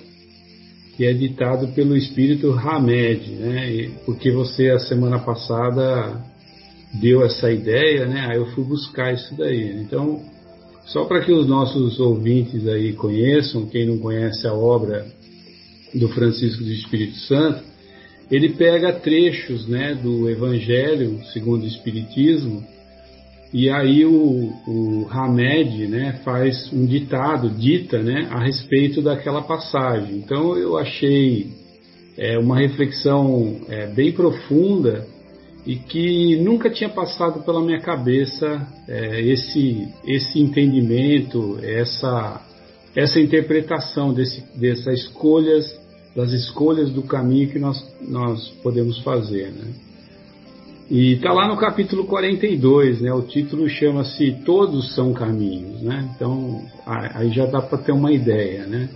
que 0.97 1.05
é 1.05 1.13
ditado 1.13 1.69
pelo 1.69 1.97
Espírito 1.97 2.51
Hamed, 2.53 3.31
né? 3.31 3.73
E, 3.73 3.89
porque 4.05 4.31
você, 4.31 4.71
a 4.71 4.79
semana 4.79 5.19
passada, 5.21 6.21
deu 7.01 7.25
essa 7.25 7.51
ideia, 7.51 8.07
né? 8.07 8.27
Aí 8.31 8.39
eu 8.39 8.47
fui 8.47 8.65
buscar 8.65 9.15
isso 9.15 9.35
daí. 9.37 9.83
Então, 9.83 10.23
só 10.87 11.05
para 11.05 11.21
que 11.21 11.33
os 11.33 11.47
nossos 11.47 12.01
ouvintes 12.01 12.67
aí 12.67 12.93
conheçam, 12.93 13.67
quem 13.67 13.87
não 13.87 13.99
conhece 13.99 14.47
a 14.47 14.53
obra 14.53 15.07
do 15.95 16.09
Francisco 16.09 16.63
do 16.63 16.73
Espírito 16.73 17.17
Santo, 17.21 17.63
ele 18.31 18.51
pega 18.51 18.93
trechos 18.93 19.69
né, 19.69 19.95
do 19.95 20.29
Evangelho 20.29 21.21
segundo 21.33 21.63
o 21.63 21.67
Espiritismo 21.67 22.65
e 23.53 23.71
aí 23.71 24.05
o, 24.05 24.53
o 24.67 25.07
Hamed 25.09 25.87
né, 25.87 26.21
faz 26.25 26.71
um 26.73 26.85
ditado, 26.85 27.49
dita 27.51 28.03
né, 28.03 28.29
a 28.31 28.45
respeito 28.45 29.01
daquela 29.01 29.43
passagem. 29.43 30.17
Então 30.17 30.59
eu 30.59 30.77
achei 30.77 31.53
é, 32.19 32.37
uma 32.39 32.59
reflexão 32.59 33.61
é, 33.69 33.87
bem 33.87 34.13
profunda 34.13 35.07
e 35.65 35.77
que 35.77 36.37
nunca 36.37 36.69
tinha 36.69 36.89
passado 36.89 37.45
pela 37.45 37.63
minha 37.63 37.81
cabeça 37.81 38.67
é, 38.89 39.21
esse, 39.23 39.89
esse 40.07 40.41
entendimento, 40.41 41.59
essa, 41.63 42.45
essa 42.97 43.21
interpretação 43.21 44.13
desse, 44.13 44.43
dessas 44.59 45.01
escolhas 45.01 45.86
das 46.17 46.33
escolhas 46.33 46.91
do 46.91 47.03
caminho 47.03 47.51
que 47.51 47.59
nós, 47.59 47.85
nós 48.01 48.49
podemos 48.63 48.99
fazer. 49.01 49.51
Né? 49.51 49.73
E 50.91 51.13
está 51.13 51.31
lá 51.31 51.47
no 51.47 51.59
capítulo 51.59 52.07
42, 52.07 53.03
né? 53.03 53.13
o 53.13 53.21
título 53.21 53.69
chama-se 53.69 54.33
Todos 54.45 54.95
são 54.95 55.13
Caminhos. 55.13 55.83
Né? 55.83 56.09
Então, 56.17 56.65
aí 56.87 57.31
já 57.33 57.45
dá 57.45 57.61
para 57.61 57.77
ter 57.79 57.93
uma 57.93 58.11
ideia. 58.11 58.65
Né? 58.65 58.89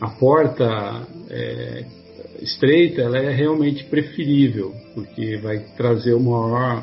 A 0.00 0.08
porta 0.08 1.06
é, 1.30 1.84
estreita 2.42 3.02
ela 3.02 3.18
é 3.18 3.30
realmente 3.32 3.84
preferível, 3.84 4.74
porque 4.94 5.36
vai 5.36 5.60
trazer 5.76 6.14
o 6.14 6.20
maior 6.20 6.82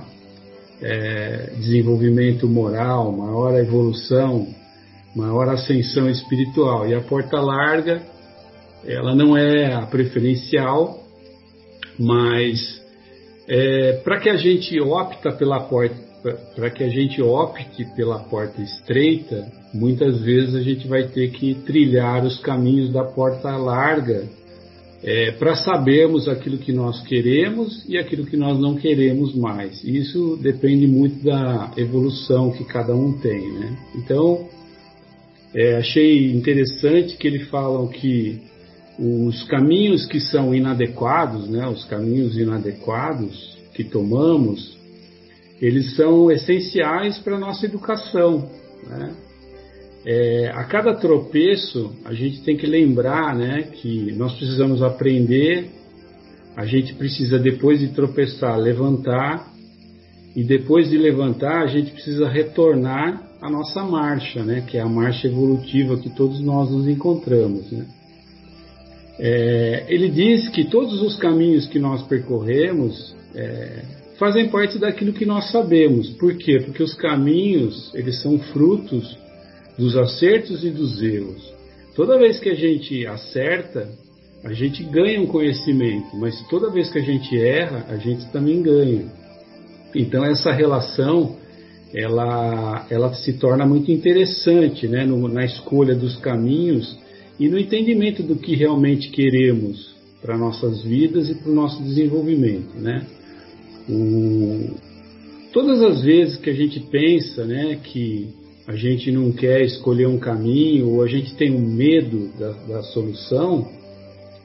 é, 0.82 1.50
desenvolvimento 1.58 2.48
moral, 2.48 3.12
maior 3.12 3.60
evolução, 3.60 4.48
maior 5.14 5.50
ascensão 5.50 6.10
espiritual. 6.10 6.88
E 6.88 6.94
a 6.94 7.02
porta 7.02 7.42
larga 7.42 8.15
ela 8.88 9.16
não 9.16 9.36
é 9.36 9.74
a 9.74 9.86
preferencial, 9.86 11.04
mas 11.98 12.82
é, 13.48 13.94
para 14.04 14.20
que 14.20 14.30
a 14.30 14.36
gente 14.36 14.80
opta 14.80 15.32
pela 15.32 15.62
porta, 15.62 15.96
para 16.56 16.70
que 16.70 16.84
a 16.84 16.90
gente 16.90 17.22
opte 17.22 17.86
pela 17.96 18.20
porta 18.20 18.62
estreita, 18.62 19.52
muitas 19.74 20.22
vezes 20.22 20.56
a 20.56 20.62
gente 20.62 20.88
vai 20.88 21.08
ter 21.08 21.30
que 21.32 21.54
trilhar 21.66 22.26
os 22.26 22.40
caminhos 22.40 22.92
da 22.92 23.04
porta 23.04 23.56
larga 23.56 24.28
é, 25.04 25.32
para 25.34 25.56
sabermos 25.56 26.28
aquilo 26.28 26.58
que 26.58 26.74
nós 26.74 27.02
queremos 27.04 27.88
e 27.88 27.96
aquilo 27.98 28.26
que 28.26 28.36
nós 28.36 28.60
não 28.60 28.76
queremos 28.76 29.36
mais. 29.36 29.84
Isso 29.84 30.38
depende 30.42 30.88
muito 30.88 31.24
da 31.24 31.72
evolução 31.78 32.52
que 32.52 32.64
cada 32.66 32.96
um 32.96 33.14
tem, 33.20 33.52
né? 33.54 33.78
Então, 33.96 34.50
é, 35.54 35.76
achei 35.76 36.34
interessante 36.34 37.18
que 37.18 37.28
eles 37.28 37.48
falam 37.50 37.88
que 37.88 38.42
os 38.98 39.44
caminhos 39.44 40.06
que 40.06 40.20
são 40.20 40.56
inadequados, 40.56 41.50
né, 41.50 41.68
os 41.68 41.84
caminhos 41.86 42.38
inadequados 42.38 43.58
que 43.74 43.84
tomamos, 43.84 44.78
eles 45.62 45.96
são 45.96 46.32
essenciais 46.32 47.18
para 47.20 47.36
a 47.36 47.40
nossa 47.40 47.66
educação. 47.66 48.50
Né? 48.88 49.14
É, 50.06 50.52
a 50.54 50.64
cada 50.64 50.94
tropeço, 50.94 51.94
a 52.06 52.14
gente 52.14 52.42
tem 52.42 52.56
que 52.56 52.68
lembrar 52.68 53.36
né, 53.36 53.64
que 53.64 54.12
nós 54.14 54.34
precisamos 54.36 54.82
aprender, 54.82 55.70
a 56.56 56.66
gente 56.66 56.94
precisa, 56.94 57.38
depois 57.38 57.80
de 57.80 57.90
tropeçar, 57.90 58.58
levantar, 58.58 59.52
e 60.36 60.44
depois 60.44 60.90
de 60.90 60.98
levantar, 60.98 61.64
a 61.64 61.68
gente 61.68 61.92
precisa 61.92 62.28
retornar 62.28 63.24
à 63.42 63.50
nossa 63.50 63.84
marcha, 63.84 64.44
né, 64.44 64.64
que 64.68 64.78
é 64.78 64.82
a 64.82 64.88
marcha 64.88 65.28
evolutiva 65.28 65.98
que 65.98 66.10
todos 66.10 66.40
nós 66.42 66.70
nos 66.72 66.88
encontramos. 66.88 67.72
Né? 67.72 67.86
É, 69.20 69.86
ele 69.88 70.10
diz 70.10 70.50
que 70.50 70.66
todos 70.66 71.02
os 71.02 71.16
caminhos 71.16 71.68
que 71.68 71.80
nós 71.80 72.04
percorremos 72.04 73.16
é, 73.34 73.82
fazem 74.18 74.50
parte 74.50 74.78
daquilo 74.78 75.14
que 75.14 75.26
nós 75.26 75.52
sabemos. 75.52 76.10
Por 76.12 76.36
quê? 76.36 76.60
Porque 76.64 76.84
os 76.84 76.94
caminhos 76.94 77.94
eles 77.94 78.22
são 78.22 78.38
frutos 78.40 79.18
dos 79.78 79.96
acertos 79.96 80.64
e 80.64 80.70
dos 80.70 81.02
erros. 81.02 81.54
Toda 81.96 82.18
vez 82.18 82.40
que 82.40 82.50
a 82.50 82.56
gente 82.56 83.06
acerta, 83.08 83.90
a 84.44 84.54
gente 84.54 84.84
ganha 84.84 85.22
um 85.22 85.28
conhecimento, 85.28 86.16
mas 86.18 86.40
toda 86.50 86.70
vez 86.70 86.90
que 86.92 87.00
a 87.00 87.02
gente 87.04 87.38
erra, 87.38 87.86
a 87.90 87.98
gente 87.98 88.26
também 88.32 88.62
ganha. 88.62 89.06
Então 89.94 90.24
essa 90.26 90.52
relação 90.52 91.38
ela, 91.94 92.86
ela 92.90 93.14
se 93.14 93.34
torna 93.34 93.66
muito 93.66 93.90
interessante 93.92 94.88
né, 94.88 95.06
no, 95.06 95.28
na 95.30 95.46
escolha 95.46 95.96
dos 95.96 96.18
caminhos 96.18 96.98
e 97.40 97.50
no 97.50 97.60
entendimento 97.60 98.24
do 98.24 98.36
que 98.36 98.56
realmente 98.56 99.10
queremos 99.10 99.96
para 100.22 100.38
nossas 100.38 100.84
vidas 100.84 101.30
e 101.30 101.36
para 101.36 101.52
o 101.52 101.56
nosso 101.56 101.82
desenvolvimento, 101.84 102.76
né? 102.78 103.06
O, 103.90 104.76
todas 105.54 105.82
as 105.82 106.04
vezes 106.04 106.38
que 106.38 106.50
a 106.50 106.54
gente 106.54 106.80
pensa, 106.80 107.46
né, 107.46 107.80
que 107.84 108.30
a 108.68 108.76
gente 108.76 109.12
não 109.12 109.32
quer 109.32 109.62
escolher 109.62 110.08
um 110.08 110.18
caminho 110.18 110.90
ou 110.90 111.04
a 111.04 111.08
gente 111.08 111.36
tem 111.36 111.52
um 111.52 111.62
medo 111.62 112.32
da, 112.40 112.52
da 112.52 112.84
solução 112.84 113.70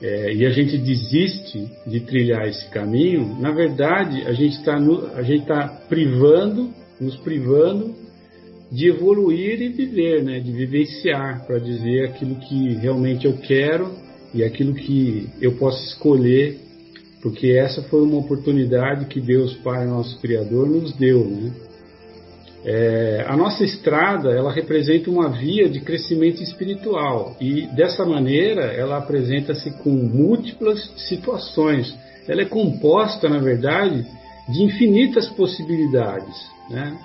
é, 0.03 0.35
e 0.35 0.45
a 0.45 0.51
gente 0.51 0.77
desiste 0.77 1.67
de 1.87 2.01
trilhar 2.01 2.47
esse 2.47 2.69
caminho, 2.71 3.41
na 3.41 3.51
verdade 3.51 4.23
a 4.23 4.33
gente 4.33 4.57
está 4.57 4.79
está 5.29 5.69
privando, 5.89 6.71
nos 7.01 7.17
privando 7.17 7.95
de 8.71 8.89
evoluir 8.89 9.61
e 9.61 9.69
viver, 9.69 10.23
né? 10.23 10.39
de 10.39 10.53
vivenciar, 10.53 11.45
para 11.47 11.59
dizer 11.59 12.05
aquilo 12.05 12.37
que 12.37 12.75
realmente 12.75 13.27
eu 13.27 13.37
quero 13.39 13.91
e 14.33 14.45
aquilo 14.45 14.75
que 14.75 15.29
eu 15.41 15.53
posso 15.57 15.83
escolher, 15.89 16.59
porque 17.21 17.49
essa 17.49 17.83
foi 17.83 18.03
uma 18.03 18.19
oportunidade 18.19 19.07
que 19.07 19.21
Deus 19.21 19.55
Pai, 19.57 19.87
nosso 19.87 20.19
Criador, 20.21 20.69
nos 20.69 20.93
deu. 20.93 21.25
Né? 21.25 21.53
É, 22.65 23.25
a 23.27 23.37
nossa 23.37 23.65
estrada 23.65 24.31
ela 24.31 24.53
representa 24.53 25.11
uma 25.11 25.31
via 25.31 25.69
de 25.69 25.81
crescimento 25.81 26.43
espiritual 26.43 27.37
e 27.41 27.67
dessa 27.75 28.05
maneira 28.05 28.67
ela 28.67 28.99
apresenta-se 28.99 29.71
com 29.83 29.91
múltiplas 29.91 30.79
situações. 31.09 31.93
Ela 32.29 32.43
é 32.43 32.45
composta, 32.45 33.29
na 33.29 33.39
verdade, 33.39 34.07
de 34.49 34.63
infinitas 34.63 35.29
possibilidades, 35.31 36.37
né? 36.69 36.97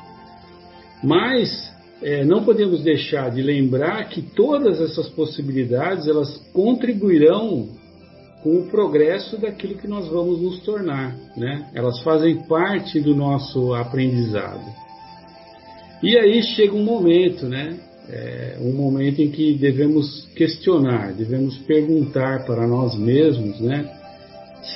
Mas 1.04 1.72
é, 2.02 2.24
não 2.24 2.43
podemos 2.43 2.84
deixar 2.84 3.32
de 3.32 3.41
lembrar 3.41 4.10
que 4.10 4.22
todas 4.22 4.82
essas 4.82 5.10
possibilidades 5.10 6.08
elas 6.08 6.38
contribuirão 6.54 7.70
com 8.43 8.60
o 8.60 8.68
progresso 8.68 9.38
daquilo 9.38 9.76
que 9.76 9.88
nós 9.88 10.08
vamos 10.08 10.39
nos 10.39 10.60
tornar, 10.60 11.16
né? 11.36 11.68
Elas 11.74 12.00
fazem 12.04 12.43
parte 12.43 13.00
do 13.00 13.16
nosso 13.16 13.74
aprendizado. 13.74 14.64
E 16.04 16.16
aí 16.16 16.43
chega 16.43 16.76
um 16.76 16.84
momento, 16.84 17.48
né? 17.48 17.80
É, 18.08 18.58
um 18.62 18.72
momento 18.72 19.20
em 19.20 19.32
que 19.32 19.56
devemos 19.56 20.28
questionar, 20.36 21.12
devemos 21.14 21.58
perguntar 21.60 22.46
para 22.46 22.68
nós 22.68 22.96
mesmos, 22.96 23.60
né? 23.60 23.89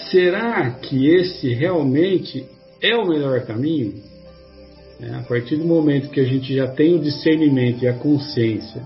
Será 0.09 0.71
que 0.71 1.07
esse 1.07 1.53
realmente 1.53 2.43
é 2.81 2.95
o 2.95 3.07
melhor 3.07 3.45
caminho? 3.45 4.08
É, 5.01 5.15
a 5.15 5.21
partir 5.21 5.55
do 5.55 5.65
momento 5.65 6.09
que 6.09 6.19
a 6.19 6.25
gente 6.25 6.53
já 6.53 6.67
tem 6.67 6.93
o 6.93 6.99
discernimento 6.99 7.83
e 7.83 7.87
a 7.87 7.93
consciência 7.93 8.81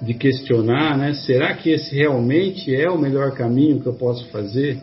de 0.00 0.14
questionar, 0.14 0.96
né? 0.96 1.14
Será 1.14 1.54
que 1.54 1.70
esse 1.70 1.94
realmente 1.94 2.74
é 2.74 2.88
o 2.90 2.98
melhor 2.98 3.32
caminho 3.32 3.80
que 3.80 3.86
eu 3.86 3.94
posso 3.94 4.26
fazer? 4.28 4.78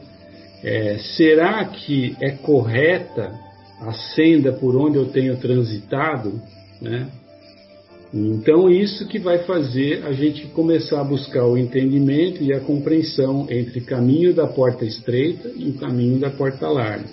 É, 0.64 0.98
será 1.18 1.66
que 1.66 2.16
é 2.22 2.32
correta 2.32 3.34
a 3.82 3.92
senda 3.94 4.54
por 4.54 4.76
onde 4.76 4.98
eu 4.98 5.06
tenho 5.06 5.36
transitado? 5.38 6.40
Né? 6.80 7.08
Então, 8.14 8.70
isso 8.70 9.08
que 9.08 9.18
vai 9.18 9.40
fazer 9.40 10.06
a 10.06 10.12
gente 10.12 10.46
começar 10.48 11.02
a 11.02 11.04
buscar 11.04 11.46
o 11.46 11.58
entendimento 11.58 12.44
e 12.44 12.54
a 12.54 12.60
compreensão 12.60 13.48
entre 13.50 13.80
o 13.80 13.86
caminho 13.86 14.34
da 14.34 14.46
porta 14.46 14.86
estreita 14.86 15.50
e 15.56 15.70
o 15.70 15.74
caminho 15.74 16.20
da 16.20 16.30
porta 16.30 16.68
larga. 16.68 17.06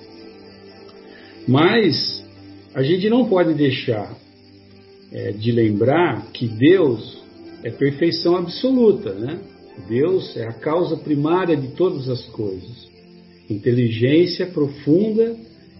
Mas 1.46 2.17
a 2.78 2.82
gente 2.84 3.10
não 3.10 3.28
pode 3.28 3.54
deixar 3.54 4.16
é, 5.10 5.32
de 5.32 5.50
lembrar 5.50 6.30
que 6.30 6.46
Deus 6.46 7.18
é 7.64 7.72
perfeição 7.72 8.36
absoluta, 8.36 9.12
né? 9.14 9.40
Deus 9.88 10.36
é 10.36 10.44
a 10.44 10.52
causa 10.52 10.96
primária 10.96 11.56
de 11.56 11.72
todas 11.74 12.08
as 12.08 12.24
coisas, 12.26 12.88
inteligência 13.50 14.46
profunda 14.46 15.36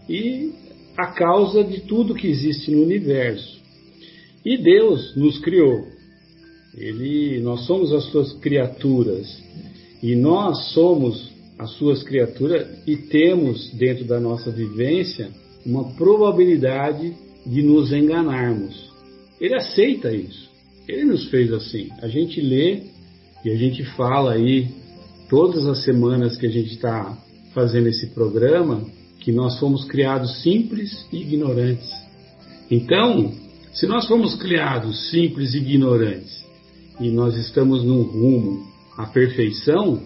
e 0.08 0.50
a 0.96 1.06
causa 1.06 1.62
de 1.62 1.82
tudo 1.82 2.16
que 2.16 2.26
existe 2.26 2.72
no 2.72 2.82
universo. 2.82 3.60
E 4.44 4.58
Deus 4.58 5.14
nos 5.14 5.38
criou. 5.38 5.86
Ele, 6.76 7.38
nós 7.38 7.64
somos 7.64 7.92
as 7.92 8.06
suas 8.06 8.32
criaturas 8.40 9.40
e 10.02 10.16
nós 10.16 10.72
somos 10.72 11.30
as 11.56 11.70
suas 11.74 12.02
criaturas 12.02 12.66
e 12.88 12.96
temos 12.96 13.70
dentro 13.74 14.04
da 14.04 14.18
nossa 14.18 14.50
vivência 14.50 15.30
uma 15.68 15.84
probabilidade 15.92 17.14
de 17.44 17.62
nos 17.62 17.92
enganarmos. 17.92 18.90
Ele 19.38 19.54
aceita 19.54 20.10
isso. 20.10 20.48
Ele 20.88 21.04
nos 21.04 21.28
fez 21.28 21.52
assim. 21.52 21.90
A 22.00 22.08
gente 22.08 22.40
lê 22.40 22.84
e 23.44 23.50
a 23.50 23.54
gente 23.54 23.84
fala 23.84 24.32
aí 24.32 24.68
todas 25.28 25.66
as 25.66 25.84
semanas 25.84 26.38
que 26.38 26.46
a 26.46 26.50
gente 26.50 26.72
está 26.72 27.14
fazendo 27.52 27.86
esse 27.88 28.06
programa 28.08 28.82
que 29.20 29.30
nós 29.30 29.58
fomos 29.58 29.84
criados 29.84 30.42
simples 30.42 31.06
e 31.12 31.18
ignorantes. 31.18 31.90
Então, 32.70 33.30
se 33.74 33.86
nós 33.86 34.06
fomos 34.06 34.36
criados 34.36 35.10
simples 35.10 35.52
e 35.52 35.58
ignorantes 35.58 36.46
e 36.98 37.10
nós 37.10 37.36
estamos 37.36 37.84
num 37.84 38.02
rumo 38.02 38.66
à 38.96 39.06
perfeição, 39.06 40.00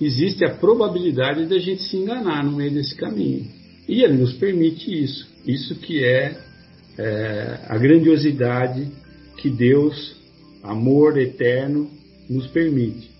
existe 0.00 0.42
a 0.42 0.54
probabilidade 0.54 1.44
da 1.44 1.58
gente 1.58 1.82
se 1.82 1.98
enganar 1.98 2.42
no 2.42 2.52
meio 2.52 2.70
desse 2.70 2.94
caminho. 2.94 3.61
E 3.88 4.02
ele 4.02 4.14
nos 4.14 4.32
permite 4.34 4.90
isso. 4.92 5.26
Isso 5.46 5.74
que 5.76 6.04
é, 6.04 6.38
é 6.98 7.60
a 7.68 7.76
grandiosidade 7.78 8.88
que 9.36 9.50
Deus, 9.50 10.16
amor 10.62 11.18
eterno, 11.18 11.90
nos 12.28 12.46
permite. 12.48 13.10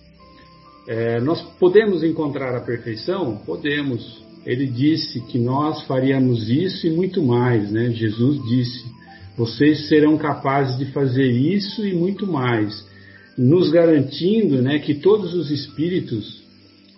É, 0.87 1.19
nós 1.21 1.41
podemos 1.59 2.03
encontrar 2.03 2.55
a 2.55 2.61
perfeição? 2.61 3.37
Podemos. 3.45 4.23
Ele 4.45 4.67
disse 4.67 5.21
que 5.21 5.37
nós 5.37 5.83
faríamos 5.83 6.49
isso 6.49 6.85
e 6.87 6.89
muito 6.89 7.23
mais, 7.23 7.71
né? 7.71 7.91
Jesus 7.91 8.43
disse 8.49 8.93
vocês 9.37 9.87
serão 9.87 10.17
capazes 10.17 10.77
de 10.77 10.85
fazer 10.91 11.27
isso 11.27 11.85
e 11.85 11.93
muito 11.93 12.27
mais, 12.27 12.85
nos 13.37 13.71
garantindo 13.71 14.61
né, 14.61 14.77
que 14.79 14.93
todos 14.93 15.33
os 15.33 15.49
espíritos 15.49 16.43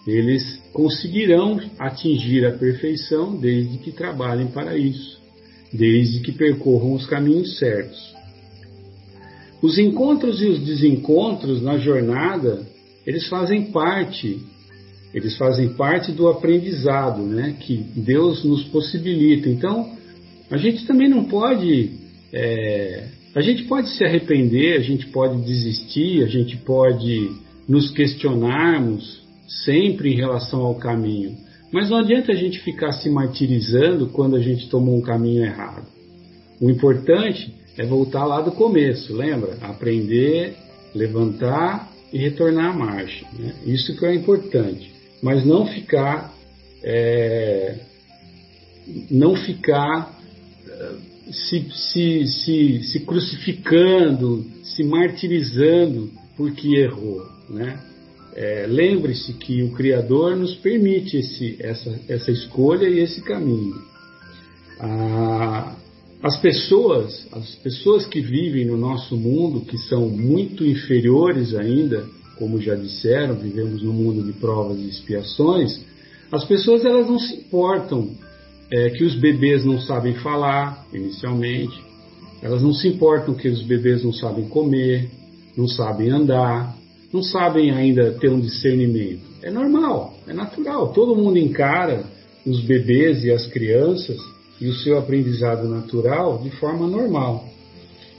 eles 0.06 0.62
conseguirão 0.76 1.58
atingir 1.80 2.46
a 2.46 2.52
perfeição 2.52 3.38
desde 3.38 3.78
que 3.78 3.94
trabalhem 3.94 4.48
para 4.48 4.78
isso, 4.78 5.18
desde 5.72 6.20
que 6.20 6.34
percorram 6.34 6.94
os 6.94 7.06
caminhos 7.06 7.58
certos. 7.58 8.14
Os 9.62 9.78
encontros 9.80 10.42
e 10.42 10.48
os 10.48 10.60
desencontros 10.66 11.62
na 11.62 11.78
jornada, 11.78 12.68
eles 13.08 13.26
fazem 13.30 13.72
parte, 13.72 14.38
eles 15.14 15.38
fazem 15.38 15.70
parte 15.70 16.12
do 16.12 16.28
aprendizado, 16.28 17.24
né, 17.24 17.56
que 17.58 17.78
Deus 17.96 18.44
nos 18.44 18.66
possibilita. 18.66 19.48
Então, 19.48 19.96
a 20.52 20.58
gente 20.58 20.86
também 20.86 21.10
não 21.10 21.24
pode 21.24 21.92
é, 22.34 23.08
a 23.34 23.40
gente 23.40 23.64
pode 23.64 23.88
se 23.92 24.04
arrepender, 24.04 24.78
a 24.78 24.82
gente 24.82 25.08
pode 25.08 25.42
desistir, 25.42 26.22
a 26.22 26.28
gente 26.28 26.58
pode 26.58 27.32
nos 27.66 27.92
questionarmos 27.92 29.25
sempre 29.48 30.14
em 30.14 30.16
relação 30.16 30.62
ao 30.62 30.76
caminho, 30.76 31.38
mas 31.72 31.90
não 31.90 31.98
adianta 31.98 32.32
a 32.32 32.36
gente 32.36 32.60
ficar 32.60 32.92
se 32.94 33.10
martirizando 33.10 34.08
quando 34.10 34.36
a 34.36 34.40
gente 34.40 34.70
tomou 34.70 34.98
um 34.98 35.02
caminho 35.02 35.44
errado. 35.44 35.88
O 36.62 36.70
importante 36.70 37.54
é 37.78 37.86
voltar 37.86 38.26
lá 38.26 38.42
do 38.42 38.52
começo, 38.52 39.14
lembra? 39.14 39.58
Aprender, 39.62 40.56
levantar 40.94 41.92
e 42.14 42.18
retornar 42.18 42.72
à 42.72 42.74
marcha. 42.74 43.26
Né? 43.38 43.54
Isso 43.66 43.96
que 43.98 44.06
é 44.06 44.14
importante. 44.14 44.94
Mas 45.22 45.46
não 45.46 45.66
ficar, 45.66 46.34
é, 46.84 47.76
não 49.10 49.36
ficar 49.36 50.16
se, 51.32 51.70
se, 51.72 52.28
se, 52.28 52.84
se 52.84 53.00
crucificando, 53.02 54.46
se 54.64 54.84
martirizando 54.84 56.12
porque 56.38 56.76
errou. 56.76 57.26
Né? 57.50 57.80
É, 58.36 58.66
Lembre-se 58.68 59.34
que 59.34 59.64
o 59.64 59.72
Criador 59.72 60.36
nos 60.36 60.56
permite 60.56 61.18
esse, 61.18 61.56
essa, 61.60 62.00
essa 62.10 62.32
escolha 62.32 62.88
e 62.88 63.00
esse 63.00 63.22
caminho. 63.22 63.82
Ah, 64.80 65.76
as 66.22 66.38
pessoas, 66.42 67.28
as 67.32 67.56
pessoas 67.56 68.06
que 68.06 68.20
vivem 68.20 68.66
no 68.66 68.76
nosso 68.76 69.16
mundo, 69.16 69.62
que 69.62 69.78
são 69.78 70.10
muito 70.10 70.66
inferiores 70.66 71.56
ainda, 71.56 72.06
como 72.38 72.60
já 72.60 72.76
disseram, 72.76 73.36
vivemos 73.36 73.82
num 73.82 73.94
mundo 73.94 74.24
de 74.24 74.34
provas 74.34 74.80
e 74.80 74.90
expiações, 74.90 75.80
as 76.32 76.44
pessoas 76.44 76.84
elas 76.84 77.08
não 77.08 77.20
se 77.20 77.36
importam 77.36 78.10
é, 78.72 78.90
que 78.90 79.04
os 79.04 79.16
bebês 79.16 79.64
não 79.64 79.80
sabem 79.80 80.16
falar 80.16 80.86
inicialmente, 80.94 81.82
elas 82.42 82.62
não 82.62 82.74
se 82.74 82.88
importam 82.88 83.34
que 83.34 83.48
os 83.48 83.62
bebês 83.62 84.04
não 84.04 84.12
sabem 84.12 84.48
comer, 84.50 85.10
não 85.56 85.68
sabem 85.68 86.10
andar, 86.10 86.75
não 87.16 87.24
sabem 87.24 87.72
ainda 87.72 88.12
ter 88.20 88.30
um 88.30 88.42
discernimento. 88.42 89.22
É 89.42 89.50
normal, 89.50 90.14
é 90.28 90.34
natural. 90.34 90.92
Todo 90.92 91.16
mundo 91.16 91.38
encara 91.38 92.04
os 92.46 92.60
bebês 92.66 93.24
e 93.24 93.32
as 93.32 93.48
crianças 93.48 94.18
e 94.60 94.68
o 94.68 94.74
seu 94.74 94.98
aprendizado 94.98 95.66
natural 95.66 96.40
de 96.40 96.50
forma 96.58 96.86
normal. 96.88 97.46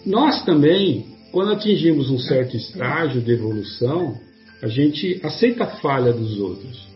Nós 0.05 0.43
também, 0.47 1.05
quando 1.31 1.53
atingimos 1.53 2.09
um 2.09 2.19
certo 2.19 2.57
estágio 2.57 3.21
de 3.21 3.33
evolução, 3.33 4.15
a 4.63 4.67
gente 4.67 5.21
aceita 5.23 5.65
a 5.65 5.77
falha 5.77 6.13
dos 6.13 6.41
outros. 6.41 6.87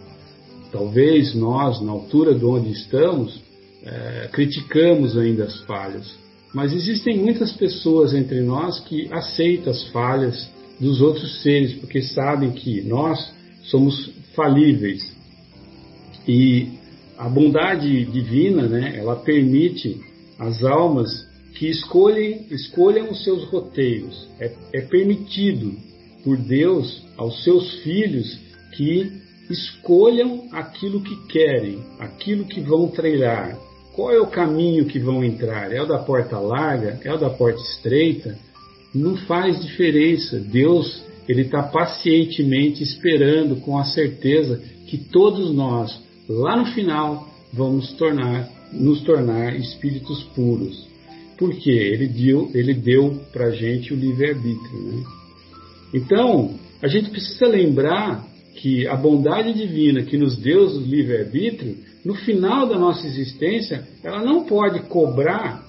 Talvez 0.72 1.34
nós, 1.34 1.82
na 1.82 1.92
altura 1.92 2.34
de 2.34 2.46
onde 2.46 2.70
estamos, 2.70 3.42
é, 3.84 4.28
criticamos 4.32 5.18
ainda 5.18 5.44
as 5.44 5.60
falhas, 5.64 6.14
mas 6.54 6.72
existem 6.72 7.18
muitas 7.18 7.52
pessoas 7.52 8.14
entre 8.14 8.40
nós 8.40 8.80
que 8.80 9.06
aceitam 9.12 9.70
as 9.70 9.84
falhas 9.88 10.48
dos 10.80 11.00
outros 11.00 11.42
seres, 11.42 11.74
porque 11.74 12.02
sabem 12.02 12.52
que 12.52 12.80
nós 12.82 13.32
somos 13.64 14.10
falíveis. 14.34 15.14
E 16.26 16.68
a 17.18 17.28
bondade 17.28 18.04
divina, 18.06 18.66
né, 18.66 18.94
ela 18.96 19.16
permite 19.16 20.00
às 20.38 20.64
almas 20.64 21.08
que 21.54 21.68
escolhem, 21.68 22.46
escolham 22.50 23.10
os 23.10 23.22
seus 23.22 23.44
roteiros. 23.44 24.28
É, 24.40 24.52
é 24.72 24.80
permitido 24.80 25.74
por 26.24 26.36
Deus 26.36 27.02
aos 27.16 27.44
seus 27.44 27.74
filhos 27.82 28.38
que 28.74 29.20
escolham 29.50 30.48
aquilo 30.52 31.02
que 31.02 31.16
querem, 31.26 31.80
aquilo 31.98 32.44
que 32.44 32.60
vão 32.60 32.88
treinar, 32.88 33.58
qual 33.92 34.12
é 34.12 34.20
o 34.20 34.28
caminho 34.28 34.86
que 34.86 34.98
vão 34.98 35.24
entrar? 35.24 35.72
É 35.72 35.82
o 35.82 35.86
da 35.86 35.98
porta 35.98 36.38
larga? 36.38 37.00
É 37.04 37.12
o 37.12 37.18
da 37.18 37.28
porta 37.28 37.60
estreita? 37.60 38.38
Não 38.94 39.16
faz 39.16 39.60
diferença. 39.60 40.38
Deus 40.40 41.02
ele 41.28 41.42
está 41.42 41.62
pacientemente 41.62 42.82
esperando 42.82 43.56
com 43.60 43.78
a 43.78 43.84
certeza 43.84 44.60
que 44.88 44.98
todos 44.98 45.54
nós, 45.54 46.00
lá 46.28 46.56
no 46.56 46.66
final, 46.72 47.28
vamos 47.52 47.92
tornar, 47.92 48.50
nos 48.72 49.00
tornar 49.02 49.54
espíritos 49.54 50.24
puros. 50.34 50.88
Porque 51.38 51.70
ele 51.70 52.08
deu, 52.08 52.50
ele 52.52 52.74
deu 52.74 53.20
para 53.32 53.46
a 53.46 53.50
gente 53.52 53.94
o 53.94 53.96
livre-arbítrio. 53.96 54.80
Né? 54.80 55.04
Então, 55.94 56.54
a 56.82 56.88
gente 56.88 57.10
precisa 57.10 57.46
lembrar 57.46 58.26
que 58.56 58.86
a 58.88 58.96
bondade 58.96 59.54
divina 59.54 60.02
que 60.02 60.18
nos 60.18 60.36
deu 60.36 60.66
o 60.66 60.80
livre-arbítrio, 60.80 61.76
no 62.04 62.14
final 62.14 62.68
da 62.68 62.76
nossa 62.76 63.06
existência, 63.06 63.86
ela 64.02 64.22
não 64.24 64.44
pode 64.44 64.80
cobrar, 64.88 65.64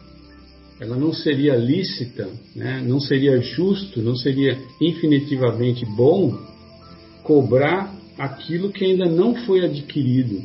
ela 0.82 0.98
não 0.98 1.14
seria 1.14 1.56
lícita, 1.56 2.28
né? 2.56 2.84
não 2.84 3.00
seria 3.00 3.40
justo, 3.40 4.02
não 4.02 4.16
seria 4.16 4.58
infinitivamente 4.82 5.86
bom 5.86 6.36
cobrar 7.22 7.96
aquilo 8.18 8.72
que 8.72 8.84
ainda 8.86 9.06
não 9.06 9.36
foi 9.46 9.64
adquirido. 9.64 10.42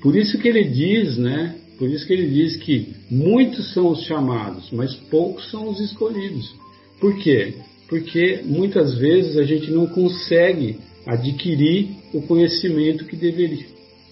Por 0.00 0.14
isso 0.14 0.38
que 0.38 0.46
ele 0.46 0.62
diz, 0.62 1.18
né? 1.18 1.56
Por 1.76 1.90
isso 1.90 2.06
que 2.06 2.12
ele 2.12 2.28
diz 2.28 2.54
que 2.56 2.94
muitos 3.10 3.72
são 3.72 3.88
os 3.88 4.04
chamados, 4.04 4.70
mas 4.70 4.94
poucos 4.94 5.50
são 5.50 5.68
os 5.68 5.80
escolhidos. 5.80 6.54
Por 7.00 7.18
quê? 7.18 7.54
Porque 7.88 8.42
muitas 8.44 8.96
vezes 8.96 9.36
a 9.36 9.42
gente 9.42 9.72
não 9.72 9.88
consegue 9.88 10.78
adquirir 11.04 11.88
o 12.14 12.22
conhecimento 12.22 13.06
que 13.06 13.16
deveria 13.16 13.66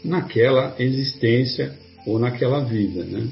naquela 0.05 0.74
existência 0.80 1.72
ou 2.05 2.18
naquela 2.18 2.64
vida. 2.64 3.05
Né? 3.05 3.28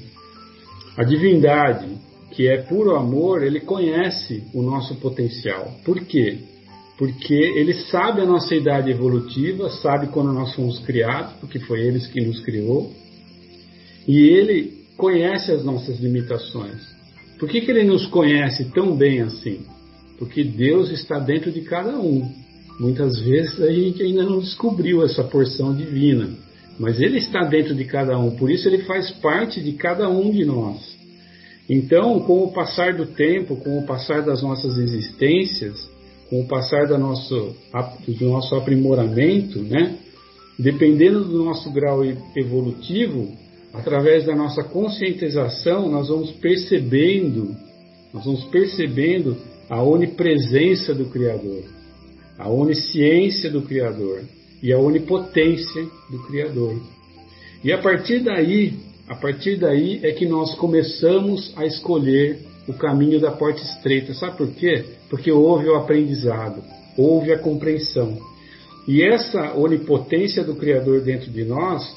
A 0.96 1.02
divindade, 1.02 1.88
que 2.30 2.48
é 2.48 2.62
puro 2.62 2.96
amor, 2.96 3.42
ele 3.42 3.60
conhece 3.60 4.44
o 4.54 4.62
nosso 4.62 4.94
potencial. 4.96 5.72
Por 5.84 6.00
quê? 6.04 6.38
Porque 6.96 7.34
ele 7.34 7.74
sabe 7.74 8.20
a 8.20 8.26
nossa 8.26 8.54
idade 8.54 8.90
evolutiva, 8.90 9.68
sabe 9.68 10.08
quando 10.08 10.32
nós 10.32 10.54
fomos 10.54 10.78
criados, 10.80 11.32
porque 11.40 11.58
foi 11.58 11.80
ele 11.80 11.98
que 12.00 12.20
nos 12.20 12.40
criou, 12.44 12.92
e 14.06 14.20
ele 14.20 14.84
conhece 14.96 15.50
as 15.50 15.64
nossas 15.64 15.98
limitações. 15.98 16.94
Por 17.38 17.48
que, 17.48 17.60
que 17.60 17.70
ele 17.70 17.82
nos 17.82 18.06
conhece 18.06 18.70
tão 18.70 18.96
bem 18.96 19.20
assim? 19.22 19.60
Porque 20.18 20.44
Deus 20.44 20.90
está 20.90 21.18
dentro 21.18 21.50
de 21.50 21.62
cada 21.62 21.98
um. 21.98 22.30
Muitas 22.78 23.20
vezes 23.20 23.60
a 23.60 23.70
gente 23.72 24.02
ainda 24.02 24.22
não 24.24 24.38
descobriu 24.38 25.04
essa 25.04 25.24
porção 25.24 25.74
divina, 25.74 26.30
mas 26.78 27.00
ele 27.00 27.18
está 27.18 27.44
dentro 27.44 27.74
de 27.74 27.84
cada 27.84 28.18
um, 28.18 28.32
por 28.32 28.50
isso 28.50 28.68
ele 28.68 28.84
faz 28.84 29.10
parte 29.10 29.60
de 29.60 29.72
cada 29.72 30.08
um 30.08 30.30
de 30.30 30.44
nós. 30.44 30.94
Então, 31.68 32.20
com 32.20 32.44
o 32.44 32.52
passar 32.52 32.94
do 32.94 33.06
tempo, 33.06 33.56
com 33.56 33.78
o 33.78 33.86
passar 33.86 34.22
das 34.22 34.42
nossas 34.42 34.76
existências, 34.76 35.88
com 36.28 36.42
o 36.42 36.46
passar 36.46 36.86
do 36.86 36.98
nosso, 36.98 37.54
do 38.06 38.28
nosso 38.28 38.54
aprimoramento, 38.54 39.60
né? 39.60 39.96
dependendo 40.58 41.24
do 41.24 41.44
nosso 41.44 41.70
grau 41.70 42.00
evolutivo, 42.36 43.32
através 43.72 44.26
da 44.26 44.36
nossa 44.36 44.62
conscientização, 44.62 45.90
nós 45.90 46.08
vamos 46.08 46.32
percebendo, 46.32 47.56
nós 48.12 48.24
vamos 48.24 48.44
percebendo 48.44 49.36
a 49.70 49.82
onipresença 49.82 50.94
do 50.94 51.06
Criador 51.06 51.64
a 52.38 52.48
onisciência 52.48 53.50
do 53.50 53.62
Criador 53.62 54.22
e 54.62 54.72
a 54.72 54.78
onipotência 54.78 55.86
do 56.10 56.18
Criador. 56.26 56.80
E 57.62 57.72
a 57.72 57.78
partir 57.78 58.20
daí, 58.20 58.74
a 59.08 59.14
partir 59.14 59.56
daí 59.56 60.00
é 60.02 60.12
que 60.12 60.26
nós 60.26 60.54
começamos 60.54 61.52
a 61.56 61.64
escolher 61.64 62.38
o 62.66 62.72
caminho 62.72 63.20
da 63.20 63.30
porta 63.30 63.62
estreita. 63.62 64.14
Sabe 64.14 64.36
por 64.36 64.50
quê? 64.52 64.84
Porque 65.08 65.30
houve 65.30 65.68
o 65.68 65.76
aprendizado, 65.76 66.62
houve 66.96 67.32
a 67.32 67.38
compreensão. 67.38 68.18
E 68.86 69.02
essa 69.02 69.54
onipotência 69.54 70.44
do 70.44 70.56
Criador 70.56 71.00
dentro 71.00 71.30
de 71.30 71.44
nós, 71.44 71.96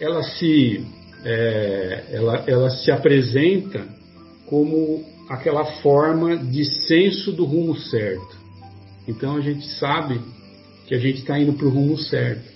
ela 0.00 0.22
se, 0.22 0.84
é, 1.24 2.04
ela, 2.12 2.44
ela 2.46 2.70
se 2.70 2.90
apresenta 2.90 3.86
como 4.46 5.04
aquela 5.28 5.64
forma 5.82 6.36
de 6.36 6.64
senso 6.86 7.32
do 7.32 7.44
rumo 7.44 7.76
certo. 7.76 8.36
Então 9.06 9.36
a 9.36 9.40
gente 9.40 9.66
sabe 9.78 10.20
que 10.88 10.94
a 10.94 10.98
gente 10.98 11.18
está 11.18 11.38
indo 11.38 11.52
para 11.52 11.66
o 11.66 11.70
rumo 11.70 11.98
certo, 11.98 12.50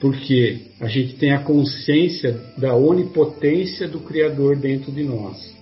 porque 0.00 0.62
a 0.80 0.88
gente 0.88 1.14
tem 1.14 1.30
a 1.30 1.44
consciência 1.44 2.32
da 2.58 2.74
onipotência 2.74 3.86
do 3.86 4.00
Criador 4.00 4.56
dentro 4.56 4.90
de 4.90 5.04
nós. 5.04 5.54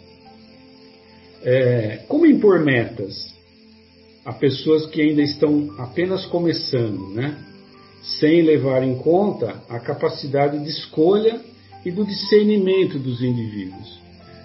É, 1.42 2.01
como 2.09 2.24
impor 2.24 2.64
metas 2.64 3.34
a 4.24 4.32
pessoas 4.32 4.86
que 4.86 5.03
ainda 5.03 5.20
estão 5.20 5.74
apenas 5.78 6.24
começando, 6.24 7.14
né? 7.14 7.36
sem 8.03 8.42
levar 8.42 8.82
em 8.82 8.96
conta 8.96 9.62
a 9.68 9.78
capacidade 9.78 10.59
de 10.59 10.70
escolha 10.70 11.38
e 11.84 11.90
do 11.90 12.05
discernimento 12.07 12.98
dos 12.98 13.22
indivíduos. 13.22 14.01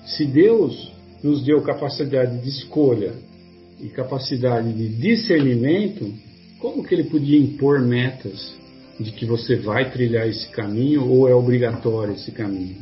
Se 0.05 0.25
Deus 0.25 0.91
nos 1.23 1.41
deu 1.41 1.61
capacidade 1.61 2.37
de 2.41 2.49
escolha 2.49 3.13
e 3.79 3.87
capacidade 3.87 4.73
de 4.73 4.89
discernimento, 4.89 6.13
como 6.66 6.84
que 6.84 6.95
ele 6.95 7.03
podia 7.03 7.38
impor 7.38 7.80
metas 7.80 8.57
de 8.99 9.11
que 9.11 9.24
você 9.24 9.55
vai 9.55 9.91
trilhar 9.91 10.28
esse 10.28 10.49
caminho 10.49 11.07
ou 11.07 11.30
é 11.30 11.36
obrigatório 11.36 12.16
esse 12.16 12.32
caminho? 12.32 12.78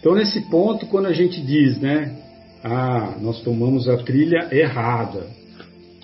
Então, 0.00 0.12
nesse 0.12 0.40
ponto, 0.50 0.86
quando 0.86 1.06
a 1.06 1.12
gente 1.12 1.40
diz, 1.40 1.78
né, 1.78 2.16
ah, 2.64 3.16
nós 3.20 3.42
tomamos 3.42 3.88
a 3.88 3.98
trilha 3.98 4.48
errada, 4.50 5.24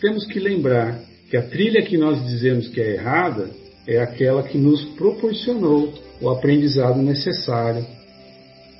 temos 0.00 0.24
que 0.26 0.38
lembrar 0.38 1.00
que 1.28 1.36
a 1.36 1.42
trilha 1.42 1.82
que 1.82 1.98
nós 1.98 2.24
dizemos 2.24 2.68
que 2.68 2.80
é 2.80 2.94
errada 2.94 3.50
é 3.84 3.98
aquela 3.98 4.44
que 4.44 4.56
nos 4.56 4.84
proporcionou 4.94 5.92
o 6.20 6.30
aprendizado 6.30 7.02
necessário 7.02 7.84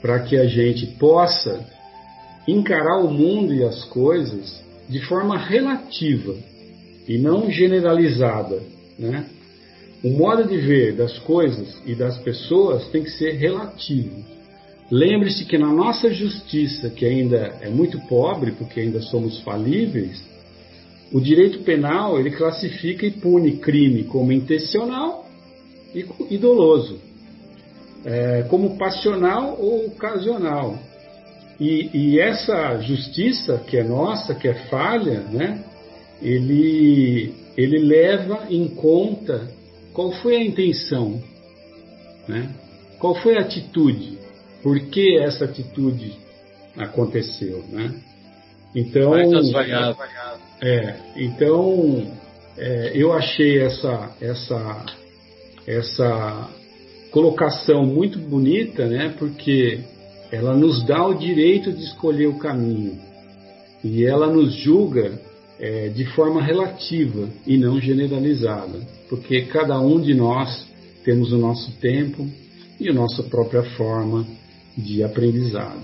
para 0.01 0.21
que 0.21 0.37
a 0.37 0.47
gente 0.47 0.87
possa 0.97 1.67
encarar 2.47 3.01
o 3.01 3.11
mundo 3.11 3.53
e 3.53 3.65
as 3.65 3.83
coisas 3.87 4.63
de 4.89 5.01
forma 5.09 5.37
relativa 5.37 6.37
e 7.09 7.19
não 7.19 7.51
generalizada. 7.51 8.63
Né? 8.99 9.27
O 10.03 10.11
modo 10.11 10.45
de 10.45 10.57
ver 10.57 10.95
das 10.95 11.19
coisas 11.21 11.77
e 11.87 11.95
das 11.95 12.19
pessoas 12.19 12.87
tem 12.89 13.03
que 13.03 13.11
ser 13.11 13.33
relativo. 13.33 14.25
Lembre-se 14.91 15.45
que 15.45 15.59
na 15.59 15.73
nossa 15.73 16.11
justiça, 16.13 16.91
que 16.91 17.05
ainda 17.05 17.59
é 17.61 17.69
muito 17.69 17.99
pobre, 18.07 18.53
porque 18.53 18.81
ainda 18.81 19.01
somos 19.01 19.41
falíveis, 19.41 20.23
o 21.13 21.21
direito 21.21 21.61
penal 21.61 22.19
ele 22.19 22.31
classifica 22.31 23.05
e 23.07 23.11
pune 23.11 23.57
crime 23.57 24.05
como 24.05 24.33
intencional 24.33 25.27
e 26.31 26.37
doloso, 26.37 27.01
é, 28.05 28.43
como 28.49 28.77
passional 28.77 29.57
ou 29.59 29.87
ocasional, 29.87 30.79
e, 31.59 31.91
e, 31.95 32.21
essa 32.21 32.79
justiça 32.83 33.59
que 33.67 33.79
é 33.79 33.83
nossa, 33.83 34.35
que 34.35 34.47
é 34.47 34.55
falha, 34.69 35.21
né, 35.21 35.65
ele, 36.23 37.35
ele 37.57 37.79
leva 37.79 38.47
em 38.51 38.69
conta 38.69 39.49
qual 39.93 40.13
foi 40.13 40.37
a 40.37 40.45
intenção, 40.45 41.23
né? 42.29 42.51
qual 42.99 43.15
foi 43.15 43.37
a 43.37 43.41
atitude, 43.41 44.19
por 44.63 44.79
que 44.81 45.19
essa 45.19 45.45
atitude 45.45 46.13
aconteceu. 46.77 47.65
Né? 47.71 47.95
Então, 48.75 49.15
é, 50.63 50.97
então 51.17 52.13
é, 52.57 52.93
eu 52.95 53.13
achei 53.13 53.61
essa, 53.61 54.11
essa, 54.21 54.87
essa 55.67 56.51
colocação 57.11 57.85
muito 57.85 58.19
bonita, 58.19 58.87
né? 58.87 59.15
porque 59.19 59.81
ela 60.33 60.55
nos 60.55 60.85
dá 60.85 61.07
o 61.07 61.15
direito 61.15 61.73
de 61.73 61.85
escolher 61.85 62.27
o 62.27 62.39
caminho 62.39 62.99
e 63.85 64.05
ela 64.05 64.27
nos 64.27 64.53
julga 64.55 65.21
é, 65.59 65.89
de 65.89 66.05
forma 66.07 66.43
relativa 66.43 67.29
e 67.47 67.57
não 67.57 67.81
generalizada, 67.81 68.79
porque 69.09 69.43
cada 69.43 69.81
um 69.81 70.01
de 70.01 70.15
nós 70.15 70.67
temos 71.05 71.33
o 71.33 71.39
nosso 71.39 71.73
tempo 71.81 72.27
e 72.79 72.89
a 72.89 72.93
nossa 72.93 73.23
própria 73.23 73.63
forma 73.63 74.27
de 74.77 75.03
aprendizado. 75.03 75.81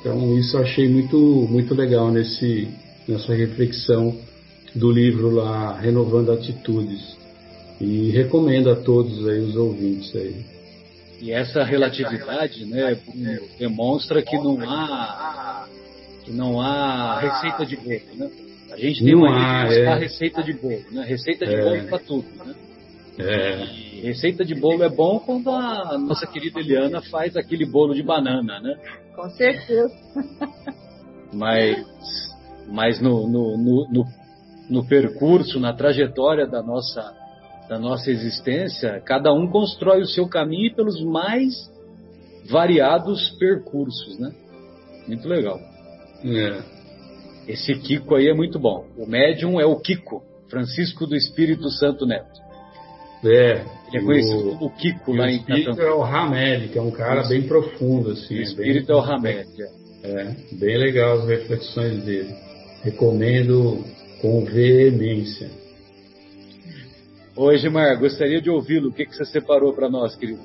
Então 0.00 0.36
isso 0.36 0.56
eu 0.56 0.62
achei 0.62 0.88
muito 0.88 1.16
muito 1.16 1.74
legal 1.74 2.10
nesse 2.10 2.68
nessa 3.06 3.34
reflexão 3.34 4.16
do 4.74 4.90
livro 4.90 5.30
lá 5.30 5.78
Renovando 5.78 6.32
Atitudes 6.32 7.16
e 7.80 8.10
recomendo 8.10 8.70
a 8.70 8.76
todos 8.76 9.26
aí 9.28 9.40
os 9.40 9.54
ouvintes 9.54 10.14
aí. 10.14 10.44
E 11.20 11.30
essa 11.30 11.62
relatividade 11.62 12.64
né, 12.64 12.98
demonstra 13.58 14.22
que 14.22 14.36
não 14.36 14.58
há 14.60 15.68
que 16.24 16.32
não 16.32 16.60
há 16.60 17.20
receita 17.20 17.64
de 17.64 17.76
bolo. 17.76 18.00
Né? 18.16 18.30
A 18.72 18.76
gente 18.78 19.04
tem 19.04 19.12
não 19.12 19.22
uma 19.22 19.64
há, 19.64 19.72
é. 19.72 19.94
receita 19.98 20.42
de 20.42 20.54
bolo, 20.54 20.82
né? 20.90 21.04
receita 21.04 21.46
de 21.46 21.54
é. 21.54 21.62
bolo 21.62 21.88
para 21.88 21.98
tudo. 21.98 22.26
Né? 22.36 22.54
É. 23.18 23.64
E 23.96 24.00
receita 24.00 24.44
de 24.44 24.54
bolo 24.54 24.82
é 24.82 24.88
bom 24.88 25.18
quando 25.20 25.50
a 25.50 25.98
nossa 25.98 26.26
querida 26.26 26.58
Eliana 26.58 27.02
faz 27.02 27.36
aquele 27.36 27.66
bolo 27.66 27.94
de 27.94 28.02
banana, 28.02 28.58
né? 28.60 28.78
Com 29.14 29.28
certeza. 29.30 29.92
Mas, 31.32 31.86
mas 32.68 33.00
no, 33.00 33.28
no, 33.28 33.56
no, 33.56 33.88
no, 33.90 34.04
no 34.70 34.86
percurso, 34.86 35.60
na 35.60 35.72
trajetória 35.72 36.46
da 36.46 36.62
nossa, 36.62 37.14
da 37.68 37.78
nossa 37.78 38.10
existência, 38.10 39.00
cada 39.04 39.32
um 39.32 39.46
constrói 39.48 40.00
o 40.00 40.06
seu 40.06 40.26
caminho 40.28 40.74
pelos 40.74 41.02
mais 41.02 41.70
variados 42.50 43.30
percursos, 43.38 44.18
né? 44.18 44.32
Muito 45.06 45.28
legal. 45.28 45.58
É. 46.24 46.71
Esse 47.46 47.74
Kiko 47.74 48.14
aí 48.14 48.28
é 48.28 48.34
muito 48.34 48.58
bom. 48.58 48.86
O 48.96 49.06
médium 49.06 49.60
é 49.60 49.66
o 49.66 49.76
Kiko, 49.76 50.22
Francisco 50.48 51.06
do 51.06 51.16
Espírito 51.16 51.70
Santo 51.70 52.06
Neto. 52.06 52.40
É. 53.24 53.64
Ele 53.92 53.98
é 53.98 54.00
conhecido 54.00 54.48
o, 54.48 54.58
como 54.58 54.70
Kiko 54.76 55.12
lá 55.12 55.30
em 55.30 55.36
O 55.36 55.40
espírito 55.40 55.80
é 55.80 55.94
o 55.94 56.02
Hamed, 56.02 56.68
que 56.68 56.78
é 56.78 56.82
um 56.82 56.90
cara 56.90 57.22
bem 57.28 57.42
profundo, 57.42 58.10
assim. 58.10 58.36
O 58.36 58.42
espírito 58.42 58.86
bem, 58.86 58.96
é 58.96 58.98
o 58.98 59.02
Hamed. 59.02 59.48
É. 60.02 60.08
é, 60.08 60.36
bem 60.52 60.78
legal 60.78 61.20
as 61.20 61.28
reflexões 61.28 62.02
dele. 62.04 62.34
Recomendo 62.82 63.84
com 64.20 64.44
veemência. 64.44 65.50
Oi, 67.36 67.58
Gilmar, 67.58 67.98
gostaria 67.98 68.42
de 68.42 68.50
ouvi-lo. 68.50 68.90
O 68.90 68.92
que, 68.92 69.06
que 69.06 69.16
você 69.16 69.24
separou 69.24 69.72
para 69.72 69.88
nós, 69.88 70.14
querido? 70.16 70.40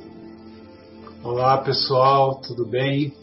Olá, 1.23 1.57
pessoal, 1.57 2.39
tudo 2.41 2.65
bem? 2.65 3.13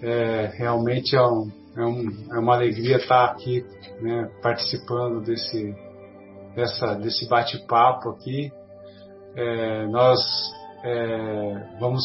É, 0.00 0.52
realmente 0.56 1.16
é, 1.16 1.20
um, 1.20 1.50
é, 1.78 1.86
um, 1.86 2.26
é, 2.32 2.38
uma 2.38 2.54
alegria 2.54 2.96
estar 2.96 3.24
aqui 3.26 3.64
né, 4.00 4.28
participando 4.42 5.22
desse, 5.22 5.74
desse 7.00 7.28
bate-papo 7.28 8.10
aqui. 8.10 8.52
É, 9.36 9.86
nós 9.86 10.18
é, 10.84 11.78
vamos 11.78 12.04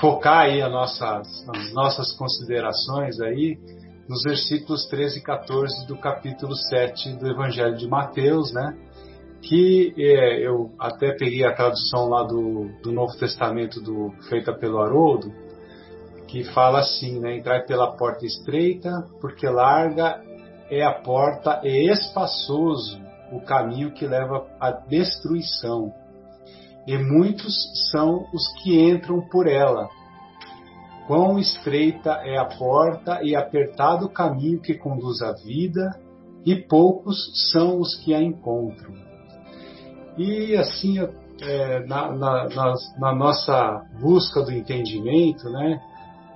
focar 0.00 0.40
aí 0.40 0.60
a 0.60 0.68
nossa, 0.68 1.22
as 1.22 1.72
nossas 1.72 2.12
considerações 2.16 3.20
aí 3.20 3.58
nos 4.08 4.22
versículos 4.22 4.86
13 4.86 5.18
e 5.18 5.22
14 5.22 5.86
do 5.86 5.96
capítulo 5.96 6.54
7 6.54 7.14
do 7.14 7.28
Evangelho 7.28 7.76
de 7.76 7.86
Mateus, 7.86 8.52
né? 8.52 8.76
Que 9.42 9.94
é, 9.96 10.46
eu 10.46 10.72
até 10.78 11.12
peguei 11.12 11.44
a 11.44 11.54
tradução 11.54 12.08
lá 12.08 12.22
do, 12.24 12.68
do 12.82 12.90
Novo 12.90 13.16
Testamento 13.16 13.80
do, 13.80 14.10
feita 14.28 14.52
pelo 14.52 14.78
Haroldo, 14.78 15.32
que 16.28 16.44
fala 16.44 16.80
assim, 16.80 17.18
né? 17.18 17.36
Entrar 17.36 17.64
pela 17.66 17.96
porta 17.96 18.24
estreita, 18.24 19.06
porque 19.20 19.48
larga 19.48 20.22
é 20.70 20.84
a 20.84 20.92
porta 20.92 21.60
e 21.64 21.90
espaçoso 21.90 23.00
o 23.32 23.40
caminho 23.40 23.92
que 23.92 24.06
leva 24.06 24.46
à 24.60 24.70
destruição. 24.70 25.92
E 26.86 26.96
muitos 26.96 27.54
são 27.90 28.26
os 28.32 28.46
que 28.62 28.80
entram 28.80 29.20
por 29.28 29.46
ela. 29.46 29.88
Quão 31.06 31.38
estreita 31.38 32.10
é 32.24 32.38
a 32.38 32.44
porta 32.44 33.20
e 33.22 33.34
apertado 33.34 34.06
o 34.06 34.10
caminho 34.10 34.60
que 34.60 34.74
conduz 34.74 35.22
à 35.22 35.32
vida, 35.32 35.98
e 36.44 36.54
poucos 36.54 37.50
são 37.50 37.80
os 37.80 37.94
que 37.96 38.14
a 38.14 38.22
encontram. 38.22 38.94
E 40.16 40.54
assim, 40.56 40.98
é, 41.40 41.80
na, 41.86 42.12
na, 42.12 42.48
na, 42.48 42.74
na, 42.98 43.14
nossa 43.14 43.82
busca 44.00 44.42
do 44.42 44.52
entendimento, 44.52 45.48
né, 45.50 45.80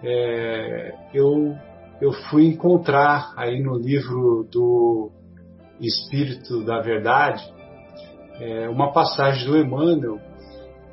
é, 0.03 0.95
eu, 1.15 1.57
eu 2.01 2.13
fui 2.31 2.47
encontrar 2.47 3.33
aí 3.37 3.63
no 3.63 3.77
livro 3.77 4.47
do 4.51 5.11
Espírito 5.81 6.65
da 6.65 6.81
Verdade 6.81 7.53
é, 8.41 8.69
uma 8.69 8.93
passagem 8.93 9.47
do 9.47 9.57
Emmanuel, 9.57 10.19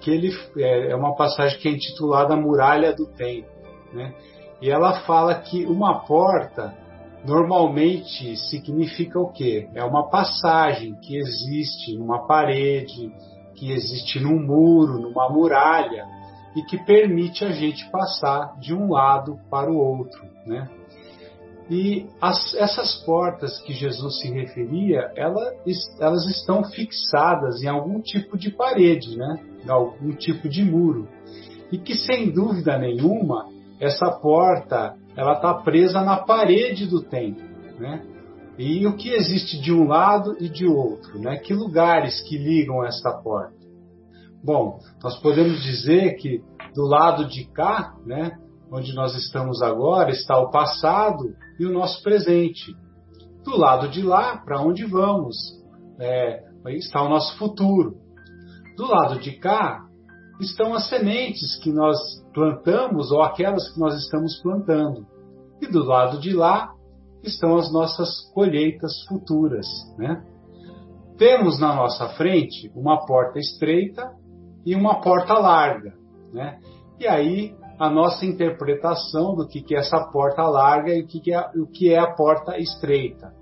que 0.01 0.11
ele 0.11 0.31
é, 0.57 0.91
é 0.91 0.95
uma 0.95 1.15
passagem 1.15 1.59
que 1.59 1.67
é 1.67 1.71
intitulada 1.71 2.35
Muralha 2.35 2.93
do 2.93 3.07
Tempo. 3.07 3.49
Né? 3.93 4.13
E 4.61 4.69
ela 4.69 5.01
fala 5.01 5.35
que 5.35 5.65
uma 5.65 6.05
porta 6.05 6.75
normalmente 7.25 8.35
significa 8.37 9.19
o 9.19 9.31
quê? 9.31 9.67
É 9.73 9.83
uma 9.83 10.09
passagem 10.09 10.95
que 11.01 11.17
existe 11.17 11.97
numa 11.97 12.25
parede, 12.25 13.11
que 13.55 13.71
existe 13.71 14.19
num 14.19 14.39
muro, 14.39 14.99
numa 14.99 15.29
muralha, 15.29 16.05
e 16.55 16.63
que 16.63 16.77
permite 16.83 17.45
a 17.45 17.51
gente 17.51 17.89
passar 17.91 18.57
de 18.59 18.73
um 18.73 18.91
lado 18.91 19.37
para 19.49 19.71
o 19.71 19.77
outro, 19.77 20.21
né? 20.45 20.67
E 21.69 22.07
as, 22.19 22.55
essas 22.55 22.95
portas 23.05 23.61
que 23.61 23.73
Jesus 23.73 24.19
se 24.19 24.31
referia, 24.31 25.11
ela, 25.15 25.53
elas 25.99 26.25
estão 26.25 26.63
fixadas 26.63 27.61
em 27.61 27.67
algum 27.67 28.01
tipo 28.01 28.37
de 28.37 28.49
parede, 28.49 29.15
né? 29.15 29.39
Em 29.63 29.69
algum 29.69 30.11
tipo 30.11 30.49
de 30.49 30.63
muro. 30.63 31.07
E 31.71 31.77
que, 31.77 31.93
sem 31.93 32.31
dúvida 32.31 32.75
nenhuma, 32.79 33.45
essa 33.79 34.09
porta 34.09 34.95
ela 35.15 35.33
está 35.33 35.53
presa 35.53 36.01
na 36.01 36.17
parede 36.17 36.87
do 36.87 37.03
templo, 37.03 37.47
né? 37.77 38.03
E 38.57 38.85
o 38.87 38.95
que 38.97 39.13
existe 39.13 39.61
de 39.61 39.71
um 39.71 39.87
lado 39.87 40.35
e 40.39 40.49
de 40.49 40.65
outro, 40.65 41.19
né? 41.19 41.37
Que 41.37 41.53
lugares 41.53 42.19
que 42.21 42.37
ligam 42.37 42.83
esta 42.83 43.11
porta? 43.11 43.58
Bom, 44.43 44.79
nós 45.03 45.19
podemos 45.21 45.61
dizer 45.61 46.15
que 46.15 46.41
do 46.73 46.83
lado 46.83 47.25
de 47.27 47.45
cá, 47.45 47.93
né, 48.05 48.31
onde 48.71 48.93
nós 48.93 49.13
estamos 49.15 49.61
agora, 49.61 50.11
está 50.11 50.39
o 50.39 50.49
passado 50.49 51.35
e 51.59 51.65
o 51.65 51.73
nosso 51.73 52.01
presente. 52.01 52.73
Do 53.43 53.57
lado 53.57 53.89
de 53.89 54.01
lá, 54.01 54.37
para 54.37 54.61
onde 54.61 54.85
vamos, 54.85 55.35
é, 55.99 56.43
está 56.67 57.01
o 57.01 57.09
nosso 57.09 57.37
futuro. 57.37 57.97
Do 58.77 58.87
lado 58.87 59.19
de 59.19 59.33
cá 59.33 59.85
estão 60.39 60.73
as 60.73 60.87
sementes 60.87 61.57
que 61.57 61.71
nós 61.71 61.97
plantamos 62.33 63.11
ou 63.11 63.21
aquelas 63.21 63.69
que 63.73 63.79
nós 63.79 63.95
estamos 63.95 64.41
plantando. 64.41 65.05
E 65.61 65.67
do 65.67 65.83
lado 65.83 66.17
de 66.19 66.33
lá 66.33 66.73
estão 67.21 67.57
as 67.57 67.71
nossas 67.73 68.09
colheitas 68.33 69.03
futuras. 69.09 69.67
Né? 69.97 70.23
Temos 71.17 71.59
na 71.59 71.75
nossa 71.75 72.07
frente 72.09 72.71
uma 72.73 73.05
porta 73.05 73.37
estreita 73.37 74.17
e 74.65 74.75
uma 74.75 75.01
porta 75.01 75.33
larga. 75.33 75.93
Né? 76.33 76.59
E 76.99 77.07
aí 77.07 77.55
a 77.79 77.89
nossa 77.89 78.25
interpretação 78.25 79.35
do 79.35 79.47
que, 79.47 79.61
que 79.61 79.73
é 79.73 79.79
essa 79.79 79.99
porta 80.11 80.43
larga 80.43 80.93
e 80.93 81.01
o 81.01 81.07
que, 81.07 81.21
que, 81.21 81.33
é, 81.33 81.49
o 81.55 81.65
que 81.65 81.93
é 81.93 81.97
a 81.97 82.13
porta 82.13 82.57
estreita. 82.57 83.33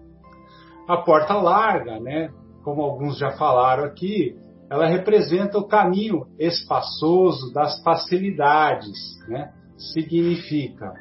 A 0.88 0.98
porta 0.98 1.34
larga, 1.34 2.00
né, 2.00 2.30
como 2.64 2.84
alguns 2.84 3.18
já 3.18 3.32
falaram 3.32 3.84
aqui, 3.84 4.38
ela 4.70 4.86
representa 4.86 5.58
o 5.58 5.68
caminho 5.68 6.28
espaçoso 6.38 7.52
das 7.54 7.82
facilidades, 7.82 8.98
né? 9.28 9.54
significa 9.78 10.94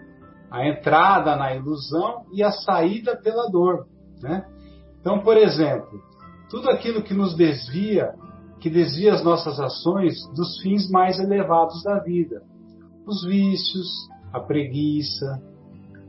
a 0.51 0.67
entrada 0.67 1.35
na 1.37 1.55
ilusão 1.55 2.25
e 2.33 2.43
a 2.43 2.53
saída 2.53 3.17
pela 3.17 3.51
dor. 3.51 3.87
Né? 4.23 4.47
Então, 5.01 5.21
por 5.21 5.37
exemplo, 5.37 6.01
tudo 6.49 6.71
aquilo 6.71 7.03
que 7.03 7.13
nos 7.13 7.37
desvia, 7.37 8.15
que 8.67 8.71
desvia 8.71 9.15
as 9.15 9.23
nossas 9.23 9.61
ações 9.61 10.27
dos 10.35 10.61
fins 10.61 10.91
mais 10.91 11.21
elevados 11.21 11.85
da 11.85 12.01
vida 12.01 12.43
os 13.07 13.25
vícios, 13.25 13.87
a 14.33 14.41
preguiça, 14.41 15.41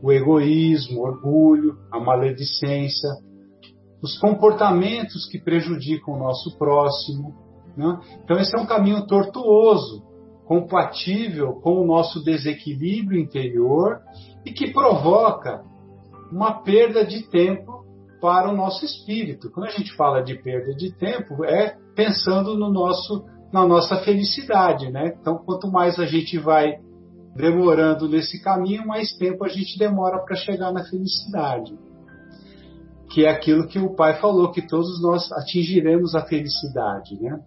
o 0.01 0.11
egoísmo, 0.11 1.01
o 1.01 1.03
orgulho, 1.03 1.77
a 1.91 1.99
maledicência, 1.99 3.09
os 4.01 4.17
comportamentos 4.17 5.29
que 5.29 5.37
prejudicam 5.37 6.15
o 6.15 6.17
nosso 6.17 6.57
próximo. 6.57 7.35
Né? 7.75 7.99
Então, 8.23 8.39
esse 8.39 8.57
é 8.57 8.59
um 8.59 8.65
caminho 8.65 9.05
tortuoso, 9.05 10.03
compatível 10.47 11.53
com 11.61 11.79
o 11.79 11.85
nosso 11.85 12.23
desequilíbrio 12.23 13.21
interior 13.21 13.99
e 14.43 14.51
que 14.51 14.73
provoca 14.73 15.63
uma 16.31 16.63
perda 16.63 17.05
de 17.05 17.21
tempo 17.29 17.76
para 18.19 18.49
o 18.49 18.55
nosso 18.55 18.83
espírito. 18.85 19.51
Quando 19.51 19.67
a 19.67 19.71
gente 19.71 19.95
fala 19.95 20.21
de 20.21 20.35
perda 20.41 20.73
de 20.73 20.91
tempo, 20.95 21.43
é 21.43 21.75
pensando 21.95 22.57
no 22.57 22.71
nosso, 22.71 23.25
na 23.51 23.65
nossa 23.65 23.97
felicidade. 23.97 24.91
Né? 24.91 25.15
Então, 25.19 25.37
quanto 25.37 25.69
mais 25.71 25.99
a 25.99 26.05
gente 26.05 26.37
vai 26.37 26.79
demorando 27.35 28.09
nesse 28.09 28.41
caminho, 28.41 28.85
mais 28.85 29.13
tempo 29.13 29.45
a 29.45 29.47
gente 29.47 29.77
demora 29.77 30.23
para 30.23 30.35
chegar 30.35 30.71
na 30.71 30.83
felicidade. 30.83 31.77
Que 33.09 33.25
é 33.25 33.29
aquilo 33.29 33.67
que 33.67 33.79
o 33.79 33.95
pai 33.95 34.19
falou, 34.19 34.51
que 34.51 34.67
todos 34.67 35.01
nós 35.01 35.31
atingiremos 35.31 36.15
a 36.15 36.25
felicidade. 36.25 37.15
Né? 37.21 37.39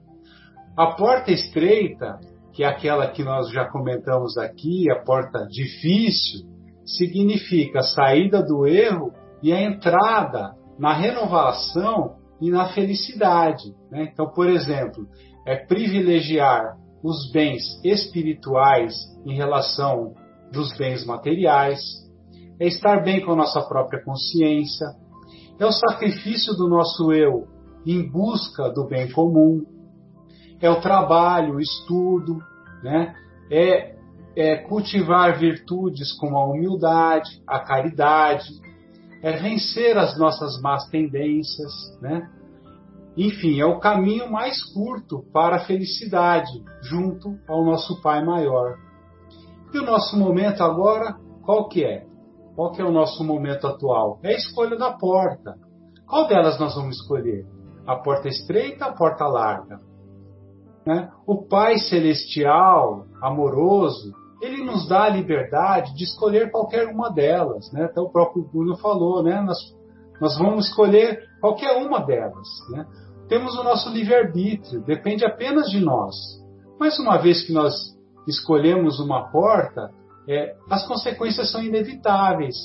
A 0.77 0.93
porta 0.93 1.33
estreita, 1.33 2.18
que 2.53 2.62
é 2.62 2.66
aquela 2.66 3.09
que 3.09 3.23
nós 3.23 3.51
já 3.51 3.66
comentamos 3.68 4.39
aqui, 4.39 4.91
a 4.91 5.03
porta 5.03 5.47
difícil, 5.47 6.49
significa 6.85 7.81
a 7.81 7.83
saída 7.83 8.43
do 8.43 8.66
erro 8.66 9.12
e 9.43 9.53
a 9.53 9.61
entrada 9.61 10.55
na 10.81 10.95
renovação 10.95 12.16
e 12.41 12.51
na 12.51 12.70
felicidade. 12.70 13.74
Né? 13.91 14.09
Então, 14.11 14.31
por 14.31 14.49
exemplo, 14.49 15.07
é 15.47 15.55
privilegiar 15.55 16.78
os 17.05 17.31
bens 17.31 17.62
espirituais 17.85 18.95
em 19.26 19.35
relação 19.35 20.14
dos 20.51 20.76
bens 20.76 21.05
materiais, 21.05 21.81
é 22.59 22.66
estar 22.66 23.05
bem 23.05 23.24
com 23.24 23.33
a 23.33 23.37
nossa 23.37 23.61
própria 23.61 24.03
consciência, 24.03 24.87
é 25.59 25.66
o 25.66 25.72
sacrifício 25.72 26.55
do 26.55 26.66
nosso 26.66 27.12
eu 27.12 27.47
em 27.87 28.11
busca 28.11 28.70
do 28.70 28.87
bem 28.87 29.11
comum, 29.12 29.62
é 30.61 30.70
o 30.70 30.81
trabalho, 30.81 31.57
o 31.57 31.61
estudo, 31.61 32.39
né? 32.83 33.14
é, 33.51 33.97
é 34.35 34.57
cultivar 34.57 35.39
virtudes 35.39 36.12
como 36.18 36.37
a 36.39 36.47
humildade, 36.47 37.43
a 37.47 37.61
caridade, 37.61 38.49
é 39.23 39.33
vencer 39.33 39.97
as 39.99 40.18
nossas 40.18 40.61
más 40.61 40.89
tendências, 40.89 41.73
né? 42.01 42.29
Enfim, 43.16 43.61
é 43.61 43.66
o 43.66 43.79
caminho 43.79 44.31
mais 44.31 44.62
curto 44.73 45.25
para 45.33 45.57
a 45.57 45.64
felicidade, 45.64 46.62
junto 46.83 47.37
ao 47.49 47.64
nosso 47.64 48.01
Pai 48.01 48.25
maior. 48.25 48.77
E 49.73 49.79
o 49.79 49.85
nosso 49.85 50.16
momento 50.18 50.62
agora, 50.62 51.16
qual 51.43 51.68
que 51.68 51.85
é? 51.85 52.07
Qual 52.55 52.73
que 52.73 52.81
é 52.81 52.85
o 52.85 52.93
nosso 52.93 53.25
momento 53.25 53.66
atual? 53.66 54.18
É 54.23 54.29
a 54.29 54.37
escolha 54.37 54.77
da 54.77 54.93
porta. 54.93 55.57
Qual 56.07 56.27
delas 56.27 56.59
nós 56.59 56.75
vamos 56.75 56.97
escolher? 56.97 57.47
A 57.87 57.97
porta 57.97 58.29
estreita 58.29 58.87
a 58.87 58.93
porta 58.93 59.27
larga? 59.27 59.81
Né? 60.87 61.11
O 61.27 61.47
Pai 61.47 61.79
Celestial, 61.79 63.07
amoroso, 63.23 64.12
ele 64.41 64.64
nos 64.64 64.88
dá 64.88 65.05
a 65.05 65.09
liberdade 65.09 65.95
de 65.95 66.05
escolher 66.05 66.51
qualquer 66.51 66.88
uma 66.88 67.11
delas. 67.11 67.70
Né? 67.72 67.84
Até 67.84 68.01
o 68.01 68.09
próprio 68.09 68.43
Bruno 68.43 68.76
falou, 68.76 69.22
né? 69.22 69.41
nós, 69.41 69.59
nós 70.20 70.38
vamos 70.38 70.68
escolher 70.68 71.20
qualquer 71.41 71.76
uma 71.84 72.01
delas. 72.01 72.49
Né? 72.70 72.86
Temos 73.28 73.57
o 73.59 73.62
nosso 73.62 73.91
livre-arbítrio, 73.91 74.82
depende 74.84 75.24
apenas 75.24 75.70
de 75.70 75.80
nós. 75.80 76.16
Mas 76.78 76.99
uma 76.99 77.18
vez 77.18 77.47
que 77.47 77.53
nós 77.53 77.74
escolhemos 78.26 78.99
uma 78.99 79.30
porta, 79.30 79.91
é, 80.28 80.57
as 80.70 80.86
consequências 80.86 81.51
são 81.51 81.62
inevitáveis, 81.62 82.57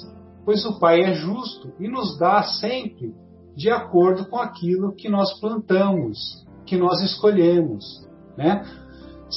pois 0.46 0.66
o 0.66 0.80
Pai 0.80 1.02
é 1.02 1.14
justo 1.14 1.74
e 1.80 1.88
nos 1.88 2.18
dá 2.18 2.44
sempre 2.44 3.14
de 3.56 3.70
acordo 3.70 4.26
com 4.30 4.38
aquilo 4.38 4.94
que 4.94 5.10
nós 5.10 5.40
plantamos, 5.40 6.46
que 6.66 6.78
nós 6.78 7.02
escolhemos. 7.02 8.06
Né? 8.38 8.64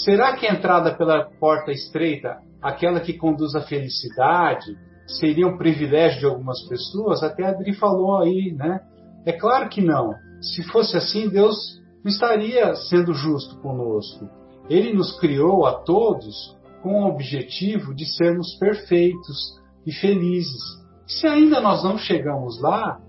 Será 0.05 0.37
que 0.37 0.47
a 0.47 0.55
entrada 0.55 0.95
pela 0.95 1.25
porta 1.41 1.73
estreita, 1.73 2.39
aquela 2.63 3.01
que 3.01 3.15
conduz 3.15 3.55
à 3.55 3.63
felicidade, 3.63 4.77
seria 5.07 5.47
um 5.47 5.57
privilégio 5.57 6.21
de 6.21 6.27
algumas 6.27 6.61
pessoas? 6.69 7.23
Até 7.23 7.45
a 7.45 7.51
Adri 7.51 7.75
falou 7.75 8.19
aí, 8.19 8.53
né? 8.53 8.81
É 9.25 9.33
claro 9.33 9.69
que 9.69 9.81
não. 9.81 10.15
Se 10.41 10.63
fosse 10.65 10.97
assim, 10.97 11.29
Deus 11.29 11.57
não 12.05 12.11
estaria 12.11 12.75
sendo 12.75 13.13
justo 13.13 13.61
conosco. 13.61 14.29
Ele 14.69 14.93
nos 14.93 15.19
criou 15.19 15.67
a 15.67 15.81
todos 15.83 16.57
com 16.83 17.03
o 17.03 17.09
objetivo 17.09 17.95
de 17.95 18.07
sermos 18.17 18.57
perfeitos 18.59 19.59
e 19.87 19.93
felizes. 19.93 20.63
Se 21.07 21.27
ainda 21.27 21.61
nós 21.61 21.83
não 21.83 21.99
chegamos 21.99 22.61
lá, 22.61 23.01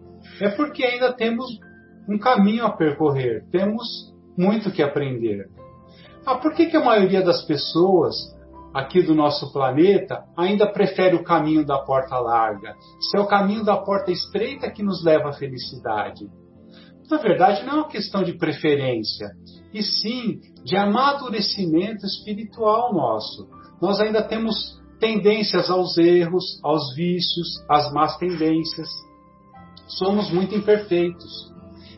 é 0.42 0.50
porque 0.50 0.84
ainda 0.84 1.14
temos 1.14 1.46
um 2.08 2.18
caminho 2.18 2.66
a 2.66 2.72
percorrer, 2.72 3.46
temos 3.52 3.86
muito 4.38 4.72
que 4.72 4.82
aprender. 4.82 5.50
Ah, 6.30 6.36
por 6.36 6.54
que, 6.54 6.68
que 6.68 6.78
a 6.78 6.86
maioria 6.86 7.24
das 7.24 7.42
pessoas 7.42 8.14
aqui 8.72 9.02
do 9.02 9.16
nosso 9.16 9.52
planeta 9.52 10.26
ainda 10.38 10.72
prefere 10.72 11.16
o 11.16 11.24
caminho 11.24 11.66
da 11.66 11.80
porta 11.80 12.20
larga? 12.20 12.76
Se 13.02 13.18
é 13.18 13.20
o 13.20 13.26
caminho 13.26 13.66
da 13.66 13.78
porta 13.78 14.12
estreita 14.12 14.70
que 14.70 14.84
nos 14.84 15.04
leva 15.04 15.30
à 15.30 15.34
felicidade. 15.34 16.30
Na 17.10 17.18
verdade, 17.18 17.66
não 17.66 17.74
é 17.74 17.76
uma 17.78 17.88
questão 17.88 18.22
de 18.22 18.34
preferência, 18.34 19.32
e 19.74 19.82
sim 19.82 20.40
de 20.64 20.78
amadurecimento 20.78 22.06
espiritual 22.06 22.94
nosso. 22.94 23.50
Nós 23.82 24.00
ainda 24.00 24.22
temos 24.22 24.80
tendências 25.00 25.68
aos 25.68 25.98
erros, 25.98 26.60
aos 26.64 26.94
vícios, 26.94 27.48
às 27.68 27.92
más 27.92 28.18
tendências. 28.18 28.88
Somos 29.88 30.32
muito 30.32 30.54
imperfeitos. 30.54 31.50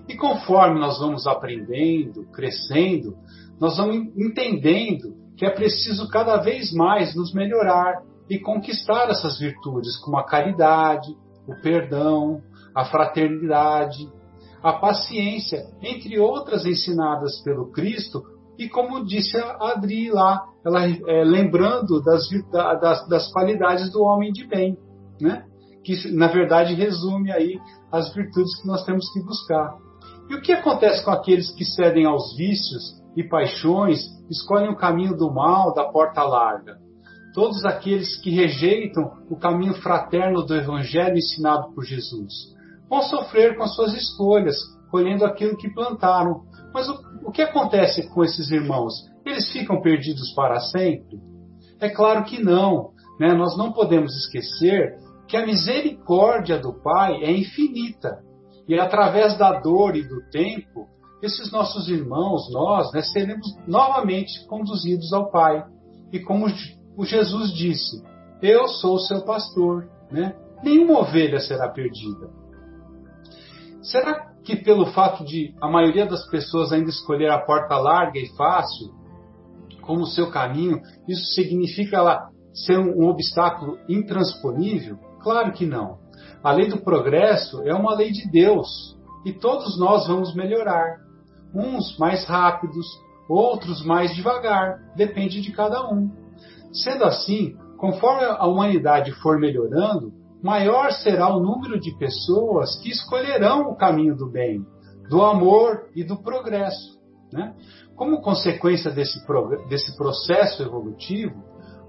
E 0.08 0.16
conforme 0.16 0.80
nós 0.80 1.00
vamos 1.00 1.28
aprendendo, 1.28 2.24
crescendo, 2.32 3.14
nós 3.62 3.78
vamos 3.78 4.08
entendendo 4.18 5.14
que 5.38 5.46
é 5.46 5.52
preciso 5.52 6.10
cada 6.10 6.38
vez 6.38 6.74
mais 6.74 7.16
nos 7.16 7.32
melhorar 7.32 8.02
e 8.28 8.40
conquistar 8.40 9.08
essas 9.10 9.38
virtudes, 9.38 9.98
como 9.98 10.18
a 10.18 10.26
caridade, 10.26 11.16
o 11.48 11.54
perdão, 11.62 12.42
a 12.76 12.86
fraternidade, 12.86 14.10
a 14.64 14.74
paciência, 14.74 15.64
entre 15.82 16.20
outras 16.20 16.66
ensinadas 16.66 17.40
pelo 17.44 17.72
Cristo, 17.72 18.24
e 18.58 18.68
como 18.68 19.06
disse 19.06 19.38
a 19.38 19.72
Adri 19.72 20.10
lá, 20.10 20.44
ela, 20.66 20.88
é, 20.88 21.24
lembrando 21.24 22.02
das, 22.02 22.28
das, 22.52 23.08
das, 23.08 23.32
qualidades 23.32 23.92
do 23.92 24.02
homem 24.04 24.32
de 24.32 24.46
bem, 24.48 24.78
né? 25.20 25.46
que 25.84 26.12
na 26.14 26.28
verdade 26.28 26.74
resume 26.74 27.32
aí 27.32 27.60
as 27.92 28.14
virtudes 28.14 28.60
que 28.62 28.68
nós 28.68 28.84
temos 28.86 29.12
que 29.12 29.20
buscar. 29.22 29.76
E 30.32 30.36
o 30.36 30.42
que 30.42 30.54
acontece 30.54 31.04
com 31.04 31.12
aqueles 31.12 31.52
que 31.52 31.66
cedem 31.66 32.06
aos 32.06 32.38
vícios 32.38 32.96
e 33.18 33.22
paixões, 33.22 34.00
escolhem 34.30 34.70
o 34.70 34.78
caminho 34.78 35.14
do 35.14 35.30
mal, 35.30 35.74
da 35.74 35.84
porta 35.84 36.24
larga? 36.24 36.78
Todos 37.34 37.66
aqueles 37.66 38.16
que 38.22 38.30
rejeitam 38.30 39.12
o 39.30 39.36
caminho 39.38 39.74
fraterno 39.74 40.42
do 40.42 40.56
Evangelho 40.56 41.18
ensinado 41.18 41.74
por 41.74 41.84
Jesus 41.84 42.32
vão 42.90 43.02
sofrer 43.02 43.58
com 43.58 43.64
as 43.64 43.76
suas 43.76 43.94
escolhas, 43.94 44.56
colhendo 44.90 45.26
aquilo 45.26 45.58
que 45.58 45.74
plantaram. 45.74 46.44
Mas 46.74 46.88
o, 46.88 46.98
o 47.26 47.32
que 47.32 47.42
acontece 47.42 48.10
com 48.14 48.24
esses 48.24 48.52
irmãos? 48.52 48.94
Eles 49.26 49.52
ficam 49.52 49.82
perdidos 49.82 50.34
para 50.34 50.62
sempre? 50.62 51.20
É 51.82 51.90
claro 51.90 52.24
que 52.24 52.42
não. 52.42 52.92
Né? 53.20 53.34
Nós 53.34 53.58
não 53.58 53.74
podemos 53.74 54.16
esquecer 54.16 54.96
que 55.28 55.36
a 55.36 55.46
misericórdia 55.46 56.58
do 56.58 56.82
Pai 56.82 57.22
é 57.22 57.32
infinita. 57.34 58.31
E 58.68 58.80
através 58.80 59.38
da 59.38 59.60
dor 59.60 59.96
e 59.96 60.04
do 60.04 60.22
tempo, 60.30 60.88
esses 61.22 61.52
nossos 61.52 61.88
irmãos, 61.88 62.52
nós, 62.52 62.92
né, 62.94 63.02
seremos 63.02 63.48
novamente 63.68 64.46
conduzidos 64.48 65.14
ao 65.14 65.30
Pai. 65.30 65.64
E 66.12 66.20
como 66.20 66.48
o 66.98 67.06
Jesus 67.06 67.54
disse, 67.54 68.04
eu 68.42 68.68
sou 68.68 68.96
o 68.96 69.00
seu 69.00 69.22
pastor, 69.22 69.88
né? 70.12 70.36
nenhuma 70.64 71.00
ovelha 71.00 71.40
será 71.40 71.70
perdida. 71.70 72.30
Será 73.82 74.32
que 74.44 74.56
pelo 74.56 74.88
fato 74.88 75.24
de 75.24 75.54
a 75.62 75.70
maioria 75.70 76.06
das 76.06 76.28
pessoas 76.28 76.72
ainda 76.72 76.90
escolher 76.90 77.30
a 77.30 77.40
porta 77.40 77.78
larga 77.78 78.20
e 78.20 78.28
fácil 78.36 78.92
como 79.82 80.06
seu 80.06 80.30
caminho, 80.32 80.82
isso 81.08 81.34
significa 81.34 81.98
ela 81.98 82.30
ser 82.54 82.80
um, 82.80 83.04
um 83.04 83.08
obstáculo 83.08 83.78
intransponível? 83.88 84.98
Claro 85.22 85.54
que 85.54 85.66
não. 85.66 86.00
A 86.44 86.52
lei 86.52 86.68
do 86.68 86.82
progresso 86.82 87.62
é 87.68 87.74
uma 87.74 87.94
lei 87.94 88.12
de 88.12 88.28
Deus 88.32 88.98
e 89.24 89.32
todos 89.32 89.78
nós 89.80 90.08
vamos 90.08 90.34
melhorar. 90.34 90.98
Uns 91.54 91.98
mais 92.00 92.26
rápidos, 92.26 92.88
outros 93.30 93.86
mais 93.86 94.16
devagar, 94.16 94.80
depende 94.96 95.40
de 95.40 95.52
cada 95.52 95.88
um. 95.88 96.10
Sendo 96.74 97.04
assim, 97.04 97.56
conforme 97.78 98.24
a 98.24 98.48
humanidade 98.48 99.12
for 99.22 99.40
melhorando, 99.40 100.12
maior 100.42 100.92
será 100.92 101.30
o 101.30 101.40
número 101.40 101.80
de 101.80 101.96
pessoas 102.00 102.76
que 102.82 102.90
escolherão 102.90 103.70
o 103.70 103.76
caminho 103.76 104.16
do 104.16 104.28
bem, 104.28 104.66
do 105.10 105.22
amor 105.24 105.90
e 105.96 106.04
do 106.04 106.18
progresso. 106.24 107.00
Né? 107.32 107.54
Como 107.96 108.22
consequência 108.22 108.90
desse, 108.90 109.24
desse 109.70 109.96
processo 109.96 110.64
evolutivo, 110.64 111.44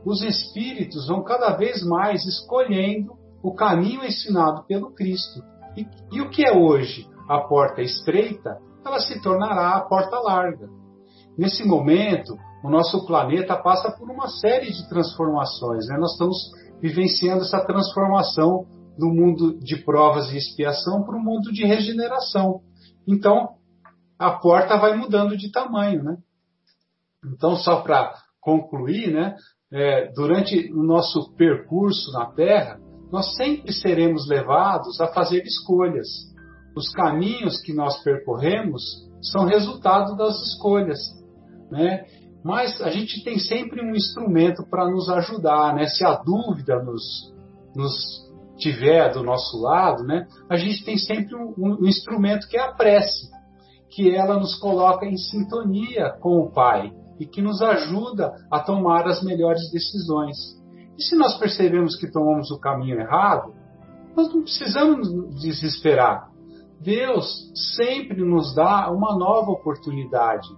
os 0.05 0.21
espíritos 0.23 1.09
vão 1.09 1.23
cada 1.23 1.57
vez 1.57 1.83
mais 1.83 2.27
escolhendo 2.27 3.22
o 3.43 3.55
caminho 3.55 4.05
ensinado 4.05 4.65
pelo 4.65 4.93
Cristo. 4.93 5.43
E, 5.77 5.87
e 6.13 6.21
o 6.21 6.31
que 6.31 6.47
é 6.47 6.53
hoje 6.53 7.09
a 7.29 7.41
porta 7.41 7.81
estreita, 7.81 8.59
ela 8.85 9.01
se 9.01 9.21
tornará 9.23 9.77
a 9.77 9.81
porta 9.81 10.19
larga. 10.19 10.69
Nesse 11.37 11.65
momento, 11.65 12.37
o 12.63 12.71
nosso 12.71 13.07
planeta 13.07 13.57
passa 13.57 13.91
por 13.91 14.11
uma 14.11 14.29
série 14.29 14.71
de 14.71 14.89
transformações. 14.89 15.87
Né? 15.89 15.97
Nós 15.99 16.13
estamos 16.13 16.37
vivenciando 16.81 17.43
essa 17.43 17.65
transformação 17.65 18.67
do 18.99 19.09
mundo 19.09 19.59
de 19.59 19.77
provas 19.77 20.31
e 20.33 20.37
expiação 20.37 21.03
para 21.05 21.17
um 21.17 21.23
mundo 21.23 21.53
de 21.53 21.65
regeneração. 21.65 22.61
Então, 23.07 23.57
a 24.19 24.33
porta 24.33 24.77
vai 24.77 24.97
mudando 24.97 25.37
de 25.37 25.51
tamanho, 25.51 26.03
né? 26.03 26.17
Então, 27.25 27.57
só 27.57 27.81
para 27.81 28.15
concluir, 28.41 29.13
né? 29.13 29.35
É, 29.73 30.13
durante 30.13 30.71
o 30.73 30.83
nosso 30.83 31.33
percurso 31.35 32.13
na 32.13 32.27
Terra, 32.27 32.79
nós 33.13 33.35
sempre 33.37 33.73
seremos 33.73 34.27
levados 34.27 35.01
a 35.01 35.09
fazer 35.09 35.43
escolhas. 35.43 36.09
Os 36.75 36.91
caminhos 36.93 37.61
que 37.61 37.75
nós 37.75 38.03
percorremos 38.03 38.83
são 39.21 39.45
resultado 39.45 40.17
das 40.17 40.35
escolhas, 40.41 40.99
né? 41.71 42.05
mas 42.45 42.81
a 42.81 42.91
gente 42.91 43.23
tem 43.23 43.39
sempre 43.39 43.81
um 43.81 43.95
instrumento 43.95 44.65
para 44.69 44.91
nos 44.91 45.09
ajudar, 45.09 45.75
né? 45.75 45.87
Se 45.87 46.05
a 46.05 46.17
dúvida 46.17 46.83
nos, 46.83 47.33
nos 47.75 47.93
tiver 48.57 49.13
do 49.13 49.23
nosso 49.23 49.61
lado, 49.61 50.03
né? 50.03 50.27
A 50.51 50.57
gente 50.57 50.85
tem 50.85 50.99
sempre 50.99 51.37
um, 51.37 51.55
um 51.57 51.87
instrumento 51.87 52.49
que 52.49 52.57
é 52.57 52.61
a 52.61 52.73
prece, 52.73 53.31
que 53.91 54.15
ela 54.15 54.41
nos 54.41 54.57
coloca 54.59 55.07
em 55.07 55.17
sintonia 55.17 56.17
com 56.21 56.41
o 56.41 56.51
Pai 56.51 56.93
e 57.21 57.27
que 57.27 57.41
nos 57.41 57.63
ajuda 57.63 58.33
a 58.51 58.59
tomar 58.59 59.07
as 59.07 59.23
melhores 59.23 59.71
decisões. 59.71 60.37
E 61.03 61.05
se 61.05 61.17
nós 61.17 61.37
percebemos 61.37 61.97
que 61.97 62.09
tomamos 62.09 62.53
o 62.53 62.61
caminho 62.61 63.01
errado, 63.01 63.53
nós 64.17 64.33
não 64.33 64.43
precisamos 64.43 65.09
desesperar. 65.41 66.31
Deus 66.81 67.51
sempre 67.77 68.25
nos 68.25 68.55
dá 68.55 68.89
uma 68.89 69.17
nova 69.19 69.51
oportunidade 69.51 70.49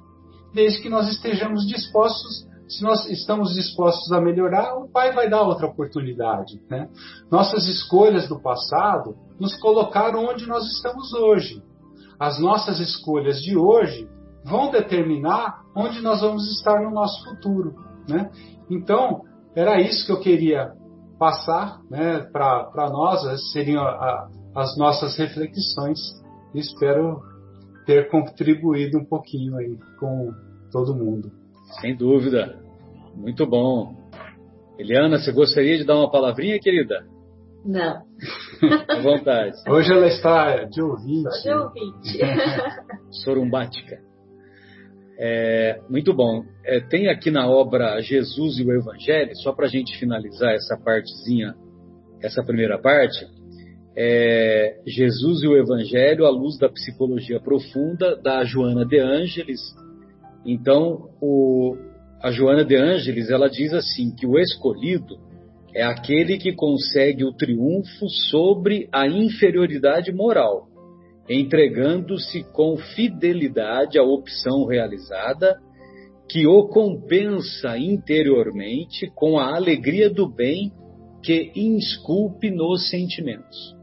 desde 0.53 0.83
que 0.83 0.91
nós 0.91 1.09
estejamos 1.09 1.67
dispostos. 1.67 2.47
Se 2.69 2.83
nós 2.83 3.09
estamos 3.09 3.55
dispostos 3.55 4.13
a 4.13 4.21
melhorar, 4.21 4.77
o 4.77 4.89
Pai 4.91 5.15
vai 5.15 5.31
dar 5.31 5.43
outra 5.43 5.67
oportunidade. 5.67 6.61
Né? 6.69 6.91
Nossas 7.31 7.67
escolhas 7.67 8.29
do 8.29 8.39
passado 8.39 9.17
nos 9.41 9.57
colocaram 9.57 10.27
onde 10.27 10.47
nós 10.47 10.65
estamos 10.77 11.13
hoje. 11.15 11.63
As 12.21 12.39
nossas 12.39 12.81
escolhas 12.81 13.41
de 13.41 13.57
hoje 13.57 14.07
vão 14.45 14.71
determinar 14.71 15.63
onde 15.75 16.03
nós 16.03 16.21
vamos 16.21 16.51
estar 16.59 16.83
no 16.83 16.91
nosso 16.91 17.25
futuro. 17.25 17.75
Né? 18.07 18.31
Então, 18.71 19.23
era 19.55 19.81
isso 19.81 20.07
que 20.07 20.13
eu 20.13 20.21
queria 20.21 20.73
passar 21.19 21.81
né, 21.91 22.21
para 22.33 22.91
nós, 22.91 23.53
seriam 23.53 23.83
a, 23.83 24.29
as 24.55 24.77
nossas 24.77 25.17
reflexões. 25.17 25.99
Espero 26.55 27.21
ter 27.87 28.09
contribuído 28.11 28.99
um 28.99 29.05
pouquinho 29.05 29.57
aí 29.57 29.77
com 29.99 30.33
todo 30.71 30.95
mundo. 30.95 31.31
Sem 31.81 31.97
dúvida. 31.97 32.59
Muito 33.15 33.47
bom. 33.47 33.95
Eliana, 34.79 35.19
você 35.19 35.33
gostaria 35.33 35.79
de 35.79 35.85
dar 35.85 35.97
uma 35.97 36.11
palavrinha, 36.11 36.59
querida? 36.59 37.07
Não. 37.65 38.03
À 38.89 39.01
vontade. 39.01 39.57
Hoje 39.69 39.93
ela 39.93 40.07
está 40.07 40.65
de 40.65 40.83
ouvinte. 40.83 41.43
De 41.43 41.53
ouvinte. 41.53 42.19
Sorumbática. 43.25 43.99
É, 45.19 45.81
muito 45.89 46.12
bom. 46.12 46.45
É, 46.65 46.81
tem 46.81 47.09
aqui 47.09 47.31
na 47.31 47.49
obra 47.49 48.01
Jesus 48.01 48.59
e 48.59 48.65
o 48.65 48.73
Evangelho, 48.73 49.35
só 49.37 49.53
para 49.53 49.67
a 49.67 49.69
gente 49.69 49.97
finalizar 49.99 50.55
essa 50.55 50.77
partezinha, 50.77 51.55
essa 52.23 52.43
primeira 52.43 52.79
parte, 52.79 53.27
é, 53.97 54.81
Jesus 54.87 55.43
e 55.43 55.47
o 55.47 55.57
Evangelho 55.57 56.27
à 56.27 56.31
luz 56.31 56.59
da 56.59 56.69
psicologia 56.69 57.39
profunda 57.39 58.17
da 58.17 58.45
Joana 58.45 58.85
de 58.85 58.99
Ângeles. 58.99 59.61
Então, 60.45 61.11
o, 61.21 61.77
a 62.21 62.31
Joana 62.33 62.65
de 62.65 62.77
Ângeles 62.77 63.31
ela 63.31 63.49
diz 63.49 63.73
assim 63.73 64.15
que 64.15 64.27
o 64.27 64.39
escolhido 64.39 65.17
é 65.73 65.83
aquele 65.83 66.39
que 66.39 66.53
consegue 66.53 67.25
o 67.25 67.33
triunfo 67.33 68.09
sobre 68.31 68.89
a 68.93 69.07
inferioridade 69.07 70.12
moral 70.12 70.74
entregando-se 71.29 72.45
com 72.53 72.77
fidelidade 72.77 73.99
à 73.99 74.03
opção 74.03 74.66
realizada, 74.66 75.59
que 76.29 76.47
o 76.47 76.68
compensa 76.68 77.79
interiormente 77.79 79.11
com 79.14 79.39
a 79.39 79.55
alegria 79.55 80.11
do 80.11 80.29
bem 80.29 80.72
que 81.22 81.53
insculpe 81.55 82.51
nos 82.51 82.91
sentimentos. 82.91 83.75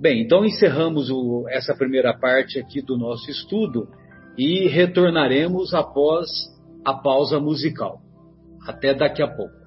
Bem, 0.00 0.22
então 0.22 0.44
encerramos 0.44 1.10
o, 1.10 1.46
essa 1.48 1.74
primeira 1.74 2.12
parte 2.12 2.58
aqui 2.58 2.82
do 2.82 2.98
nosso 2.98 3.30
estudo 3.30 3.88
e 4.36 4.66
retornaremos 4.66 5.72
após 5.72 6.28
a 6.84 6.94
pausa 6.94 7.38
musical. 7.38 8.00
Até 8.66 8.94
daqui 8.94 9.22
a 9.22 9.28
pouco. 9.28 9.61